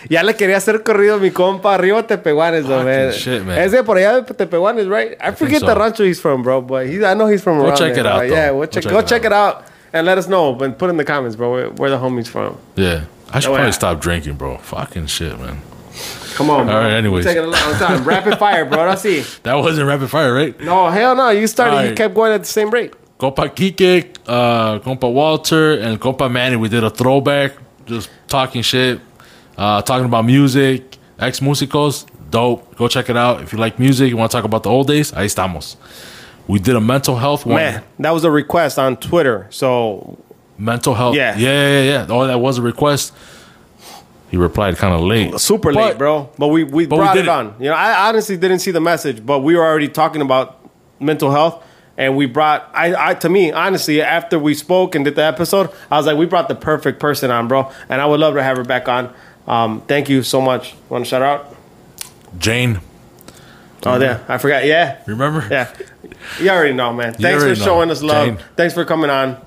Ya 0.08 0.22
le 0.22 0.32
quería 0.32 0.56
hacer 0.56 0.82
corrido 0.82 1.20
mi 1.20 1.30
compa 1.30 1.74
arriba 1.74 2.02
Tepehuanes, 2.02 2.66
though, 2.66 2.82
man. 2.82 3.12
shit, 3.12 3.44
man. 3.44 3.58
Ese 3.58 3.82
por 3.84 3.96
allá 3.98 4.24
de 4.26 4.32
Tepehuanes, 4.34 4.88
right? 4.88 5.16
I, 5.20 5.32
forget 5.32 5.60
so. 5.60 5.66
the 5.66 5.74
rancho 5.74 6.02
he's 6.04 6.18
from, 6.18 6.42
bro, 6.42 6.62
but 6.62 6.86
he's, 6.86 7.02
I 7.02 7.12
know 7.14 7.26
he's 7.26 7.42
from 7.42 7.58
Go 7.58 7.66
around 7.66 7.76
check 7.76 7.94
there, 7.94 8.00
it 8.04 8.06
out. 8.06 8.26
Yeah, 8.28 8.50
we'll 8.52 8.68
check, 8.68 8.84
check 8.84 8.92
go 8.92 9.00
it 9.00 9.06
check 9.06 9.22
out. 9.26 9.26
it 9.26 9.32
out 9.32 9.64
and 9.92 10.06
let 10.06 10.16
us 10.16 10.28
know. 10.28 10.58
And 10.60 10.78
put 10.78 10.88
in 10.88 10.96
the 10.96 11.04
comments, 11.04 11.36
bro, 11.36 11.52
where, 11.52 11.70
where 11.72 11.90
the 11.90 11.98
homies 11.98 12.26
from. 12.26 12.56
Yeah, 12.74 13.04
I 13.30 13.40
should 13.40 13.50
Oh, 13.50 13.52
probably 13.52 13.66
yeah. 13.66 13.70
stop 13.72 14.00
drinking, 14.00 14.36
bro. 14.36 14.56
Fucking 14.56 15.08
shit, 15.08 15.38
man. 15.38 15.60
Come 16.34 16.50
on, 16.50 16.66
bro. 16.66 16.74
All 16.74 16.80
right, 16.82 16.92
anyways. 16.92 17.24
We're 17.24 17.32
taking 17.34 17.44
a 17.44 17.52
long 17.52 17.74
time. 17.78 18.04
Rapid 18.08 18.38
fire, 18.38 18.64
bro. 18.64 18.86
Let's 18.86 19.02
see. 19.02 19.24
That 19.42 19.54
wasn't 19.54 19.86
rapid 19.88 20.10
fire, 20.10 20.34
right? 20.34 20.58
No, 20.60 20.88
hell 20.90 21.16
no. 21.16 21.30
You 21.30 21.46
started, 21.46 21.76
All 21.76 21.82
you 21.82 21.88
right. 21.88 21.96
kept 21.96 22.14
going 22.14 22.32
at 22.32 22.40
the 22.40 22.46
same 22.46 22.70
rate. 22.70 22.92
Compa 23.18 23.48
Kike, 23.48 24.16
uh, 24.26 24.78
Compa 24.80 25.10
Walter, 25.10 25.72
and 25.78 25.98
Compa 25.98 26.30
Manny. 26.30 26.56
We 26.56 26.68
did 26.68 26.84
a 26.84 26.90
throwback, 26.90 27.52
just 27.86 28.10
talking 28.28 28.60
shit, 28.60 29.00
uh, 29.56 29.80
talking 29.80 30.04
about 30.04 30.26
music, 30.26 30.98
ex 31.18 31.40
musicos. 31.40 32.04
Dope. 32.28 32.76
Go 32.76 32.88
check 32.88 33.08
it 33.08 33.16
out. 33.16 33.40
If 33.42 33.52
you 33.52 33.58
like 33.58 33.78
music, 33.78 34.10
you 34.10 34.16
want 34.18 34.30
to 34.30 34.36
talk 34.36 34.44
about 34.44 34.62
the 34.64 34.68
old 34.70 34.88
days, 34.88 35.12
ahí 35.12 35.24
estamos. 35.26 35.76
We 36.46 36.58
did 36.58 36.76
a 36.76 36.80
mental 36.80 37.16
health 37.16 37.46
one. 37.46 37.56
Man, 37.56 37.82
that 37.98 38.10
was 38.10 38.24
a 38.24 38.30
request 38.30 38.78
on 38.78 38.96
Twitter. 38.98 39.46
So, 39.50 40.18
Mental 40.58 40.94
health. 40.94 41.14
Yeah. 41.14 41.36
Yeah, 41.36 41.68
yeah, 41.68 41.82
yeah. 41.82 42.06
Oh, 42.08 42.26
that 42.26 42.38
was 42.40 42.58
a 42.58 42.62
request. 42.62 43.12
He 44.30 44.36
replied 44.36 44.76
kind 44.76 44.92
of 44.94 45.00
late. 45.02 45.38
super 45.40 45.72
late, 45.72 45.98
bro. 45.98 46.30
But 46.38 46.48
we, 46.48 46.64
we 46.64 46.86
But 46.86 46.96
brought 46.96 47.14
did 47.14 47.20
it 47.26 47.28
it. 47.28 47.28
on. 47.28 47.54
You 47.60 47.66
know, 47.70 47.74
I 47.76 48.08
honestly 48.08 48.36
didn't 48.36 48.58
see 48.58 48.70
the 48.72 48.80
message, 48.80 49.24
but 49.24 49.40
we 49.40 49.54
were 49.54 49.64
already 49.64 49.88
talking 49.88 50.20
about 50.22 50.58
mental 51.00 51.30
health. 51.30 51.62
And 51.98 52.14
we 52.16 52.26
brought, 52.26 52.68
I, 52.74 53.10
I, 53.10 53.14
to 53.14 53.28
me, 53.30 53.52
honestly, 53.52 54.02
after 54.02 54.38
we 54.38 54.52
spoke 54.54 54.94
and 54.94 55.04
did 55.04 55.14
the 55.14 55.22
episode, 55.24 55.70
I 55.90 55.96
was 55.96 56.04
like, 56.06 56.18
we 56.18 56.26
brought 56.26 56.48
the 56.48 56.54
perfect 56.54 57.00
person 57.00 57.30
on, 57.30 57.48
bro. 57.48 57.72
And 57.88 58.02
I 58.02 58.06
would 58.06 58.20
love 58.20 58.34
to 58.34 58.42
have 58.42 58.58
her 58.58 58.64
back 58.64 58.86
on. 58.88 59.14
Um, 59.46 59.80
thank 59.82 60.08
you 60.10 60.22
so 60.22 60.40
much. 60.42 60.74
Want 60.90 61.04
to 61.04 61.08
shout 61.08 61.22
out? 61.22 61.54
Jane, 62.38 62.80
Oh, 63.84 64.00
yeah, 64.00 64.24
I 64.26 64.38
forgot. 64.38 64.64
Yeah, 64.64 64.98
remember? 65.06 65.46
yeah. 65.48 65.72
You 66.40 66.50
already 66.50 66.72
know, 66.74 66.92
man. 66.92 67.14
Thanks 67.14 67.38
for 67.40 67.46
already 67.46 67.60
know. 67.60 67.64
showing 67.64 67.90
us 67.90 68.02
love. 68.02 68.26
Jane. 68.26 68.38
Thanks 68.56 68.74
for 68.74 68.84
coming 68.84 69.10
on, 69.10 69.40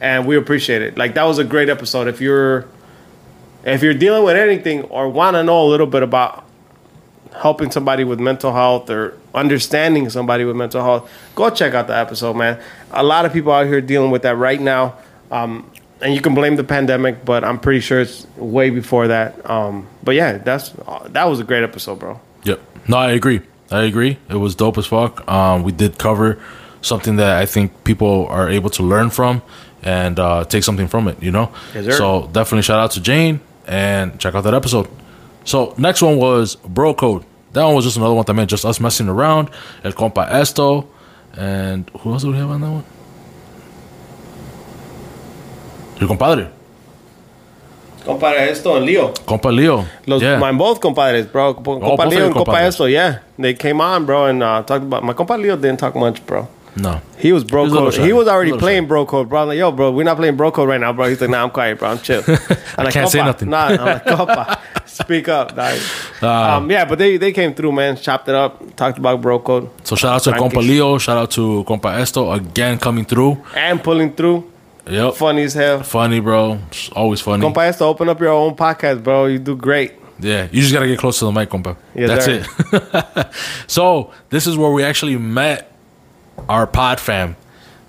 and 0.00 0.26
we 0.26 0.36
appreciate 0.36 0.82
it. 0.82 0.98
Like 0.98 1.14
that 1.14 1.24
was 1.24 1.38
a 1.38 1.44
great 1.44 1.70
episode. 1.70 2.06
If 2.06 2.20
you're 2.20 2.66
if 3.74 3.82
you're 3.82 3.94
dealing 3.94 4.22
with 4.22 4.36
anything 4.36 4.82
or 4.84 5.08
want 5.08 5.34
to 5.34 5.42
know 5.42 5.66
a 5.66 5.68
little 5.68 5.86
bit 5.86 6.02
about 6.02 6.44
helping 7.34 7.70
somebody 7.70 8.04
with 8.04 8.20
mental 8.20 8.52
health 8.52 8.88
or 8.88 9.18
understanding 9.34 10.08
somebody 10.08 10.44
with 10.44 10.56
mental 10.56 10.82
health, 10.82 11.10
go 11.34 11.50
check 11.50 11.74
out 11.74 11.88
the 11.88 11.96
episode, 11.96 12.34
man. 12.34 12.60
A 12.92 13.02
lot 13.02 13.26
of 13.26 13.32
people 13.32 13.52
out 13.52 13.66
here 13.66 13.80
dealing 13.80 14.10
with 14.10 14.22
that 14.22 14.36
right 14.36 14.60
now. 14.60 14.96
Um, 15.30 15.70
and 16.00 16.14
you 16.14 16.20
can 16.20 16.34
blame 16.34 16.56
the 16.56 16.64
pandemic, 16.64 17.24
but 17.24 17.42
I'm 17.42 17.58
pretty 17.58 17.80
sure 17.80 18.00
it's 18.00 18.26
way 18.36 18.70
before 18.70 19.08
that. 19.08 19.48
Um, 19.48 19.88
but 20.02 20.14
yeah, 20.14 20.38
that's 20.38 20.72
that 21.08 21.24
was 21.24 21.40
a 21.40 21.44
great 21.44 21.64
episode, 21.64 21.98
bro. 21.98 22.20
Yep. 22.44 22.60
No, 22.86 22.98
I 22.98 23.12
agree. 23.12 23.40
I 23.70 23.82
agree. 23.82 24.18
It 24.28 24.36
was 24.36 24.54
dope 24.54 24.78
as 24.78 24.86
fuck. 24.86 25.26
Um, 25.28 25.64
we 25.64 25.72
did 25.72 25.98
cover 25.98 26.38
something 26.82 27.16
that 27.16 27.38
I 27.38 27.46
think 27.46 27.82
people 27.82 28.26
are 28.28 28.48
able 28.48 28.70
to 28.70 28.82
learn 28.82 29.10
from 29.10 29.42
and 29.82 30.20
uh, 30.20 30.44
take 30.44 30.62
something 30.62 30.86
from 30.86 31.08
it. 31.08 31.20
You 31.22 31.32
know. 31.32 31.50
Yes, 31.74 31.96
so 31.96 32.28
definitely 32.30 32.62
shout 32.62 32.78
out 32.78 32.92
to 32.92 33.00
Jane 33.00 33.40
and 33.66 34.18
check 34.18 34.34
out 34.34 34.44
that 34.44 34.54
episode. 34.54 34.88
So 35.44 35.74
next 35.78 36.02
one 36.02 36.16
was 36.18 36.56
Bro 36.56 36.94
Code. 36.94 37.24
That 37.52 37.64
one 37.64 37.74
was 37.74 37.84
just 37.84 37.96
another 37.96 38.14
one 38.14 38.24
that 38.26 38.34
meant 38.34 38.50
just 38.50 38.64
us 38.64 38.80
messing 38.80 39.08
around. 39.08 39.50
El 39.84 39.92
compa 39.92 40.28
Esto 40.30 40.88
and 41.36 41.88
who 42.00 42.12
else 42.12 42.22
do 42.22 42.32
we 42.32 42.38
have 42.38 42.50
on 42.50 42.60
that 42.60 42.70
one? 42.70 42.84
Your 46.00 46.08
compadre, 46.08 46.50
Compadre 48.04 48.50
esto, 48.50 48.78
Leo. 48.78 49.12
compa 49.26 49.50
Leo. 49.54 49.84
Los, 50.06 50.22
yeah. 50.22 50.38
My 50.38 50.52
both 50.52 50.80
compadres, 50.80 51.26
bro. 51.26 51.54
Compa 51.54 51.80
both 51.80 52.00
of 52.00 52.08
Leo 52.12 52.26
and 52.26 52.34
compa. 52.34 52.60
Esto, 52.60 52.84
yeah. 52.84 53.20
They 53.38 53.54
came 53.54 53.80
on, 53.80 54.06
bro, 54.06 54.26
and 54.26 54.42
uh, 54.42 54.62
talked 54.62 54.84
about. 54.84 55.02
My 55.02 55.12
compa 55.12 55.40
Leo 55.40 55.56
didn't 55.56 55.78
talk 55.78 55.96
much, 55.96 56.24
bro. 56.26 56.46
No. 56.76 57.00
He 57.18 57.32
was 57.32 57.44
bro 57.44 57.64
He 57.66 57.72
was 57.72 57.96
code. 57.96 58.06
He 58.06 58.12
was 58.12 58.28
already 58.28 58.56
playing 58.56 58.84
shy. 58.84 58.88
bro 58.88 59.06
code, 59.06 59.28
bro. 59.28 59.42
I'm 59.42 59.48
like, 59.48 59.58
yo, 59.58 59.72
bro, 59.72 59.90
we're 59.90 60.04
not 60.04 60.16
playing 60.16 60.36
bro 60.36 60.50
code 60.50 60.68
right 60.68 60.80
now, 60.80 60.92
bro. 60.92 61.08
He's 61.08 61.20
like, 61.20 61.30
nah, 61.30 61.42
I'm 61.42 61.50
quiet, 61.50 61.78
bro. 61.78 61.88
I'm 61.90 61.98
chill. 61.98 62.22
I'm 62.78 62.84
like, 62.84 62.94
can't 62.94 63.10
say 63.10 63.18
nothing. 63.18 63.50
Nah, 63.50 63.66
I'm 63.66 63.76
like, 63.78 64.04
compa. 64.04 64.60
Speak 64.86 65.28
up. 65.28 65.56
Uh, 65.56 66.56
um, 66.56 66.70
yeah, 66.70 66.84
but 66.84 66.98
they 66.98 67.16
they 67.16 67.32
came 67.32 67.54
through, 67.54 67.72
man. 67.72 67.96
Chopped 67.96 68.28
it 68.28 68.34
up. 68.34 68.76
Talked 68.76 68.98
about 68.98 69.20
bro 69.20 69.38
code 69.38 69.68
So 69.84 69.96
shout 69.96 70.14
out 70.14 70.22
to 70.24 70.30
Frankie. 70.30 70.56
Compa 70.56 70.60
Leo. 70.60 70.98
Shout 70.98 71.18
out 71.18 71.30
to 71.32 71.64
Compa 71.64 71.98
Esto 72.00 72.32
again 72.32 72.78
coming 72.78 73.04
through. 73.04 73.42
and 73.54 73.82
pulling 73.82 74.12
through. 74.14 74.50
Yep. 74.88 75.14
Funny 75.14 75.42
as 75.42 75.54
hell. 75.54 75.82
Funny, 75.82 76.20
bro. 76.20 76.58
It's 76.68 76.88
always 76.90 77.20
funny. 77.20 77.44
Compa 77.44 77.64
has 77.66 77.78
to 77.78 77.84
open 77.84 78.08
up 78.08 78.20
your 78.20 78.30
own 78.32 78.54
podcast, 78.54 79.02
bro. 79.02 79.26
You 79.26 79.38
do 79.38 79.56
great. 79.56 79.94
Yeah, 80.18 80.48
you 80.50 80.62
just 80.62 80.72
gotta 80.72 80.86
get 80.86 80.98
close 80.98 81.18
to 81.18 81.26
the 81.26 81.32
mic, 81.32 81.50
compa. 81.50 81.76
Yeah, 81.94 82.06
That's 82.06 82.24
sir. 82.24 82.44
it. 82.72 83.34
so 83.66 84.12
this 84.30 84.46
is 84.46 84.56
where 84.56 84.70
we 84.70 84.82
actually 84.82 85.16
met 85.18 85.75
our 86.48 86.66
pod 86.66 87.00
fam. 87.00 87.36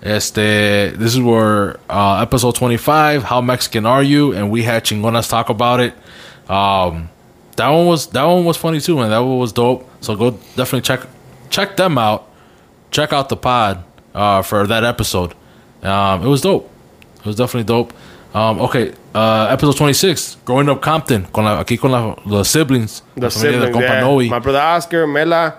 Este, 0.02 0.94
this 0.96 1.14
is 1.14 1.20
where 1.20 1.78
uh, 1.90 2.20
episode 2.22 2.54
twenty 2.54 2.76
five. 2.76 3.24
How 3.24 3.40
Mexican 3.40 3.84
are 3.86 4.02
you? 4.02 4.32
And 4.32 4.50
we 4.50 4.62
had 4.62 4.84
chingonas 4.84 5.28
talk 5.28 5.48
about 5.48 5.80
it. 5.80 5.94
Um, 6.48 7.10
that 7.56 7.68
one 7.68 7.86
was 7.86 8.06
that 8.08 8.24
one 8.24 8.44
was 8.44 8.56
funny 8.56 8.80
too, 8.80 8.96
man. 8.96 9.10
That 9.10 9.18
one 9.18 9.38
was 9.38 9.52
dope. 9.52 9.88
So 10.00 10.14
go 10.14 10.30
definitely 10.30 10.82
check 10.82 11.00
check 11.50 11.76
them 11.76 11.98
out. 11.98 12.28
Check 12.90 13.12
out 13.12 13.28
the 13.28 13.36
pod 13.36 13.84
uh, 14.14 14.42
for 14.42 14.66
that 14.66 14.84
episode. 14.84 15.34
Um, 15.82 16.22
it 16.22 16.28
was 16.28 16.40
dope. 16.40 16.70
It 17.18 17.26
was 17.26 17.36
definitely 17.36 17.64
dope. 17.64 17.92
Um, 18.34 18.60
okay, 18.60 18.92
uh, 19.14 19.48
episode 19.50 19.76
26, 19.76 20.36
Growing 20.44 20.68
Up 20.68 20.82
Compton, 20.82 21.24
con 21.32 21.44
la, 21.44 21.62
aquí 21.62 21.78
con 21.78 21.90
la, 21.90 22.14
los 22.26 22.48
siblings. 22.48 23.02
The 23.14 23.22
la 23.22 23.28
familia 23.30 23.60
del 23.60 23.72
siblings, 23.72 24.24
yeah. 24.24 24.30
My 24.30 24.38
brother 24.38 24.60
Oscar, 24.60 25.06
Mela, 25.06 25.54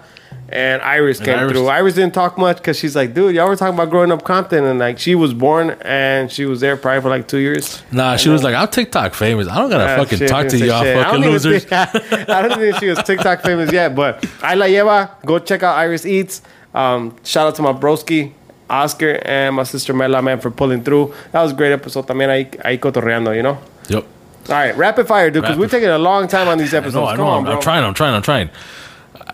and 0.50 0.82
Iris 0.82 1.20
came 1.20 1.38
Iris. 1.38 1.52
through. 1.52 1.68
Iris 1.68 1.96
didn't 1.96 2.14
talk 2.14 2.38
much 2.38 2.58
because 2.58 2.78
she's 2.78 2.96
like, 2.96 3.14
dude, 3.14 3.36
y'all 3.36 3.48
were 3.48 3.56
talking 3.56 3.76
about 3.76 3.90
growing 3.90 4.12
up 4.12 4.24
Compton, 4.24 4.64
and 4.64 4.80
like 4.80 4.98
she 5.00 5.14
was 5.16 5.34
born 5.34 5.72
and 5.82 6.32
she 6.32 6.46
was 6.46 6.60
there 6.60 6.76
probably 6.76 7.02
for 7.02 7.10
like 7.10 7.28
two 7.28 7.38
years. 7.38 7.84
Nah, 7.92 8.16
she 8.16 8.30
was 8.30 8.44
like, 8.44 8.56
I'm 8.56 8.68
TikTok 8.68 9.14
famous. 9.14 9.48
I 9.48 9.58
don't 9.58 9.70
gotta 9.70 10.02
fucking 10.02 10.18
shit, 10.20 10.30
talk 10.30 10.48
to 10.48 10.58
y'all 10.58 10.84
shit. 10.84 10.96
Fucking 10.98 11.22
don't 11.22 11.32
losers. 11.32 11.66
Think, 11.66 11.74
I 12.30 12.42
don't 12.48 12.58
think 12.60 12.76
she 12.78 12.88
was 12.90 13.02
TikTok 13.04 13.42
famous 13.42 13.72
yet, 13.72 13.96
but 13.96 14.26
I 14.42 14.56
la 14.56 14.66
lleva. 14.66 15.12
Go 15.26 15.38
check 15.40 15.62
out 15.64 15.78
Iris 15.78 16.06
Eats. 16.06 16.42
Um, 16.74 17.16
shout 17.24 17.48
out 17.48 17.56
to 17.56 17.62
my 17.62 17.74
broski, 17.74 18.32
Oscar, 18.70 19.20
and 19.26 19.56
my 19.56 19.64
sister 19.64 19.94
Mela, 19.94 20.22
man, 20.22 20.40
for 20.40 20.52
pulling 20.52 20.84
through. 20.84 21.14
That 21.32 21.42
was 21.42 21.52
a 21.52 21.56
great 21.56 21.72
episode 21.74 22.06
también 22.08 22.30
ahí, 22.30 22.50
ahí 22.64 22.80
cotorreando, 22.80 23.36
you 23.36 23.42
know? 23.44 23.58
Yep. 23.88 24.06
All 24.50 24.56
right, 24.56 24.76
rapid 24.78 25.08
fire, 25.08 25.30
dude, 25.32 25.42
because 25.44 25.58
we're 25.58 25.68
taking 25.68 25.90
a 25.90 25.98
long 25.98 26.28
time 26.28 26.48
on 26.48 26.58
these 26.60 26.74
I 26.74 26.78
episodes. 26.78 26.96
know, 26.96 27.06
I 27.06 27.16
Come 27.16 27.26
know. 27.26 27.32
on, 27.32 27.38
I'm, 27.40 27.44
bro. 27.46 27.54
I'm 27.56 27.62
trying, 27.62 27.84
I'm 27.84 27.94
trying, 27.94 28.14
I'm 28.16 28.22
trying. 28.22 28.50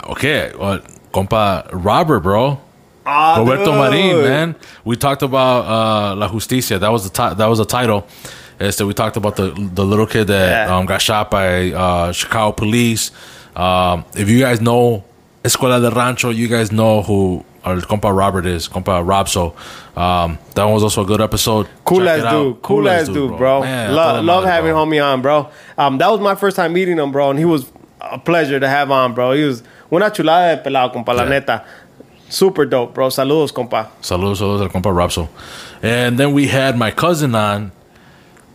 Okay, 0.03 0.51
well, 0.57 0.79
compa 1.13 1.67
Robert, 1.71 2.19
bro. 2.21 2.59
Ah, 3.05 3.37
Roberto 3.39 3.65
dude. 3.65 3.75
Marin, 3.75 4.21
man. 4.23 4.55
We 4.83 4.95
talked 4.95 5.21
about 5.21 5.65
uh, 5.65 6.15
La 6.15 6.27
Justicia. 6.27 6.79
That 6.79 6.91
was 6.91 7.09
the 7.09 7.09
ti- 7.09 7.35
that 7.35 7.45
was 7.45 7.59
the 7.59 7.65
title. 7.65 8.05
Este, 8.59 8.81
we 8.81 8.93
talked 8.93 9.17
about 9.17 9.35
the 9.35 9.51
the 9.51 9.85
little 9.85 10.07
kid 10.07 10.25
that 10.27 10.67
Yeah. 10.67 10.75
um, 10.75 10.85
got 10.85 11.01
shot 11.01 11.29
by 11.29 11.71
uh, 11.71 12.11
Chicago 12.11 12.51
police. 12.51 13.11
Um, 13.55 14.05
if 14.15 14.29
you 14.29 14.39
guys 14.39 14.59
know 14.61 15.03
Escuela 15.43 15.81
del 15.81 15.91
Rancho, 15.91 16.29
you 16.31 16.47
guys 16.47 16.71
know 16.71 17.01
who 17.03 17.45
our 17.63 17.77
compa 17.77 18.15
Robert 18.15 18.45
is, 18.45 18.67
compa 18.67 19.05
Rob. 19.07 19.27
So 19.29 19.55
um, 19.95 20.37
that 20.55 20.63
one 20.63 20.73
was 20.73 20.83
also 20.83 21.03
a 21.03 21.05
good 21.05 21.21
episode. 21.21 21.67
Cool 21.83 21.99
Check 22.05 22.21
out. 22.21 22.31
dude, 22.31 22.61
cool, 22.63 22.87
as 22.89 23.07
dude, 23.07 23.37
bro. 23.37 23.61
Man, 23.61 23.91
I 23.91 23.93
Lo- 23.93 24.21
love 24.21 24.43
it, 24.45 24.47
having 24.47 24.71
bro. 24.71 24.85
homie 24.85 25.03
on, 25.03 25.21
bro. 25.21 25.49
Um, 25.77 25.97
that 25.99 26.09
was 26.09 26.19
my 26.21 26.35
first 26.35 26.55
time 26.55 26.73
meeting 26.73 26.97
him, 26.97 27.11
bro, 27.11 27.29
and 27.29 27.37
he 27.39 27.45
was 27.45 27.71
a 28.01 28.17
pleasure 28.19 28.59
to 28.59 28.67
have 28.67 28.89
on, 28.91 29.13
bro. 29.13 29.33
He 29.33 29.43
was 29.43 29.63
una 29.91 30.11
chulada 30.11 30.49
de 30.49 30.57
pelado, 30.57 30.91
compa, 30.91 31.13
la 31.13 31.25
neta. 31.25 31.63
Super 32.29 32.65
dope, 32.65 32.93
bro. 32.93 33.09
Saludos, 33.09 33.51
compa. 33.53 33.89
Saludos, 34.01 34.39
saludos 34.39 34.61
al 34.61 34.69
compa 34.69 34.91
Robso. 34.91 35.29
And 35.83 36.17
then 36.17 36.33
we 36.33 36.47
had 36.47 36.75
my 36.77 36.89
cousin 36.91 37.35
on, 37.35 37.71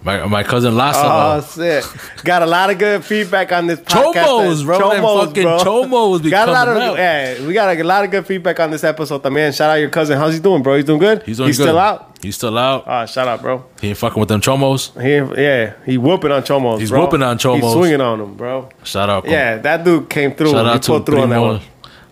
my 0.02 0.26
my 0.26 0.42
cousin 0.42 0.74
Oh, 0.74 0.76
Lázaro. 0.76 1.54
shit. 1.54 2.24
Got 2.24 2.42
a 2.42 2.46
lot 2.46 2.70
of 2.70 2.78
good 2.78 3.04
feedback 3.04 3.52
on 3.52 3.68
this 3.68 3.78
podcast. 3.78 4.24
Chomos, 4.24 4.64
bro. 4.64 4.78
Them 4.90 5.02
fucking 5.02 5.44
chomos 5.64 6.22
be 6.22 6.30
got 6.30 6.48
a 6.48 6.52
lot 6.52 6.68
of, 6.68 6.76
out. 6.78 6.96
yeah, 6.98 7.46
we 7.46 7.52
got 7.52 7.76
a 7.76 7.84
lot 7.84 8.04
of 8.04 8.10
good 8.10 8.26
feedback 8.26 8.58
on 8.58 8.70
this 8.72 8.82
episode, 8.82 9.22
también. 9.22 9.52
Shout 9.54 9.70
out 9.70 9.74
your 9.78 9.90
cousin. 9.90 10.18
How's 10.18 10.34
he 10.34 10.40
doing, 10.40 10.62
bro? 10.62 10.74
He's 10.76 10.84
doing 10.86 10.98
good? 10.98 11.22
He's 11.22 11.36
doing 11.36 11.48
He's 11.48 11.58
good. 11.58 11.64
still 11.68 11.78
out? 11.78 12.09
He's 12.22 12.36
still 12.36 12.56
out. 12.58 12.84
Ah, 12.86 13.06
shout 13.06 13.28
out, 13.28 13.40
bro. 13.42 13.64
He 13.80 13.88
ain't 13.88 13.96
fucking 13.98 14.20
with 14.20 14.28
them 14.28 14.40
chomos. 14.40 14.92
He, 15.00 15.40
yeah, 15.42 15.74
he 15.86 15.96
whooping 15.98 16.30
on 16.30 16.42
Chomos, 16.42 16.78
He's 16.80 16.90
bro. 16.90 17.00
whooping 17.04 17.22
on 17.22 17.38
Chomos. 17.38 17.62
He's 17.62 17.72
swinging 17.72 18.00
on 18.00 18.18
them, 18.18 18.34
bro. 18.34 18.68
Shout 18.84 19.08
out. 19.08 19.26
Yeah, 19.26 19.56
that 19.58 19.84
dude 19.84 20.10
came 20.10 20.34
through. 20.34 20.50
Shout 20.50 20.66
he 20.66 20.70
out 20.72 20.82
to 20.82 20.86
pulled 20.90 21.06
through 21.06 21.20
on 21.22 21.30
that 21.30 21.38
one. 21.40 21.60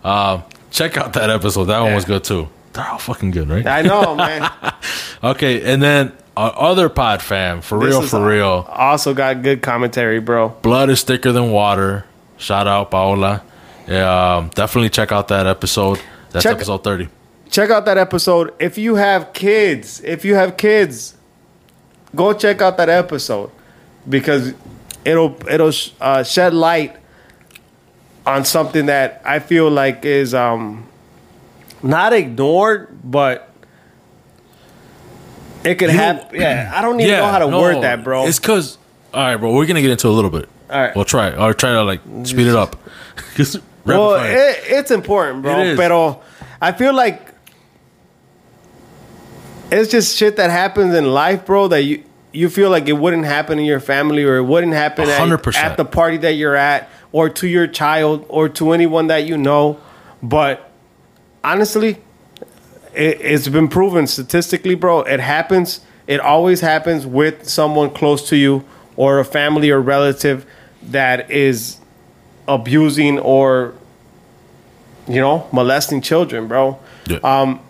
Uh, 0.03 0.41
check 0.71 0.97
out 0.97 1.13
that 1.13 1.29
episode. 1.29 1.65
That 1.65 1.79
one 1.81 1.93
was 1.93 2.05
good 2.05 2.23
too. 2.23 2.47
They're 2.73 2.87
all 2.87 2.97
fucking 2.99 3.31
good, 3.31 3.49
right? 3.49 3.65
I 3.65 3.81
know, 3.81 4.15
man. 4.15 4.49
Okay, 5.21 5.73
and 5.73 5.83
then 5.83 6.13
our 6.37 6.53
other 6.57 6.87
pod 6.87 7.21
fam, 7.21 7.59
for 7.59 7.77
This 7.79 7.89
real, 7.89 8.01
for 8.03 8.25
real. 8.25 8.65
Also 8.69 9.13
got 9.13 9.41
good 9.43 9.61
commentary, 9.61 10.19
bro. 10.21 10.47
Blood 10.61 10.89
is 10.89 11.03
thicker 11.03 11.33
than 11.33 11.51
water. 11.51 12.05
Shout 12.37 12.67
out 12.67 12.89
Paola. 12.89 13.43
Yeah, 13.85 14.37
um, 14.37 14.49
definitely 14.55 14.89
check 14.91 15.11
out 15.11 15.27
that 15.27 15.45
episode. 15.45 15.99
That's 16.31 16.43
Check- 16.43 16.55
episode 16.55 16.85
thirty. 16.85 17.09
Check 17.49 17.69
out 17.69 17.85
that 17.85 17.97
episode. 17.97 18.53
If 18.59 18.77
you 18.77 18.95
have 18.95 19.33
kids, 19.33 20.01
if 20.03 20.23
you 20.23 20.35
have 20.35 20.57
kids, 20.57 21.15
go 22.15 22.33
check 22.33 22.61
out 22.61 22.77
that 22.77 22.89
episode 22.89 23.51
because 24.07 24.53
it'll 25.03 25.35
it'll 25.49 25.73
uh, 25.99 26.23
shed 26.23 26.53
light 26.53 26.95
on 28.25 28.45
something 28.45 28.85
that 28.85 29.21
I 29.25 29.39
feel 29.39 29.69
like 29.69 30.05
is 30.05 30.33
um 30.33 30.87
not 31.81 32.13
ignored, 32.13 32.99
but 33.03 33.49
it 35.63 35.75
could 35.75 35.89
happen. 35.89 36.39
Yeah, 36.39 36.71
I 36.73 36.81
don't 36.81 36.99
even 36.99 37.17
know 37.17 37.25
how 37.27 37.39
to 37.39 37.49
no, 37.49 37.59
word 37.59 37.81
that, 37.83 38.03
bro. 38.03 38.27
It's 38.27 38.39
because, 38.39 38.77
all 39.13 39.21
right, 39.21 39.35
bro. 39.35 39.53
We're 39.53 39.65
gonna 39.65 39.81
get 39.81 39.91
into 39.91 40.07
a 40.07 40.11
little 40.11 40.29
bit. 40.29 40.47
All 40.69 40.79
right. 40.79 40.95
we'll 40.95 41.05
try. 41.05 41.35
Or 41.35 41.53
try 41.53 41.71
to 41.71 41.83
like 41.83 42.01
speed 42.23 42.47
it 42.47 42.55
up. 42.55 42.75
well, 43.85 44.15
it, 44.15 44.57
it's 44.65 44.91
important, 44.91 45.41
bro. 45.41 45.59
It 45.59 45.67
is. 45.69 45.77
Pero 45.79 46.21
I 46.61 46.71
feel 46.73 46.93
like 46.93 47.28
it's 49.71 49.91
just 49.91 50.17
shit 50.17 50.35
that 50.37 50.49
happens 50.49 50.93
in 50.95 51.11
life, 51.11 51.45
bro. 51.45 51.67
That 51.67 51.83
you 51.83 52.03
you 52.31 52.49
feel 52.49 52.69
like 52.69 52.87
it 52.87 52.93
wouldn't 52.93 53.25
happen 53.25 53.59
in 53.59 53.65
your 53.65 53.79
family 53.79 54.23
or 54.23 54.37
it 54.37 54.43
wouldn't 54.43 54.73
happen 54.73 55.09
at, 55.09 55.19
100%. 55.19 55.55
at 55.55 55.77
the 55.77 55.85
party 55.85 56.17
that 56.17 56.33
you're 56.33 56.55
at 56.55 56.89
or 57.11 57.27
to 57.29 57.47
your 57.47 57.65
child 57.65 58.25
or 58.29 58.47
to 58.49 58.71
anyone 58.71 59.07
that 59.07 59.25
you 59.25 59.37
know. 59.37 59.79
But 60.21 60.71
honestly, 61.43 61.97
it, 62.93 63.21
it's 63.21 63.47
been 63.47 63.67
proven 63.67 64.07
statistically, 64.07 64.75
bro. 64.75 65.01
It 65.01 65.19
happens. 65.19 65.81
It 66.07 66.19
always 66.19 66.61
happens 66.61 67.05
with 67.05 67.47
someone 67.47 67.91
close 67.91 68.27
to 68.29 68.35
you 68.35 68.63
or 68.95 69.19
a 69.19 69.25
family 69.25 69.69
or 69.71 69.79
relative 69.81 70.45
that 70.83 71.29
is 71.31 71.77
abusing 72.47 73.19
or 73.19 73.73
you 75.07 75.19
know 75.19 75.47
molesting 75.51 76.01
children, 76.01 76.47
bro. 76.47 76.79
Yeah. 77.07 77.17
Um, 77.23 77.61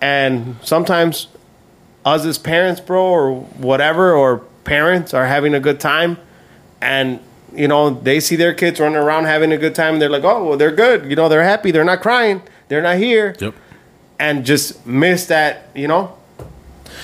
and 0.00 0.56
sometimes 0.62 1.28
us 2.04 2.24
as 2.24 2.38
parents, 2.38 2.80
bro, 2.80 3.02
or 3.04 3.34
whatever, 3.58 4.12
or 4.14 4.38
parents 4.64 5.12
are 5.14 5.26
having 5.26 5.54
a 5.54 5.60
good 5.60 5.78
time, 5.80 6.18
and 6.80 7.20
you 7.54 7.68
know 7.68 7.90
they 7.90 8.18
see 8.20 8.36
their 8.36 8.54
kids 8.54 8.80
running 8.80 8.96
around 8.96 9.24
having 9.26 9.52
a 9.52 9.58
good 9.58 9.74
time. 9.74 9.94
And 9.94 10.02
they're 10.02 10.08
like, 10.10 10.24
oh, 10.24 10.44
well, 10.44 10.56
they're 10.58 10.74
good. 10.74 11.08
You 11.08 11.16
know, 11.16 11.28
they're 11.28 11.44
happy. 11.44 11.70
They're 11.70 11.84
not 11.84 12.00
crying. 12.00 12.42
They're 12.68 12.82
not 12.82 12.96
here. 12.96 13.34
Yep. 13.38 13.54
And 14.18 14.44
just 14.44 14.86
miss 14.86 15.26
that. 15.26 15.68
You 15.74 15.88
know. 15.88 16.16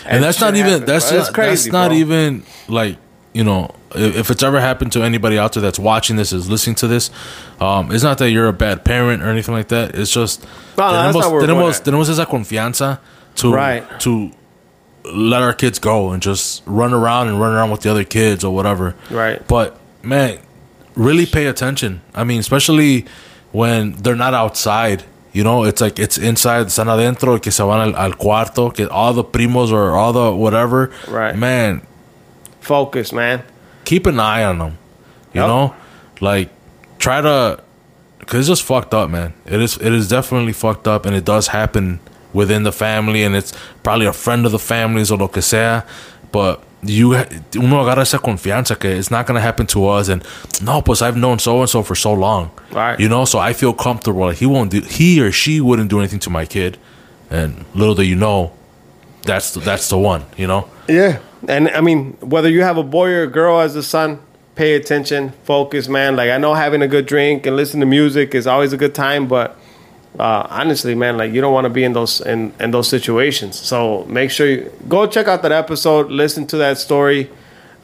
and 0.07 0.23
that's 0.23 0.41
not 0.41 0.55
even 0.57 0.71
happens, 0.83 0.87
that's 0.87 1.11
bro. 1.11 1.19
not, 1.19 1.35
that's 1.51 1.67
not 1.67 1.89
bro. 1.89 1.97
even 1.99 2.43
like 2.69 2.97
you 3.35 3.45
know 3.45 3.75
if, 3.95 4.17
if 4.17 4.31
it's 4.31 4.43
ever 4.43 4.61
happened 4.61 4.93
to 4.93 5.03
anybody 5.03 5.39
out 5.39 5.53
there 5.53 5.63
that's 5.63 5.79
watching 5.79 6.17
this 6.17 6.33
is 6.33 6.49
listening 6.49 6.77
to 6.77 6.87
this 6.87 7.11
um 7.61 7.91
it's 7.93 8.03
not 8.05 8.17
that 8.19 8.31
you're 8.31 8.47
a 8.49 8.53
bad 8.53 8.85
parent 8.85 9.23
or 9.23 9.29
anything 9.29 9.55
like 9.55 9.69
that 9.69 9.95
it's 9.95 10.11
just 10.13 10.43
No, 10.79 10.87
no, 10.89 10.93
that's 10.93 11.15
not 11.17 11.31
where 11.33 11.41
we're 11.41 11.47
tenemos, 11.47 11.61
going 11.61 11.75
at. 11.75 11.85
tenemos 11.85 12.09
esa 12.11 12.27
confianza 12.27 12.99
to 13.37 13.53
Right. 13.53 14.01
to 14.01 14.31
let 15.13 15.43
our 15.43 15.53
kids 15.53 15.79
go 15.79 16.11
and 16.11 16.23
just 16.23 16.63
run 16.67 16.93
around 16.93 17.29
and 17.29 17.41
run 17.41 17.53
around 17.53 17.71
with 17.71 17.81
the 17.83 17.91
other 17.91 18.05
kids 18.05 18.45
or 18.45 18.55
whatever 18.55 18.95
Right. 19.11 19.47
but 19.49 19.79
man 20.03 20.39
really 20.95 21.27
pay 21.27 21.47
attention 21.47 22.01
i 22.15 22.25
mean 22.25 22.41
especially 22.41 23.05
when 23.53 23.93
they're 23.93 24.17
not 24.17 24.35
outside 24.35 25.05
you 25.33 25.45
know 25.45 25.65
it's 25.65 25.81
like 25.81 25.99
it's 25.99 26.19
inside 26.19 26.67
están 26.67 26.87
adentro 26.89 27.41
que 27.41 27.51
se 27.53 27.63
van 27.65 27.81
al, 27.81 27.97
al 27.97 28.13
cuarto 28.17 28.71
que 28.75 28.87
all 28.91 29.13
the 29.13 29.25
primos 29.25 29.71
or 29.73 29.93
all 29.97 30.13
the 30.13 30.33
whatever 30.35 30.91
Right. 31.09 31.37
man 31.37 31.83
Focus, 32.61 33.13
man. 33.13 33.43
keep 33.85 34.07
an 34.07 34.21
eye 34.21 34.45
on 34.45 34.59
them 34.59 34.79
you 35.33 35.41
Yep. 35.41 35.49
know 35.49 35.75
like 36.21 36.51
try 36.99 37.21
to 37.21 37.63
because 38.19 38.41
it's 38.41 38.49
just 38.49 38.63
fucked 38.65 38.93
up 38.93 39.09
man 39.09 39.33
it 39.47 39.61
is 39.61 39.77
it 39.79 39.93
is 39.95 40.09
definitely 40.09 40.53
fucked 40.53 40.87
up 40.89 41.07
and 41.07 41.15
it 41.17 41.25
does 41.25 41.49
happen 41.49 42.01
within 42.33 42.63
the 42.63 42.73
family 42.73 43.23
and 43.25 43.35
it's 43.35 43.53
probably 43.83 44.07
a 44.07 44.13
friend 44.13 44.45
of 44.47 44.53
the 44.53 44.59
family's 44.59 45.11
or 45.11 45.19
lo 45.19 45.29
que 45.29 45.41
sea 45.43 45.83
but 46.33 46.63
you 46.83 47.15
uno 47.57 47.83
agarra 47.83 48.03
esa 48.03 48.19
confianza 48.19 48.79
que 48.79 48.91
it's 48.91 49.11
not 49.11 49.27
gonna 49.27 49.41
happen 49.41 49.67
to 49.67 49.87
us 49.89 50.09
and 50.09 50.23
no 50.63 50.81
pues 50.83 51.01
I've 51.03 51.17
known 51.17 51.39
so 51.39 51.61
and 51.61 51.69
so 51.69 51.83
for 51.83 51.95
so 51.97 52.13
long 52.13 52.51
Right. 52.71 53.01
you 53.01 53.09
know 53.09 53.25
so 53.25 53.39
I 53.39 53.53
feel 53.53 53.73
comfortable 53.73 54.27
like 54.27 54.37
he 54.39 54.47
won't 54.47 54.71
do 54.71 54.81
he 54.83 55.21
or 55.21 55.33
she 55.33 55.61
wouldn't 55.61 55.89
do 55.91 55.99
anything 55.99 56.21
to 56.21 56.31
my 56.31 56.45
kid 56.47 56.77
and 57.31 57.65
little 57.75 57.95
do 57.95 58.03
you 58.03 58.15
know 58.15 58.53
that's 59.25 59.53
the, 59.53 59.61
that's 59.61 59.89
the 59.89 59.99
one 59.99 60.25
you 60.37 60.47
know 60.47 60.69
Yeah. 60.89 61.19
And 61.47 61.69
I 61.71 61.81
mean, 61.83 62.17
whether 62.21 62.49
you 62.49 62.63
have 62.65 62.79
a 62.79 62.83
boy 62.83 63.11
or 63.11 63.23
a 63.23 63.27
girl 63.29 63.61
as 63.61 63.77
a 63.77 63.83
son, 63.83 64.19
pay 64.57 64.75
attention, 64.75 65.31
focus, 65.45 65.87
man. 65.87 66.17
Like 66.17 66.31
I 66.31 66.39
know 66.39 66.55
having 66.55 66.83
a 66.83 66.89
good 66.89 67.07
drink 67.07 67.47
and 67.47 67.55
listen 67.55 67.79
to 67.79 67.87
music 67.87 68.35
is 68.35 68.45
always 68.47 68.73
a 68.73 68.77
good 68.77 68.93
time, 68.93 69.29
but 69.29 69.57
uh, 70.19 70.47
honestly, 70.51 70.95
man, 70.95 71.17
like 71.17 71.33
you 71.33 71.41
don't 71.41 71.53
want 71.53 71.65
to 71.65 71.71
be 71.71 71.85
in 71.85 71.93
those 71.93 72.21
in, 72.21 72.53
in 72.61 72.71
those 72.71 72.89
situations. 72.89 73.59
So 73.59 74.05
make 74.05 74.31
sure 74.31 74.47
you 74.47 74.73
go 74.89 75.07
check 75.07 75.29
out 75.29 75.43
that 75.43 75.53
episode, 75.53 76.11
listen 76.11 76.47
to 76.49 76.57
that 76.59 76.79
story, 76.79 77.31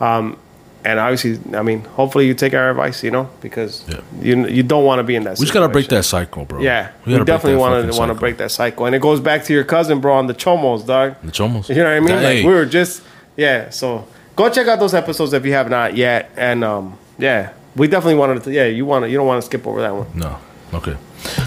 um, 0.00 0.36
and 0.84 1.00
obviously, 1.00 1.38
I 1.56 1.62
mean, 1.62 1.80
hopefully 1.80 2.26
you 2.26 2.34
take 2.34 2.52
our 2.52 2.70
advice, 2.70 3.02
you 3.02 3.10
know, 3.10 3.28
because 3.40 3.84
Yeah. 3.88 4.00
you 4.20 4.46
you 4.46 4.62
don't 4.62 4.84
want 4.84 4.98
to 4.98 5.02
be 5.04 5.16
in 5.16 5.24
that. 5.24 5.38
We 5.38 5.44
just 5.44 5.54
gotta 5.54 5.68
break 5.68 5.88
that 5.88 6.04
cycle, 6.04 6.44
bro. 6.44 6.60
Yeah, 6.60 6.90
we, 7.06 7.18
we, 7.18 7.24
definitely 7.24 7.58
want 7.58 7.90
to 7.90 7.98
want 7.98 8.10
to 8.10 8.14
break 8.14 8.36
that 8.38 8.50
cycle, 8.50 8.86
and 8.86 8.94
it 8.94 9.00
goes 9.00 9.20
back 9.20 9.44
to 9.44 9.52
your 9.52 9.64
cousin, 9.64 10.00
bro, 10.00 10.14
on 10.14 10.26
the 10.26 10.34
chomos, 10.34 10.86
dog. 10.86 11.14
The 11.22 11.32
chomos. 11.32 11.68
You 11.68 11.76
know 11.76 11.84
what 11.84 11.96
I 11.96 12.00
mean? 12.00 12.08
Hey. 12.08 12.36
Like 12.36 12.46
we 12.46 12.52
were 12.52 12.66
just 12.66 13.02
yeah. 13.36 13.70
So 13.70 14.06
go 14.36 14.50
check 14.50 14.66
out 14.66 14.78
those 14.78 14.94
episodes 14.94 15.32
if 15.32 15.46
you 15.46 15.52
have 15.52 15.70
not 15.70 15.96
yet, 15.96 16.30
and 16.36 16.62
um, 16.64 16.98
yeah, 17.18 17.52
we 17.76 17.88
definitely 17.88 18.16
wanted 18.18 18.42
to. 18.44 18.52
Yeah, 18.52 18.66
you 18.66 18.84
want 18.84 19.04
to. 19.04 19.10
You 19.10 19.16
don't 19.16 19.26
want 19.26 19.40
to 19.42 19.46
skip 19.46 19.66
over 19.66 19.80
that 19.80 19.94
one. 19.94 20.06
No. 20.14 20.38
Okay. 20.74 20.96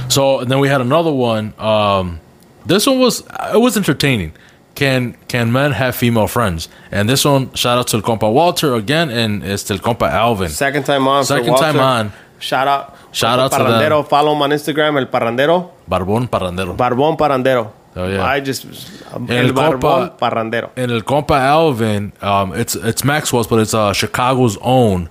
So 0.09 0.43
then 0.43 0.59
we 0.59 0.67
had 0.67 0.81
another 0.81 1.11
one. 1.11 1.53
Um, 1.59 2.19
this 2.65 2.85
one 2.87 2.99
was 2.99 3.21
it 3.53 3.59
was 3.59 3.77
entertaining. 3.77 4.33
Can 4.75 5.17
can 5.27 5.51
men 5.51 5.71
have 5.71 5.95
female 5.95 6.27
friends? 6.27 6.69
And 6.91 7.09
this 7.09 7.25
one, 7.25 7.51
shout 7.53 7.77
out 7.79 7.87
to 7.87 7.97
El 7.97 8.03
Compa 8.03 8.31
Walter 8.31 8.75
again, 8.75 9.09
and 9.09 9.43
it's 9.43 9.63
to 9.63 9.73
El 9.73 9.79
Compa 9.79 10.09
Alvin. 10.11 10.49
Second 10.49 10.85
time 10.85 11.07
on. 11.07 11.25
Second 11.25 11.55
time 11.57 11.79
on. 11.79 12.11
Shout 12.39 12.67
out. 12.67 12.95
Shout 13.11 13.39
out 13.39 13.51
to 13.51 13.57
Parrandero. 13.57 14.01
them. 14.01 14.05
Follow 14.05 14.33
him 14.35 14.41
on 14.43 14.51
Instagram. 14.51 14.97
El 14.99 15.07
Parrandero. 15.07 15.71
Barbón 15.89 16.29
Parrandero. 16.29 16.75
Barbón 16.77 17.17
Parrandero. 17.17 17.71
Oh, 17.95 18.07
yeah. 18.07 18.23
I 18.23 18.39
just 18.41 18.65
El 19.11 19.31
El 19.31 19.53
Barbón 19.53 19.79
compa- 20.11 20.17
Parrandero. 20.19 20.69
and 20.77 20.91
El 20.91 21.01
Compa 21.01 21.39
Alvin, 21.39 22.13
um, 22.21 22.53
it's 22.53 22.75
it's 22.75 23.03
Maxwell's, 23.03 23.47
but 23.47 23.59
it's 23.59 23.73
uh, 23.73 23.91
Chicago's 23.93 24.55
own. 24.61 25.09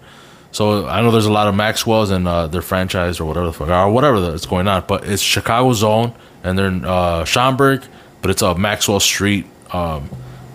So 0.56 0.86
I 0.86 1.02
know 1.02 1.10
there's 1.10 1.26
a 1.26 1.32
lot 1.32 1.48
of 1.48 1.54
Maxwell's 1.54 2.10
and 2.10 2.26
uh, 2.26 2.46
their 2.46 2.62
franchise 2.62 3.20
or 3.20 3.26
whatever 3.26 3.44
the 3.44 3.52
fuck 3.52 3.68
or 3.68 3.90
whatever 3.90 4.22
that's 4.22 4.46
going 4.46 4.66
on, 4.66 4.84
but 4.88 5.06
it's 5.06 5.20
Chicago 5.20 5.74
zone 5.74 6.14
and 6.42 6.58
they're 6.58 6.68
in 6.68 6.82
uh, 6.82 7.26
Schaumburg, 7.26 7.84
but 8.22 8.30
it's 8.30 8.40
a 8.40 8.54
Maxwell 8.54 8.98
Street 8.98 9.44
um, 9.74 10.08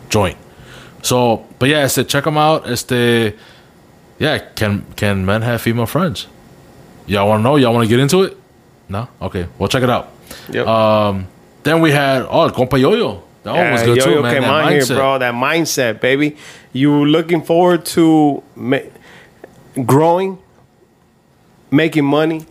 joint. 0.10 0.40
So, 1.04 1.46
but 1.60 1.70
yeah, 1.70 1.84
I 1.84 1.88
said 1.88 2.10
check 2.10 2.24
them 2.24 2.36
out. 2.36 2.68
Este, 2.68 3.36
yeah, 4.18 4.40
can 4.56 4.88
can 4.96 5.24
men 5.24 5.44
have 5.44 5.62
female 5.62 5.86
friends? 5.86 6.26
Y'all 7.06 7.28
want 7.28 7.42
to 7.42 7.44
know? 7.44 7.58
Y'all 7.58 7.72
want 7.72 7.88
to 7.88 7.90
get 7.90 8.00
into 8.00 8.24
it? 8.24 8.36
No, 8.90 9.08
okay. 9.22 9.46
Well, 9.60 9.70
check 9.70 9.84
it 9.84 9.90
out. 9.92 10.12
Yep. 10.50 10.66
Um, 10.66 11.28
then 11.62 11.80
we 11.80 11.92
had 11.92 12.24
oh, 12.24 12.50
Compa 12.50 12.82
Yo-Yo. 12.82 13.22
That 13.44 13.54
one 13.54 13.72
was 13.72 13.84
good 13.84 13.98
Yo-Yo 13.98 14.16
too, 14.16 14.22
man. 14.24 14.34
came 14.34 14.42
That 14.42 14.66
on 14.66 14.72
here, 14.72 14.86
bro. 14.88 15.20
That 15.20 15.36
mindset, 15.36 16.02
baby. 16.02 16.38
You 16.74 16.92
were 16.92 17.06
looking 17.06 17.44
forward 17.44 17.86
to 17.98 18.42
ma- 18.56 18.80
growing, 19.86 20.40
making 21.70 22.06
money, 22.06 22.46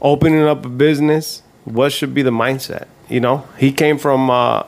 opening 0.00 0.42
up 0.42 0.64
a 0.64 0.68
business. 0.68 1.42
What 1.64 1.92
should 1.92 2.14
be 2.14 2.22
the 2.22 2.30
mindset? 2.30 2.86
You 3.08 3.20
know, 3.20 3.46
he 3.58 3.72
came 3.72 3.98
from 3.98 4.30
uh, 4.30 4.64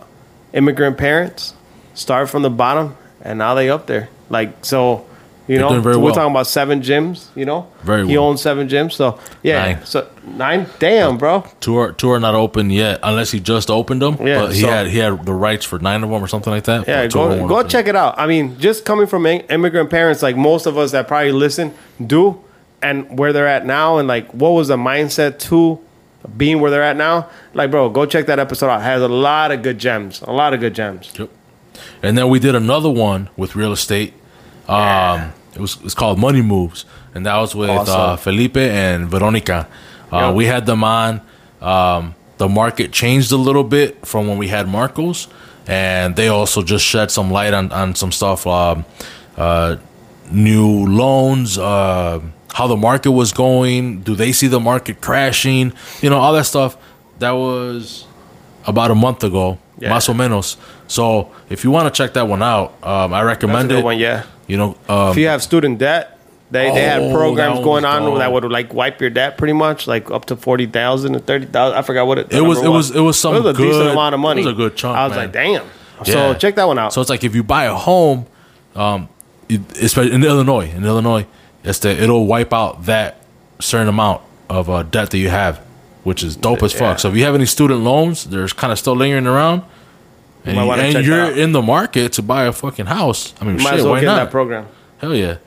immigrant 0.52 0.98
parents, 0.98 1.54
started 1.94 2.28
from 2.28 2.42
the 2.42 2.50
bottom, 2.50 2.96
and 3.20 3.38
now 3.38 3.54
they 3.54 3.70
up 3.70 3.86
there. 3.86 4.08
Like 4.28 4.64
so, 4.64 5.06
you 5.46 5.56
They're 5.56 5.64
know, 5.64 5.68
doing 5.70 5.82
very 5.82 5.94
so 5.94 5.98
we're 6.00 6.04
well. 6.06 6.14
talking 6.14 6.30
about 6.30 6.46
seven 6.46 6.80
gyms. 6.80 7.26
You 7.34 7.44
know, 7.44 7.66
Very 7.82 8.06
He 8.06 8.16
well. 8.16 8.28
owns 8.28 8.40
seven 8.40 8.66
gyms. 8.68 8.92
So 8.92 9.18
yeah, 9.42 9.62
Nine. 9.74 9.84
so 9.84 10.08
nine. 10.26 10.66
Damn, 10.78 11.18
bro. 11.18 11.44
Two 11.60 11.76
are 11.76 11.92
two 11.92 12.10
are 12.10 12.20
not 12.20 12.34
open 12.34 12.70
yet, 12.70 12.98
unless 13.02 13.30
he 13.30 13.40
just 13.40 13.70
opened 13.70 14.00
them. 14.02 14.16
Yeah, 14.26 14.40
but 14.40 14.54
he 14.54 14.62
so- 14.62 14.68
had 14.68 14.86
he 14.86 14.98
had 14.98 15.24
the 15.26 15.34
rights 15.34 15.64
for 15.66 15.78
nine 15.78 16.02
of 16.02 16.10
them 16.10 16.22
or 16.22 16.28
something 16.28 16.52
like 16.52 16.64
that. 16.64 16.88
Yeah, 16.88 17.02
But 17.02 17.10
two 17.12 17.20
of 17.20 17.30
them 17.30 17.46
go 17.46 17.62
go 17.62 17.68
check 17.68 17.88
it 17.88 17.96
out. 17.96 18.18
I 18.18 18.26
mean, 18.26 18.58
just 18.58 18.84
coming 18.84 19.06
from 19.06 19.26
immigrant 19.26 19.90
parents, 19.90 20.22
like 20.22 20.36
most 20.36 20.66
of 20.66 20.78
us 20.78 20.92
that 20.92 21.08
probably 21.08 21.32
listen 21.32 21.74
do, 22.04 22.40
and 22.80 23.18
where 23.18 23.32
they're 23.32 23.46
at 23.46 23.66
now, 23.66 23.98
and 23.98 24.08
like 24.08 24.30
what 24.32 24.50
was 24.50 24.68
the 24.68 24.76
mindset 24.76 25.38
to 25.50 25.78
being 26.38 26.58
where 26.60 26.70
they're 26.70 26.82
at 26.82 26.96
now. 26.96 27.28
Like, 27.52 27.70
bro, 27.70 27.90
go 27.90 28.06
check 28.06 28.24
that 28.26 28.38
episode 28.38 28.68
out. 28.70 28.80
It 28.80 28.84
has 28.84 29.02
a 29.02 29.08
lot 29.08 29.52
of 29.52 29.60
good 29.62 29.78
gems. 29.78 30.22
A 30.22 30.32
lot 30.32 30.54
of 30.54 30.60
good 30.60 30.74
gems. 30.74 31.12
Yep. 31.18 31.28
And 32.02 32.16
then 32.16 32.30
we 32.30 32.38
did 32.38 32.54
another 32.54 32.88
one 32.88 33.28
with 33.36 33.54
real 33.54 33.72
estate. 33.72 34.14
Um, 34.68 35.32
it 35.54 35.60
was 35.60 35.78
it's 35.84 35.94
called 35.94 36.18
Money 36.18 36.42
Moves, 36.42 36.84
and 37.14 37.26
that 37.26 37.36
was 37.36 37.54
with 37.54 37.70
uh, 37.70 38.16
Felipe 38.16 38.56
and 38.56 39.08
Veronica. 39.08 39.66
Uh, 40.12 40.16
Yep. 40.28 40.34
We 40.34 40.46
had 40.46 40.66
them 40.66 40.84
on. 40.84 41.20
Um, 41.60 42.14
the 42.38 42.48
market 42.48 42.92
changed 42.92 43.32
a 43.32 43.36
little 43.36 43.64
bit 43.64 44.04
from 44.06 44.26
when 44.28 44.38
we 44.38 44.48
had 44.48 44.68
Marcos, 44.68 45.28
and 45.66 46.14
they 46.16 46.28
also 46.28 46.62
just 46.62 46.84
shed 46.84 47.10
some 47.10 47.30
light 47.30 47.54
on 47.54 47.72
on 47.72 47.94
some 47.94 48.12
stuff. 48.12 48.46
Um, 48.46 48.84
uh, 49.36 49.76
new 50.30 50.86
loans, 50.86 51.58
uh, 51.58 52.20
how 52.52 52.66
the 52.66 52.76
market 52.76 53.10
was 53.12 53.32
going. 53.32 54.00
Do 54.02 54.14
they 54.14 54.32
see 54.32 54.46
the 54.48 54.60
market 54.60 55.00
crashing? 55.00 55.72
You 56.00 56.10
know, 56.10 56.18
all 56.18 56.32
that 56.34 56.46
stuff. 56.46 56.76
That 57.18 57.32
was 57.32 58.06
about 58.66 58.90
a 58.90 58.94
month 58.94 59.22
ago, 59.24 59.58
Yeah. 59.78 59.90
más 59.90 60.08
o 60.08 60.14
menos. 60.14 60.56
So 60.88 61.30
if 61.48 61.64
you 61.64 61.70
want 61.70 61.86
to 61.92 61.96
check 61.96 62.14
that 62.14 62.26
one 62.28 62.42
out, 62.42 62.72
um, 62.82 63.12
I 63.12 63.18
That's 63.18 63.22
a 63.22 63.26
recommend 63.26 63.68
good 63.70 63.78
it. 63.78 63.84
one, 63.84 63.98
yeah. 63.98 64.22
You 64.46 64.56
know, 64.56 64.76
um, 64.88 65.10
If 65.10 65.16
you 65.16 65.28
have 65.28 65.42
student 65.42 65.78
debt, 65.78 66.18
they, 66.50 66.64
they 66.64 66.70
Oh, 66.70 66.74
had 66.74 67.14
programs 67.14 67.60
going 67.60 67.84
on 67.84 68.02
dope. 68.02 68.18
that 68.18 68.30
would 68.32 68.44
like 68.50 68.72
wipe 68.74 69.00
your 69.00 69.10
debt 69.10 69.38
pretty 69.38 69.54
much, 69.54 69.86
like 69.86 70.10
up 70.10 70.26
to 70.26 70.36
forty 70.36 70.66
thousand 70.66 71.16
or 71.16 71.18
thirty 71.20 71.46
thousand. 71.46 71.78
I 71.78 71.82
forgot 71.82 72.06
what 72.06 72.18
it. 72.18 72.32
It 72.32 72.42
was- 72.42 72.62
it 72.62 72.68
was- 72.68 72.90
it 72.90 73.00
was 73.00 73.18
some 73.18 73.34
It 73.34 73.42
was 73.42 73.56
a 73.58 73.62
decent 73.62 73.88
amount 73.90 74.14
of 74.14 74.20
money. 74.20 74.42
it 74.42 74.44
was 74.44 74.52
a 74.54 74.56
good 74.56 74.76
chunk, 74.76 74.96
I 74.96 75.04
was 75.04 75.10
man. 75.16 75.18
like, 75.24 75.32
damn. 75.32 75.64
Yeah. 76.04 76.12
So 76.12 76.34
check 76.34 76.54
that 76.56 76.66
one 76.66 76.78
out. 76.78 76.92
So 76.92 77.00
it's 77.00 77.10
like 77.10 77.24
if 77.24 77.34
you 77.34 77.42
buy 77.42 77.64
a 77.64 77.74
home, 77.74 78.26
um, 78.76 79.08
especially 79.80 80.12
in 80.12 80.22
Illinois, 80.24 80.70
in 80.74 80.84
Illinois, 80.84 81.26
it's 81.62 81.78
the, 81.78 81.90
it'll 81.90 82.26
wipe 82.26 82.52
out 82.52 82.84
that 82.86 83.22
certain 83.60 83.88
amount 83.88 84.20
of 84.50 84.68
uh, 84.68 84.82
debt 84.82 85.10
that 85.10 85.18
you 85.18 85.30
have, 85.30 85.60
which 86.02 86.22
is 86.22 86.36
dope 86.36 86.62
as 86.62 86.72
fuck. 86.72 86.98
So 86.98 87.08
if 87.08 87.16
you 87.16 87.24
have 87.24 87.34
any 87.34 87.46
student 87.46 87.80
loans, 87.80 88.24
there's 88.24 88.52
kind 88.52 88.72
of 88.72 88.78
still 88.78 88.94
lingering 88.96 89.26
around, 89.26 89.62
and, 90.44 90.56
you, 90.56 90.98
and 90.98 91.06
you're 91.06 91.30
in 91.30 91.52
the 91.52 91.62
market 91.62 92.12
to 92.14 92.22
buy 92.22 92.44
a 92.44 92.52
fucking 92.52 92.86
house, 92.86 93.34
I 93.40 93.44
mean, 93.44 93.58
shit, 93.58 93.74
well 93.76 93.90
why 93.90 94.00
get 94.00 94.06
not? 94.06 94.16
that 94.16 94.30
program. 94.30 94.66
Hell 94.98 95.14
yeah. 95.14 95.38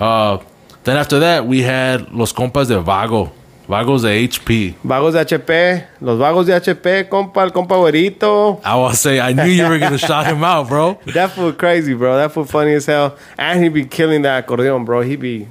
Uh, 0.00 0.38
then 0.84 0.96
after 0.96 1.18
that, 1.20 1.46
we 1.46 1.62
had 1.62 2.12
Los 2.12 2.32
Compas 2.32 2.68
de 2.68 2.80
Vago, 2.80 3.30
Vagos 3.68 4.00
de 4.02 4.08
HP. 4.26 4.74
Vagos 4.82 5.12
de 5.12 5.20
HP, 5.20 5.84
los 6.00 6.18
vagos 6.18 6.46
de 6.46 6.54
HP, 6.54 7.06
compa, 7.10 7.42
el 7.42 7.50
compa 7.52 7.76
güerito. 7.76 8.60
I 8.64 8.76
was 8.76 8.98
say, 8.98 9.20
I 9.20 9.34
knew 9.34 9.44
you 9.44 9.68
were 9.68 9.78
gonna 9.78 9.98
shout 10.08 10.24
him 10.24 10.42
out, 10.42 10.68
bro. 10.68 10.98
That 11.12 11.32
fool 11.32 11.52
crazy, 11.52 11.92
bro. 11.92 12.16
That 12.16 12.32
fool 12.32 12.44
funny 12.46 12.72
as 12.72 12.86
hell. 12.86 13.18
And 13.36 13.62
he 13.62 13.68
be 13.68 13.84
killing 13.84 14.22
that 14.22 14.44
accordion, 14.44 14.86
bro. 14.86 15.02
He 15.02 15.16
be 15.16 15.48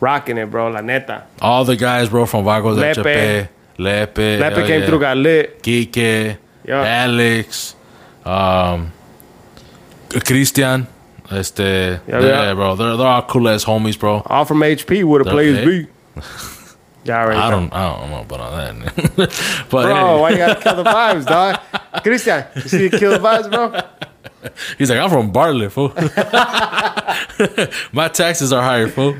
rocking 0.00 0.38
it, 0.38 0.50
bro. 0.50 0.70
La 0.70 0.80
neta. 0.80 1.24
All 1.42 1.66
the 1.66 1.76
guys, 1.76 2.08
bro, 2.08 2.24
from 2.24 2.44
Vagos 2.46 2.76
de 2.76 2.80
Lepe. 2.80 3.02
HP, 3.02 3.48
Lepe, 3.76 4.40
Lepe 4.40 4.66
came 4.66 4.80
yeah. 4.80 4.86
through, 4.86 5.00
got 5.00 5.16
lit. 5.18 5.62
Kike, 5.62 6.38
Yeah. 6.66 7.04
Alex, 7.04 7.74
um, 8.24 8.92
Christian. 10.24 10.86
Este, 11.30 11.58
Yeah, 11.58 12.00
yeah, 12.06 12.20
yeah. 12.20 12.54
bro, 12.54 12.76
they're, 12.76 12.96
they're 12.96 13.06
all 13.06 13.22
cool 13.22 13.48
ass 13.48 13.64
homies, 13.64 13.98
bro. 13.98 14.22
All 14.26 14.44
from 14.44 14.60
HP 14.60 15.02
would 15.04 15.24
have 15.26 15.32
played 15.32 15.56
his 15.56 15.64
beat. 15.66 15.88
Yeah, 17.06 17.20
already. 17.22 17.38
I 17.38 17.50
don't, 17.50 17.70
I 17.70 17.98
don't 18.00 18.10
know 18.10 18.20
about 18.22 18.40
all 18.40 18.50
that, 18.56 18.96
but 19.68 19.68
Bro, 19.68 19.94
hey, 19.94 20.20
why 20.22 20.30
you 20.30 20.36
gotta 20.38 20.58
kill 20.58 20.76
the 20.76 20.84
vibes, 20.84 21.26
dog? 21.26 21.60
Christian, 22.02 22.44
you 22.54 22.62
see 22.62 22.82
you 22.84 22.88
kill 22.90 23.10
the 23.10 23.18
vibes, 23.18 23.50
bro? 23.50 23.78
he's 24.78 24.90
like, 24.90 24.98
I'm 24.98 25.10
from 25.10 25.32
Bartlett, 25.32 25.72
fool. 25.72 25.88
My 27.92 28.08
taxes 28.08 28.52
are 28.52 28.62
higher, 28.62 28.88
fool. 28.88 29.16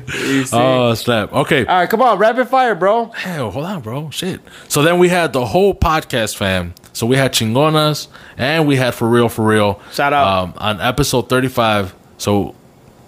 Oh 0.53 0.93
snap! 0.93 1.33
Okay, 1.33 1.65
All 1.65 1.79
right, 1.79 1.89
come 1.89 2.01
on, 2.01 2.17
rapid 2.17 2.47
fire, 2.47 2.75
bro. 2.75 3.09
Hell, 3.09 3.51
hold 3.51 3.65
on, 3.65 3.81
bro. 3.81 4.09
Shit. 4.09 4.41
So 4.67 4.81
then 4.81 4.99
we 4.99 5.09
had 5.09 5.33
the 5.33 5.45
whole 5.45 5.73
podcast 5.73 6.37
fam. 6.37 6.73
So 6.93 7.05
we 7.05 7.17
had 7.17 7.33
Chingonas 7.33 8.07
and 8.37 8.67
we 8.67 8.77
had 8.77 8.93
For 8.93 9.07
Real 9.07 9.27
For 9.27 9.45
Real. 9.45 9.81
Shout 9.91 10.13
out. 10.13 10.27
Um, 10.27 10.53
on 10.57 10.79
episode 10.79 11.27
35. 11.27 11.93
So 12.17 12.55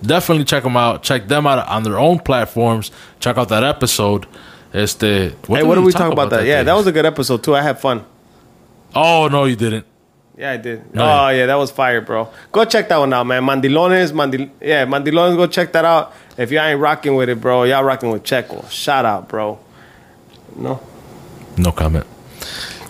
definitely 0.01 0.43
check 0.43 0.63
them 0.63 0.75
out. 0.75 1.03
Check 1.03 1.27
them 1.27 1.47
out 1.47 1.65
on 1.67 1.83
their 1.83 1.97
own 1.97 2.19
platforms. 2.19 2.91
Check 3.19 3.37
out 3.37 3.49
that 3.49 3.63
episode. 3.63 4.27
Este, 4.73 5.01
hey, 5.01 5.29
did 5.29 5.47
what 5.47 5.75
did 5.75 5.85
we 5.85 5.93
talk 5.93 6.11
about, 6.11 6.29
that? 6.31 6.45
Yeah, 6.45 6.59
day? 6.59 6.65
that 6.65 6.73
was 6.73 6.87
a 6.87 6.91
good 6.91 7.05
episode 7.05 7.43
too. 7.43 7.55
I 7.55 7.61
had 7.61 7.79
fun. 7.79 8.03
Oh, 8.93 9.29
no, 9.31 9.45
you 9.45 9.55
didn't. 9.55 9.85
Yeah, 10.37 10.51
I 10.51 10.57
did. 10.57 10.93
No, 10.93 11.03
oh 11.03 11.29
yeah, 11.29 11.47
that 11.47 11.55
was 11.55 11.71
fire, 11.71 11.99
bro. 11.99 12.29
Go 12.51 12.63
check 12.63 12.89
that 12.89 12.97
one 12.97 13.11
out, 13.11 13.23
man. 13.25 13.41
Mandilones, 13.43 14.11
Mandil- 14.11 14.51
yeah, 14.61 14.85
Mandilones. 14.85 15.35
Go 15.35 15.47
check 15.47 15.71
that 15.73 15.83
out. 15.83 16.13
If 16.37 16.51
y'all 16.51 16.63
ain't 16.63 16.79
rocking 16.79 17.15
with 17.15 17.27
it, 17.29 17.41
bro, 17.41 17.63
y'all 17.63 17.83
rocking 17.83 18.11
with 18.11 18.23
Checo. 18.23 18.69
Shout 18.69 19.03
out, 19.03 19.27
bro. 19.29 19.57
No, 20.55 20.79
No 21.57 21.71
comment. 21.71 22.05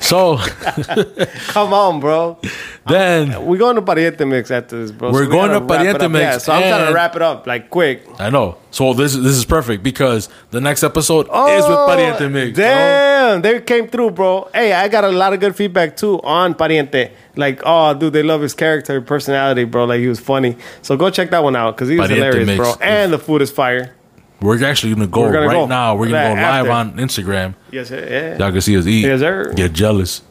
So 0.07 0.37
come 1.47 1.73
on, 1.73 1.99
bro. 1.99 2.39
then, 2.87 3.45
We're 3.45 3.57
going 3.57 3.75
to 3.75 3.81
Pariente 3.81 4.25
Mix 4.25 4.49
after 4.51 4.79
this, 4.79 4.91
bro. 4.91 5.11
We're 5.11 5.25
we 5.25 5.31
going 5.31 5.51
to 5.51 5.59
Pariente. 5.59 6.09
Mix 6.09 6.21
Yeah, 6.21 6.37
so 6.37 6.53
I'm 6.53 6.61
trying 6.61 6.87
to 6.87 6.93
wrap 6.93 7.17
it 7.17 7.21
up 7.21 7.45
like 7.45 7.69
quick. 7.69 8.05
I 8.17 8.29
know. 8.29 8.57
So 8.71 8.93
this, 8.93 9.13
this 9.13 9.35
is 9.35 9.43
perfect 9.43 9.83
because 9.83 10.29
the 10.51 10.61
next 10.61 10.83
episode 10.83 11.27
oh, 11.29 11.57
is 11.57 11.67
with 11.67 11.77
Pariente 11.77 12.31
Mix. 12.31 12.55
bro. 12.55 12.63
Oh, 12.63 12.67
Damn, 12.67 13.41
they 13.41 13.59
came 13.59 13.89
through, 13.89 14.11
bro. 14.11 14.49
Hey, 14.53 14.71
I 14.71 14.87
got 14.87 15.03
a 15.03 15.09
lot 15.09 15.33
of 15.33 15.41
good 15.41 15.57
feedback 15.57 15.97
too 15.97 16.21
on 16.21 16.53
Pariente. 16.53 17.11
Like, 17.35 17.61
oh, 17.65 17.93
dude, 17.93 18.13
they 18.13 18.23
love 18.23 18.41
his 18.41 18.53
character, 18.53 19.01
personality, 19.01 19.65
bro. 19.65 19.83
Like, 19.85 19.99
he 19.99 20.07
was 20.07 20.21
funny. 20.21 20.55
So 20.83 20.95
go 20.95 21.09
check 21.09 21.31
that 21.31 21.43
one 21.43 21.57
out 21.57 21.75
because 21.75 21.89
he 21.89 21.99
was 21.99 22.09
Pariente 22.09 22.15
hilarious, 22.15 22.47
Mix 22.47 22.57
bro. 22.57 22.73
And 22.79 23.11
the 23.11 23.19
food 23.19 23.41
is 23.41 23.51
fire. 23.51 23.93
We're 24.41 24.63
actually 24.65 24.93
gonna 24.93 25.07
go 25.07 25.21
We're 25.21 25.33
gonna 25.33 25.47
right 25.47 25.53
go. 25.53 25.65
now. 25.65 25.95
We're 25.95 26.09
gonna 26.09 26.35
go 26.35 26.39
After. 26.41 26.69
live 26.69 26.69
on 26.69 26.97
Instagram. 26.97 27.55
Yes, 27.71 27.87
sir. 27.89 28.07
Yeah. 28.09 28.37
Y'all 28.37 28.51
can 28.51 28.61
see 28.61 28.77
us 28.77 28.85
eat. 28.85 29.05
Yes, 29.05 29.19
sir. 29.19 29.51
Get 29.55 29.73
jealous. 29.73 30.21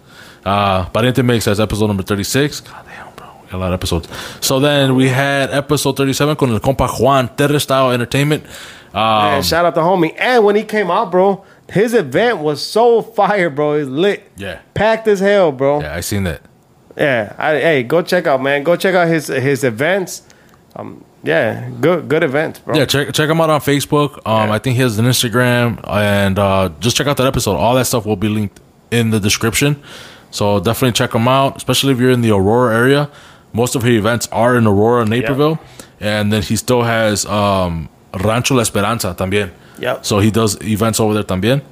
Uh, 0.45 0.85
Pariente 0.91 1.25
Mix, 1.25 1.45
that's 1.47 1.59
episode 1.59 1.89
number 1.89 2.05
36. 2.05 2.61
God 2.61 2.85
damn, 2.87 3.13
bro. 3.17 3.27
We 3.43 3.49
got 3.51 3.57
a 3.57 3.59
lot 3.59 3.69
of 3.73 3.75
episodes. 3.75 4.09
So 4.41 4.61
then 4.61 4.95
we 4.95 5.09
had 5.09 5.51
episode 5.51 5.97
37 5.97 6.37
con 6.37 6.51
el 6.53 6.61
compa 6.61 6.89
Juan, 7.01 7.35
Terra 7.35 7.59
Style 7.59 7.91
Entertainment. 7.91 8.45
Um, 8.95 9.01
Man, 9.03 9.43
shout 9.43 9.65
out 9.65 9.75
to 9.75 9.81
homie. 9.81 10.15
And 10.19 10.45
when 10.45 10.55
he 10.55 10.63
came 10.63 10.89
out, 10.91 11.11
bro, 11.11 11.45
his 11.69 11.93
event 11.93 12.39
was 12.39 12.63
so 12.65 13.03
fire, 13.03 13.51
bro. 13.51 13.73
It's 13.73 13.89
lit. 13.91 14.31
yeah. 14.37 14.61
Packed 14.75 15.09
as 15.09 15.19
hell, 15.19 15.51
bro. 15.51 15.81
Yeah, 15.81 15.95
I 15.97 16.01
seen 16.01 16.23
that. 16.25 16.43
Yeah, 16.97 17.35
I, 17.37 17.51
hey, 17.59 17.83
go 17.83 18.01
check 18.03 18.27
out, 18.27 18.41
man. 18.41 18.63
Go 18.63 18.75
check 18.77 18.95
out 18.95 19.09
his 19.09 19.27
his 19.27 19.65
events. 19.65 20.23
Um, 20.79 21.05
yeah, 21.23 21.71
good 21.81 22.09
good 22.09 22.23
event, 22.23 22.61
bro. 22.65 22.77
Yeah, 22.77 22.85
check 22.85 23.13
check 23.15 23.29
him 23.31 23.41
out 23.41 23.51
on 23.51 23.61
Facebook. 23.61 24.19
Um, 24.27 24.49
Yeah. 24.49 24.55
I 24.55 24.59
think 24.59 24.77
he 24.77 24.83
has 24.83 24.99
an 24.99 25.07
Instagram, 25.07 25.81
and 25.89 26.39
uh, 26.39 26.69
just 26.81 26.97
check 26.97 27.07
out 27.07 27.17
that 27.17 27.27
episode. 27.27 27.57
All 27.57 27.75
that 27.77 27.87
stuff 27.87 28.05
will 28.07 28.17
be 28.17 28.29
linked 28.29 28.61
in 28.91 29.11
the 29.11 29.19
description. 29.21 29.77
So 30.31 30.61
definitely 30.61 30.93
check 30.93 31.15
him 31.15 31.27
out, 31.29 31.57
especially 31.57 31.93
if 31.95 31.99
you're 32.01 32.11
in 32.11 32.21
the 32.21 32.31
Aurora 32.33 32.75
area. 32.77 33.09
Most 33.53 33.75
of 33.75 33.83
his 33.83 33.97
events 33.97 34.29
are 34.33 34.57
in 34.57 34.67
Aurora, 34.67 35.07
Naperville, 35.07 35.59
and 35.99 36.31
then 36.33 36.43
he 36.43 36.57
still 36.57 36.83
has 36.83 37.25
um, 37.27 37.89
Rancho 38.23 38.55
La 38.55 38.61
Esperanza 38.63 39.15
también. 39.15 39.51
Yep. 39.79 40.05
So 40.05 40.19
he 40.21 40.31
does 40.31 40.61
events 40.63 41.01
over 41.01 41.15
there 41.15 41.23
también. 41.25 41.63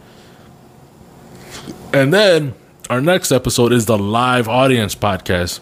And 1.93 2.13
then 2.13 2.55
our 2.91 3.01
next 3.01 3.33
episode 3.33 3.73
is 3.73 3.87
the 3.87 3.99
live 3.99 4.49
audience 4.49 4.95
podcast 4.95 5.61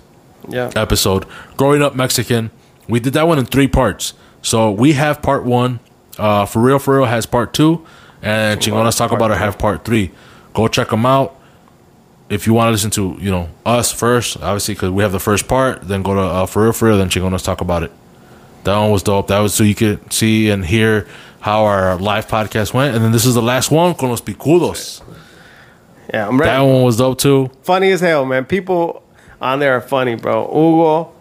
Yeah. 0.49 0.70
episode, 0.76 1.26
Growing 1.57 1.82
Up 1.82 1.95
Mexican. 1.95 2.51
We 2.88 3.00
did 3.00 3.12
that 3.14 3.26
one 3.26 3.38
in 3.38 3.46
three 3.46 3.68
parts. 3.68 4.14
So 4.42 4.70
we 4.70 4.92
have 4.92 5.22
part 5.22 5.44
one. 5.44 5.80
Uh, 6.18 6.44
for 6.44 6.60
real, 6.60 6.78
for 6.78 6.96
real 6.98 7.06
has 7.06 7.24
part 7.24 7.54
two, 7.54 7.86
and 8.20 8.60
Chingonas 8.60 8.98
Talk 8.98 9.12
About 9.12 9.30
It 9.30 9.38
have 9.38 9.58
part 9.58 9.84
three. 9.84 10.10
Go 10.52 10.68
check 10.68 10.90
them 10.90 11.06
out. 11.06 11.38
If 12.28 12.46
you 12.46 12.52
want 12.52 12.68
to 12.68 12.72
listen 12.72 12.90
to 12.92 13.16
you 13.18 13.30
know 13.30 13.48
us 13.64 13.92
first, 13.92 14.36
obviously 14.42 14.74
because 14.74 14.90
we 14.90 15.02
have 15.02 15.12
the 15.12 15.20
first 15.20 15.48
part, 15.48 15.82
then 15.88 16.02
go 16.02 16.14
to 16.14 16.20
uh, 16.20 16.46
for 16.46 16.64
real, 16.64 16.72
for 16.72 16.88
real, 16.88 16.98
then 16.98 17.08
Chingonas 17.08 17.44
Talk 17.44 17.62
About 17.62 17.82
It. 17.82 17.92
That 18.64 18.76
one 18.76 18.90
was 18.90 19.02
dope. 19.02 19.28
That 19.28 19.40
was 19.40 19.54
so 19.54 19.64
you 19.64 19.74
could 19.74 20.12
see 20.12 20.50
and 20.50 20.64
hear 20.64 21.08
how 21.40 21.64
our 21.64 21.96
live 21.96 22.28
podcast 22.28 22.74
went, 22.74 22.94
and 22.94 23.04
then 23.04 23.10
this 23.10 23.24
is 23.24 23.34
the 23.34 23.42
last 23.42 23.70
one 23.70 23.94
con 23.94 24.10
los 24.10 24.20
picudos. 24.20 25.02
Yeah, 26.12 26.28
I'm 26.28 26.38
ready. 26.38 26.50
That 26.50 26.60
one 26.60 26.82
was 26.82 26.98
dope 26.98 27.18
too. 27.18 27.50
funny 27.62 27.90
as 27.90 28.00
hell, 28.00 28.26
man. 28.26 28.44
People 28.44 29.02
on 29.40 29.58
there 29.60 29.74
are 29.74 29.80
funny, 29.80 30.14
bro. 30.14 30.46
Hugo. 30.46 31.12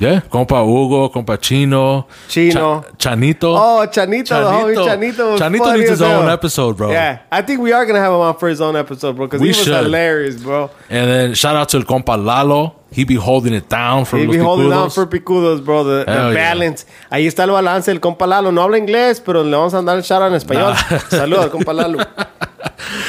Yeah, 0.00 0.20
compa 0.20 0.62
Hugo, 0.64 1.10
compa 1.10 1.36
Chino, 1.40 2.06
Chino. 2.28 2.84
Cha- 2.96 3.16
Chanito. 3.16 3.54
Oh, 3.56 3.84
Chanito, 3.90 4.28
the 4.28 4.34
homie 4.34 4.76
Chanito 4.76 5.32
was 5.32 5.40
Chanito 5.40 5.58
funny 5.58 5.78
needs 5.78 5.90
his 5.90 6.02
own 6.02 6.28
episode, 6.28 6.76
bro. 6.76 6.90
Yeah, 6.92 7.18
I 7.32 7.42
think 7.42 7.60
we 7.60 7.72
are 7.72 7.84
gonna 7.84 7.98
have 7.98 8.12
him 8.12 8.20
on 8.20 8.36
for 8.38 8.48
his 8.48 8.60
own 8.60 8.76
episode, 8.76 9.16
bro, 9.16 9.26
because 9.26 9.40
he 9.40 9.48
was 9.48 9.56
should. 9.56 9.74
hilarious, 9.74 10.36
bro. 10.36 10.70
And 10.88 11.10
then 11.10 11.34
shout 11.34 11.56
out 11.56 11.68
to 11.70 11.78
el 11.78 11.82
compa 11.84 12.16
Lalo. 12.16 12.74
He 12.90 13.04
be 13.04 13.16
holding 13.16 13.52
it 13.52 13.68
down 13.68 14.06
for 14.06 14.16
He 14.16 14.26
los 14.26 14.36
be 14.36 14.40
holding 14.42 14.70
down 14.70 14.88
for 14.90 15.04
picudos, 15.06 15.62
bro. 15.62 15.84
The, 15.84 16.04
the 16.06 16.12
yeah. 16.12 16.32
balance. 16.32 16.86
Ahí 17.10 17.26
está 17.26 17.44
el 17.44 17.50
balance. 17.50 17.90
El 17.90 18.00
compa 18.00 18.26
Lalo 18.26 18.50
no 18.50 18.62
habla 18.62 18.78
inglés, 18.78 19.20
pero 19.20 19.42
le 19.44 19.50
vamos 19.54 19.74
a 19.74 19.82
dar 19.82 19.96
el 19.96 20.02
shout 20.02 20.22
out 20.22 20.30
en 20.30 20.36
español. 20.36 20.74
Saludos 21.10 21.44
al 21.44 21.50
compa 21.50 21.72
Lalo. 21.74 21.98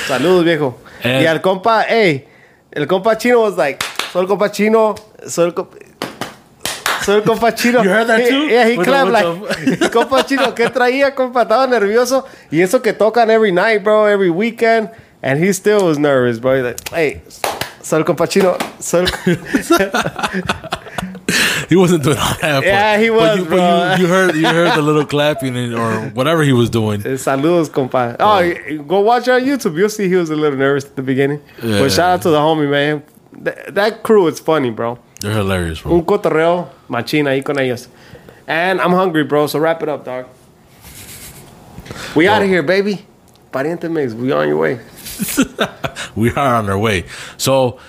Saludos, 0.07 0.43
viejo. 0.43 0.77
And- 1.03 1.21
y 1.23 1.25
al 1.27 1.39
compa, 1.41 1.85
hey, 1.87 2.27
el 2.71 2.87
compa 2.87 3.17
chino 3.17 3.41
was 3.41 3.55
like, 3.57 3.83
soy 4.11 4.23
el 4.23 4.27
compa 4.27 4.51
chino, 4.51 4.95
soy 5.27 5.45
el 5.45 5.53
compa. 5.53 5.77
Soy 7.03 7.15
el 7.17 7.23
compa 7.23 7.53
chino. 7.55 7.81
You 7.83 7.89
heard 7.89 8.07
that 8.07 8.21
He- 8.21 8.29
too? 8.29 8.45
Yeah, 8.47 8.67
he 8.67 8.77
With 8.77 8.87
clapped 8.87 9.11
like, 9.11 9.25
compa 9.91 10.25
chino, 10.27 10.53
¿qué 10.53 10.69
traía, 10.69 11.13
compa? 11.15 11.43
Estaba 11.43 11.67
nervioso. 11.67 12.25
Y 12.51 12.61
eso 12.61 12.79
que 12.81 12.93
tocan 12.93 13.29
every 13.29 13.51
night, 13.51 13.83
bro, 13.83 14.05
every 14.05 14.29
weekend. 14.29 14.89
And 15.21 15.43
he 15.43 15.51
still 15.53 15.85
was 15.85 15.97
nervous, 15.99 16.39
bro. 16.39 16.55
He's 16.55 16.63
like, 16.63 16.89
hey, 16.89 17.21
soy 17.81 17.97
el 17.97 18.03
compa 18.05 18.27
chino. 18.29 18.57
Soy. 18.79 19.05
He 21.69 21.75
wasn't 21.75 22.03
doing 22.03 22.17
all 22.17 22.33
that. 22.41 22.63
Yeah, 22.63 22.95
but- 22.97 23.03
he 23.03 23.09
but 23.09 23.15
was, 23.19 23.37
you, 23.37 23.43
but 23.45 23.49
bro. 23.49 23.95
you, 23.95 24.01
you 24.01 24.07
heard 24.07 24.35
you 24.35 24.45
heard 24.47 24.75
the 24.75 24.81
little 24.81 25.05
clapping 25.05 25.55
and, 25.55 25.75
or 25.75 26.09
whatever 26.15 26.41
he 26.41 26.51
was 26.51 26.69
doing. 26.71 27.01
Eh, 27.05 27.09
Saludos, 27.15 27.69
compa. 27.69 28.15
Oh, 28.19 28.39
y- 28.39 28.77
go 28.87 29.01
watch 29.01 29.27
on 29.27 29.41
YouTube. 29.43 29.77
You'll 29.77 29.89
see 29.89 30.07
he 30.09 30.15
was 30.15 30.31
a 30.31 30.35
little 30.35 30.57
nervous 30.57 30.85
at 30.85 30.95
the 30.95 31.03
beginning. 31.03 31.41
Yeah. 31.61 31.79
But 31.81 31.91
shout 31.91 32.09
out 32.11 32.21
to 32.23 32.29
the 32.31 32.39
homie, 32.39 32.67
man. 32.69 33.03
Th- 33.43 33.55
that 33.69 34.01
crew 34.01 34.25
is 34.27 34.39
funny, 34.39 34.71
bro. 34.71 34.97
They're 35.19 35.33
hilarious, 35.33 35.81
bro. 35.81 35.93
Un 35.93 36.03
cotorreo 36.03 36.69
machina 36.87 37.31
ahí 37.31 37.43
con 37.43 37.57
ellos. 37.59 37.87
And 38.47 38.79
I'm 38.81 38.91
hungry, 38.91 39.23
bro, 39.23 39.47
so 39.47 39.59
wrap 39.59 39.83
it 39.83 39.89
up, 39.89 40.05
dog. 40.05 40.25
We 42.15 42.27
out 42.27 42.41
of 42.41 42.47
here, 42.47 42.63
baby. 42.63 43.05
Pariente 43.51 43.91
Mix, 43.91 44.13
we 44.13 44.31
on 44.31 44.47
your 44.47 44.57
way. 44.57 44.79
we 46.15 46.31
are 46.31 46.55
on 46.55 46.69
our 46.69 46.77
way. 46.77 47.05
So, 47.37 47.79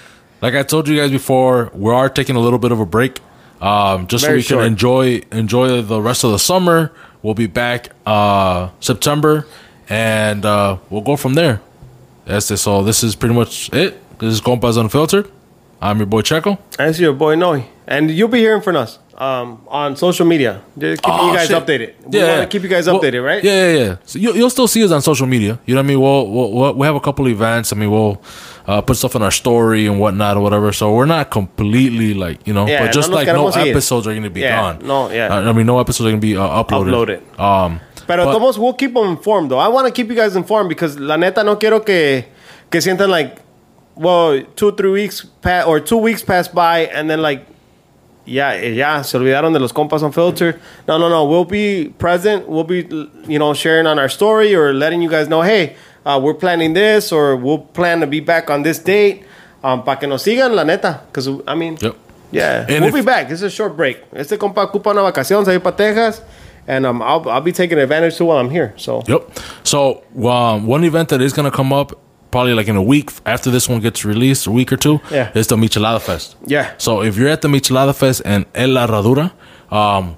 like 0.42 0.54
I 0.54 0.62
told 0.62 0.88
you 0.88 0.96
guys 0.96 1.10
before, 1.10 1.70
we 1.74 1.92
are 1.92 2.08
taking 2.08 2.36
a 2.36 2.40
little 2.40 2.58
bit 2.58 2.72
of 2.72 2.80
a 2.80 2.86
break, 2.86 3.20
um, 3.60 4.06
just 4.06 4.24
Very 4.24 4.42
so 4.42 4.56
we 4.56 4.62
short. 4.62 4.62
can 4.64 4.72
enjoy 4.72 5.22
enjoy 5.32 5.82
the 5.82 6.00
rest 6.00 6.24
of 6.24 6.32
the 6.32 6.38
summer. 6.38 6.92
We'll 7.22 7.34
be 7.34 7.46
back 7.46 7.90
uh, 8.06 8.70
September, 8.80 9.46
and 9.88 10.44
uh, 10.44 10.78
we'll 10.88 11.02
go 11.02 11.16
from 11.16 11.34
there. 11.34 11.60
That's 12.24 12.50
it. 12.50 12.56
So 12.56 12.82
this 12.82 13.04
is 13.04 13.14
pretty 13.14 13.34
much 13.34 13.70
it. 13.72 13.98
This 14.18 14.32
is 14.32 14.40
Compas 14.40 14.76
Unfiltered. 14.76 15.30
I'm 15.80 15.98
your 15.98 16.06
boy 16.06 16.22
Checo. 16.22 16.58
That's 16.76 16.98
your 17.00 17.12
boy 17.14 17.36
Noe. 17.36 17.64
And 17.86 18.10
you'll 18.10 18.28
be 18.28 18.38
hearing 18.38 18.62
from 18.62 18.76
us 18.76 18.98
um, 19.16 19.62
on 19.68 19.96
social 19.96 20.26
media. 20.26 20.62
Just 20.78 21.02
keeping 21.02 21.18
Oh, 21.20 21.30
you 21.30 21.36
guys 21.36 21.48
shit. 21.48 21.56
updated. 21.56 21.94
We 22.06 22.18
want 22.22 22.42
to 22.42 22.46
keep 22.48 22.62
you 22.62 22.68
guys 22.68 22.86
Well, 22.86 23.00
updated, 23.00 23.24
right? 23.24 23.42
Yeah, 23.42 23.72
yeah, 23.72 23.78
yeah. 23.84 23.96
So 24.04 24.18
you, 24.18 24.32
you'll 24.34 24.50
still 24.50 24.68
see 24.68 24.84
us 24.84 24.90
on 24.92 25.02
social 25.02 25.26
media. 25.26 25.58
You 25.66 25.74
know 25.74 25.80
what 25.80 25.84
I 25.86 25.88
mean? 25.88 26.00
We'll, 26.00 26.30
we'll, 26.30 26.52
we'll 26.52 26.74
we 26.74 26.86
have 26.86 26.94
a 26.96 27.00
couple 27.00 27.26
events. 27.28 27.72
I 27.72 27.76
mean, 27.76 27.90
we'll 27.90 28.22
uh, 28.66 28.80
put 28.82 28.96
stuff 28.98 29.16
in 29.16 29.22
our 29.22 29.30
story 29.30 29.86
and 29.86 29.98
whatnot 29.98 30.36
or 30.36 30.42
whatever. 30.42 30.70
So 30.72 30.92
we're 30.94 31.06
not 31.06 31.30
completely 31.30 32.14
like 32.14 32.46
you 32.46 32.52
know, 32.52 32.66
Yeah, 32.66 32.84
but 32.86 32.92
just 32.92 33.10
like 33.10 33.26
no 33.26 33.48
episodes 33.48 34.06
are 34.06 34.10
going 34.12 34.22
to 34.22 34.30
be 34.30 34.40
Yeah, 34.42 34.60
gone. 34.74 34.86
no, 34.86 35.10
yeah. 35.10 35.34
Uh, 35.34 35.48
I 35.48 35.52
mean, 35.52 35.66
no 35.66 35.80
episodes 35.80 36.06
are 36.06 36.10
going 36.10 36.20
to 36.20 36.26
be 36.26 36.36
uh, 36.36 36.62
uploaded. 36.62 37.22
Uploaded. 37.34 37.40
Um, 37.40 37.80
Pero 38.06 38.24
but- 38.24 38.58
we'll 38.58 38.74
keep 38.74 38.92
them 38.94 39.06
informed 39.08 39.50
though. 39.50 39.58
I 39.58 39.68
want 39.68 39.86
to 39.86 39.92
keep 39.92 40.08
you 40.08 40.14
guys 40.16 40.36
informed 40.36 40.68
because 40.68 40.98
la 40.98 41.16
neta 41.16 41.42
no 41.42 41.56
quiero 41.56 41.80
que 41.80 42.24
que 42.70 42.80
sientan 42.80 43.08
like 43.08 43.38
well 43.96 44.40
two 44.56 44.72
three 44.72 44.90
weeks 44.90 45.24
pa- 45.42 45.64
or 45.66 45.80
two 45.80 45.96
weeks 45.98 46.22
pass 46.22 46.48
by 46.48 46.86
and 46.86 47.08
then 47.10 47.20
like 47.22 47.46
yeah 48.24 48.54
yeah 48.54 49.02
se 49.02 49.18
olvidaron 49.18 49.52
de 49.52 49.58
los 49.58 49.72
compas 49.72 50.02
unfiltered. 50.02 50.58
No 50.86 50.98
no 50.98 51.08
no 51.08 51.24
we'll 51.24 51.44
be 51.44 51.92
present. 51.98 52.48
We'll 52.48 52.64
be 52.64 52.86
you 53.26 53.38
know 53.38 53.54
sharing 53.54 53.86
on 53.86 53.98
our 53.98 54.08
story 54.08 54.54
or 54.54 54.72
letting 54.72 55.02
you 55.02 55.10
guys 55.10 55.28
know 55.28 55.42
hey 55.42 55.74
uh, 56.06 56.18
we're 56.22 56.34
planning 56.34 56.72
this 56.72 57.12
or 57.12 57.36
we'll 57.36 57.58
plan 57.58 58.00
to 58.00 58.06
be 58.06 58.20
back 58.20 58.48
on 58.50 58.62
this 58.62 58.78
date. 58.78 59.24
Um, 59.62 59.82
para 59.82 59.96
que 59.98 60.08
nos 60.08 60.24
sigan 60.24 60.54
la 60.54 60.62
neta 60.64 61.02
because 61.06 61.28
I 61.46 61.54
mean 61.54 61.76
Yep. 61.80 61.94
yeah 62.32 62.64
And 62.68 62.82
we'll 62.84 62.94
be 62.94 63.02
back. 63.02 63.30
It's 63.30 63.42
a 63.42 63.50
short 63.50 63.76
break. 63.76 63.98
Este 64.14 64.38
compa 64.38 64.62
ocupa 64.66 64.90
una 64.92 65.02
vacación, 65.02 65.44
se 65.44 65.58
para 65.60 65.76
Texas, 65.76 66.22
and 66.66 66.86
um, 66.86 67.02
I'll 67.02 67.28
I'll 67.28 67.42
be 67.42 67.52
taking 67.52 67.76
advantage 67.78 68.16
too 68.16 68.24
while 68.24 68.38
I'm 68.38 68.48
here. 68.50 68.72
So 68.78 69.02
Yep. 69.06 69.38
So 69.64 70.02
um, 70.24 70.66
one 70.66 70.84
event 70.84 71.10
that 71.10 71.20
is 71.20 71.34
going 71.34 71.44
to 71.50 71.54
come 71.54 71.74
up 71.74 71.92
probably 72.30 72.54
like 72.54 72.68
in 72.68 72.76
a 72.76 72.82
week 72.82 73.10
after 73.26 73.50
this 73.50 73.68
one 73.68 73.80
gets 73.80 74.04
released, 74.04 74.46
a 74.46 74.50
week 74.50 74.72
or 74.72 74.76
two, 74.76 75.00
Yeah. 75.10 75.30
is 75.34 75.46
the 75.48 75.56
Michelada 75.56 76.00
Fest. 76.00 76.36
yeah, 76.46 76.70
So 76.78 77.02
if 77.02 77.16
you're 77.16 77.28
at 77.28 77.40
the 77.42 77.48
Michelada 77.48 77.94
Fest 77.94 78.22
and 78.24 78.44
El 78.54 78.70
La 78.70 78.86
Herradura, 78.86 79.32
um, 79.70 80.16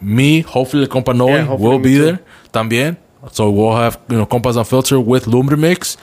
me, 0.00 0.40
hopefully 0.40 0.84
the 0.84 0.90
compa 0.90 1.14
Noe 1.14 1.28
Yeah, 1.28 1.54
will 1.54 1.78
be 1.78 1.98
there 1.98 2.20
también. 2.52 2.96
So 3.32 3.50
we'll 3.50 3.76
have 3.76 3.98
you 4.08 4.16
know 4.18 4.26
compas 4.26 4.56
on 4.56 4.64
filter 4.64 4.98
with 4.98 5.26
Lumber 5.26 5.56
Mix. 5.56 5.96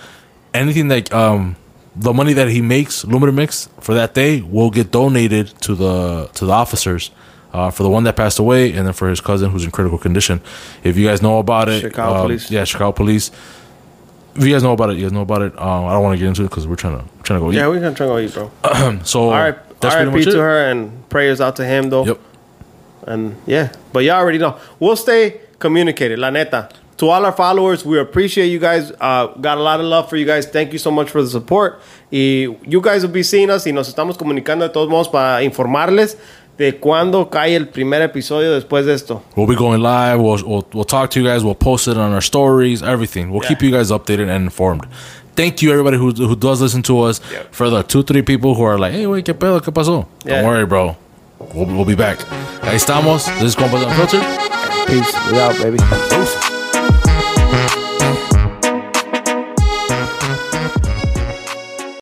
Anything 0.54 0.88
like, 0.90 1.14
um 1.14 1.56
the 1.96 2.14
money 2.14 2.32
that 2.34 2.48
he 2.50 2.62
makes 2.62 3.04
Lumber 3.04 3.32
Mix 3.32 3.68
for 3.82 3.94
that 3.96 4.14
day 4.14 4.42
will 4.42 4.70
get 4.70 4.92
donated 4.92 5.48
to 5.62 5.76
the 5.76 6.30
to 6.36 6.46
the 6.46 6.54
officers. 6.54 7.12
Uh, 7.52 7.72
for 7.72 7.82
the 7.82 7.90
one 7.90 8.04
that 8.04 8.16
passed 8.16 8.38
away, 8.38 8.72
and 8.74 8.86
then 8.86 8.94
for 8.94 9.10
his 9.10 9.20
cousin 9.20 9.50
who's 9.50 9.66
in 9.66 9.72
critical 9.72 9.98
condition. 9.98 10.40
If 10.84 10.98
you 10.98 11.08
guys 11.08 11.20
know 11.24 11.40
about 11.40 11.68
it, 11.68 11.82
Chicago 11.82 12.14
um, 12.18 12.22
Police. 12.28 12.52
yeah, 12.52 12.64
Chicago 12.64 12.92
Police. 12.92 13.32
If 14.40 14.46
you 14.46 14.54
guys 14.54 14.64
know 14.64 14.72
about 14.72 14.92
it, 14.92 14.96
you 14.96 15.04
guys 15.04 15.12
know 15.12 15.22
about 15.22 15.42
it. 15.42 15.60
Um, 15.60 15.86
I 15.86 15.92
don't 15.92 16.02
want 16.02 16.14
to 16.14 16.18
get 16.18 16.30
into 16.30 16.44
it 16.44 16.50
because 16.50 16.66
we're 16.66 16.78
trying 16.78 16.98
to 16.98 17.04
we're 17.04 17.24
trying 17.24 17.40
to 17.42 17.46
go. 17.46 17.52
yeah, 17.52 17.66
eat. 17.66 17.68
we're 17.68 17.80
gonna 17.82 17.94
try 17.94 18.06
to 18.06 18.14
go 18.14 18.20
eat, 18.20 18.34
bro. 18.34 18.52
So 19.06 19.24
All 19.24 19.32
right, 19.32 19.80
that's 19.82 19.96
RIP 19.96 20.24
to 20.24 20.30
it. 20.30 20.36
her 20.36 20.72
and 20.72 21.10
prayers 21.10 21.42
out 21.42 21.58
to 21.58 21.66
him 21.66 21.90
though. 21.90 22.06
Yep. 22.06 22.20
And 23.06 23.36
yeah, 23.46 23.74
but 23.92 24.06
y'all 24.06 24.16
already 24.16 24.38
know. 24.38 24.58
We'll 24.80 24.96
stay 24.96 25.42
communicated, 25.60 26.20
la 26.20 26.30
neta. 26.30 26.70
To 27.00 27.10
all 27.10 27.26
our 27.26 27.32
followers, 27.34 27.86
we 27.86 28.00
appreciate 28.00 28.48
you 28.48 28.60
guys. 28.60 28.94
Uh, 29.00 29.28
got 29.28 29.58
a 29.58 29.62
lot 29.62 29.82
of 29.82 29.86
love 29.86 30.10
for 30.10 30.16
you 30.16 30.26
guys. 30.26 30.46
Thank 30.46 30.72
you 30.72 30.80
so 30.80 30.92
much 30.92 31.10
for 31.10 31.22
the 31.22 31.30
support. 31.30 31.82
Y 32.12 32.48
you 32.64 32.82
guys 32.82 33.04
will 33.04 33.12
be 33.12 33.24
seeing 33.24 33.50
us 33.50 33.66
y 33.66 33.72
nos 33.72 33.88
estamos 33.94 34.18
comunicando 34.18 34.66
de 34.66 34.70
todos 34.70 34.90
modos 34.90 35.10
para 35.12 35.44
informarles 35.44 36.18
de 36.60 36.78
cuándo 36.78 37.30
cae 37.30 37.56
el 37.56 37.70
primer 37.70 38.02
episodio 38.04 38.52
después 38.54 38.86
de 38.86 38.94
esto. 38.94 39.24
We'll 39.36 39.48
be 39.48 39.56
going 39.56 39.82
live. 39.82 40.18
We'll, 40.22 40.44
we'll, 40.46 40.68
we'll 40.74 40.84
talk 40.86 41.10
to 41.12 41.20
you 41.20 41.26
guys. 41.26 41.42
We'll 41.44 41.56
post 41.56 41.88
it 41.88 41.98
on 41.98 42.12
our 42.14 42.22
stories, 42.22 42.84
everything. 42.84 43.32
We'll 43.32 43.42
Yeah. 43.44 43.48
keep 43.50 43.62
you 43.64 43.72
guys 43.72 43.90
updated 43.92 44.30
and 44.30 44.44
informed. 44.44 44.86
Thank 45.36 45.62
you, 45.62 45.72
everybody 45.72 45.98
who, 45.98 46.12
who 46.12 46.36
does 46.36 46.62
listen 46.62 46.84
to 46.84 47.00
us. 47.00 47.22
Yep. 47.32 47.54
For 47.54 47.70
the 47.70 47.82
two, 47.84 48.04
three 48.04 48.22
people 48.24 48.56
who 48.56 48.64
are 48.64 48.78
like, 48.78 48.92
hey, 48.92 49.08
wait, 49.08 49.24
¿qué 49.26 49.34
pedo? 49.34 49.62
¿Qué 49.62 49.72
pasó? 49.74 50.06
Yeah. 50.26 50.42
Don't 50.42 50.46
worry, 50.52 50.66
bro. 50.66 50.98
We'll, 51.56 51.66
we'll 51.66 51.86
be 51.86 51.96
back. 51.96 52.20
Ahí 52.62 52.76
estamos. 52.76 53.26
This 53.40 53.44
is 53.44 53.56
Compas 53.56 53.82
Unfiltered. 53.86 54.22
Peace. 54.86 55.14
We 55.32 55.40
out, 55.40 55.56
baby. 55.64 55.78
Deuces. 56.10 56.59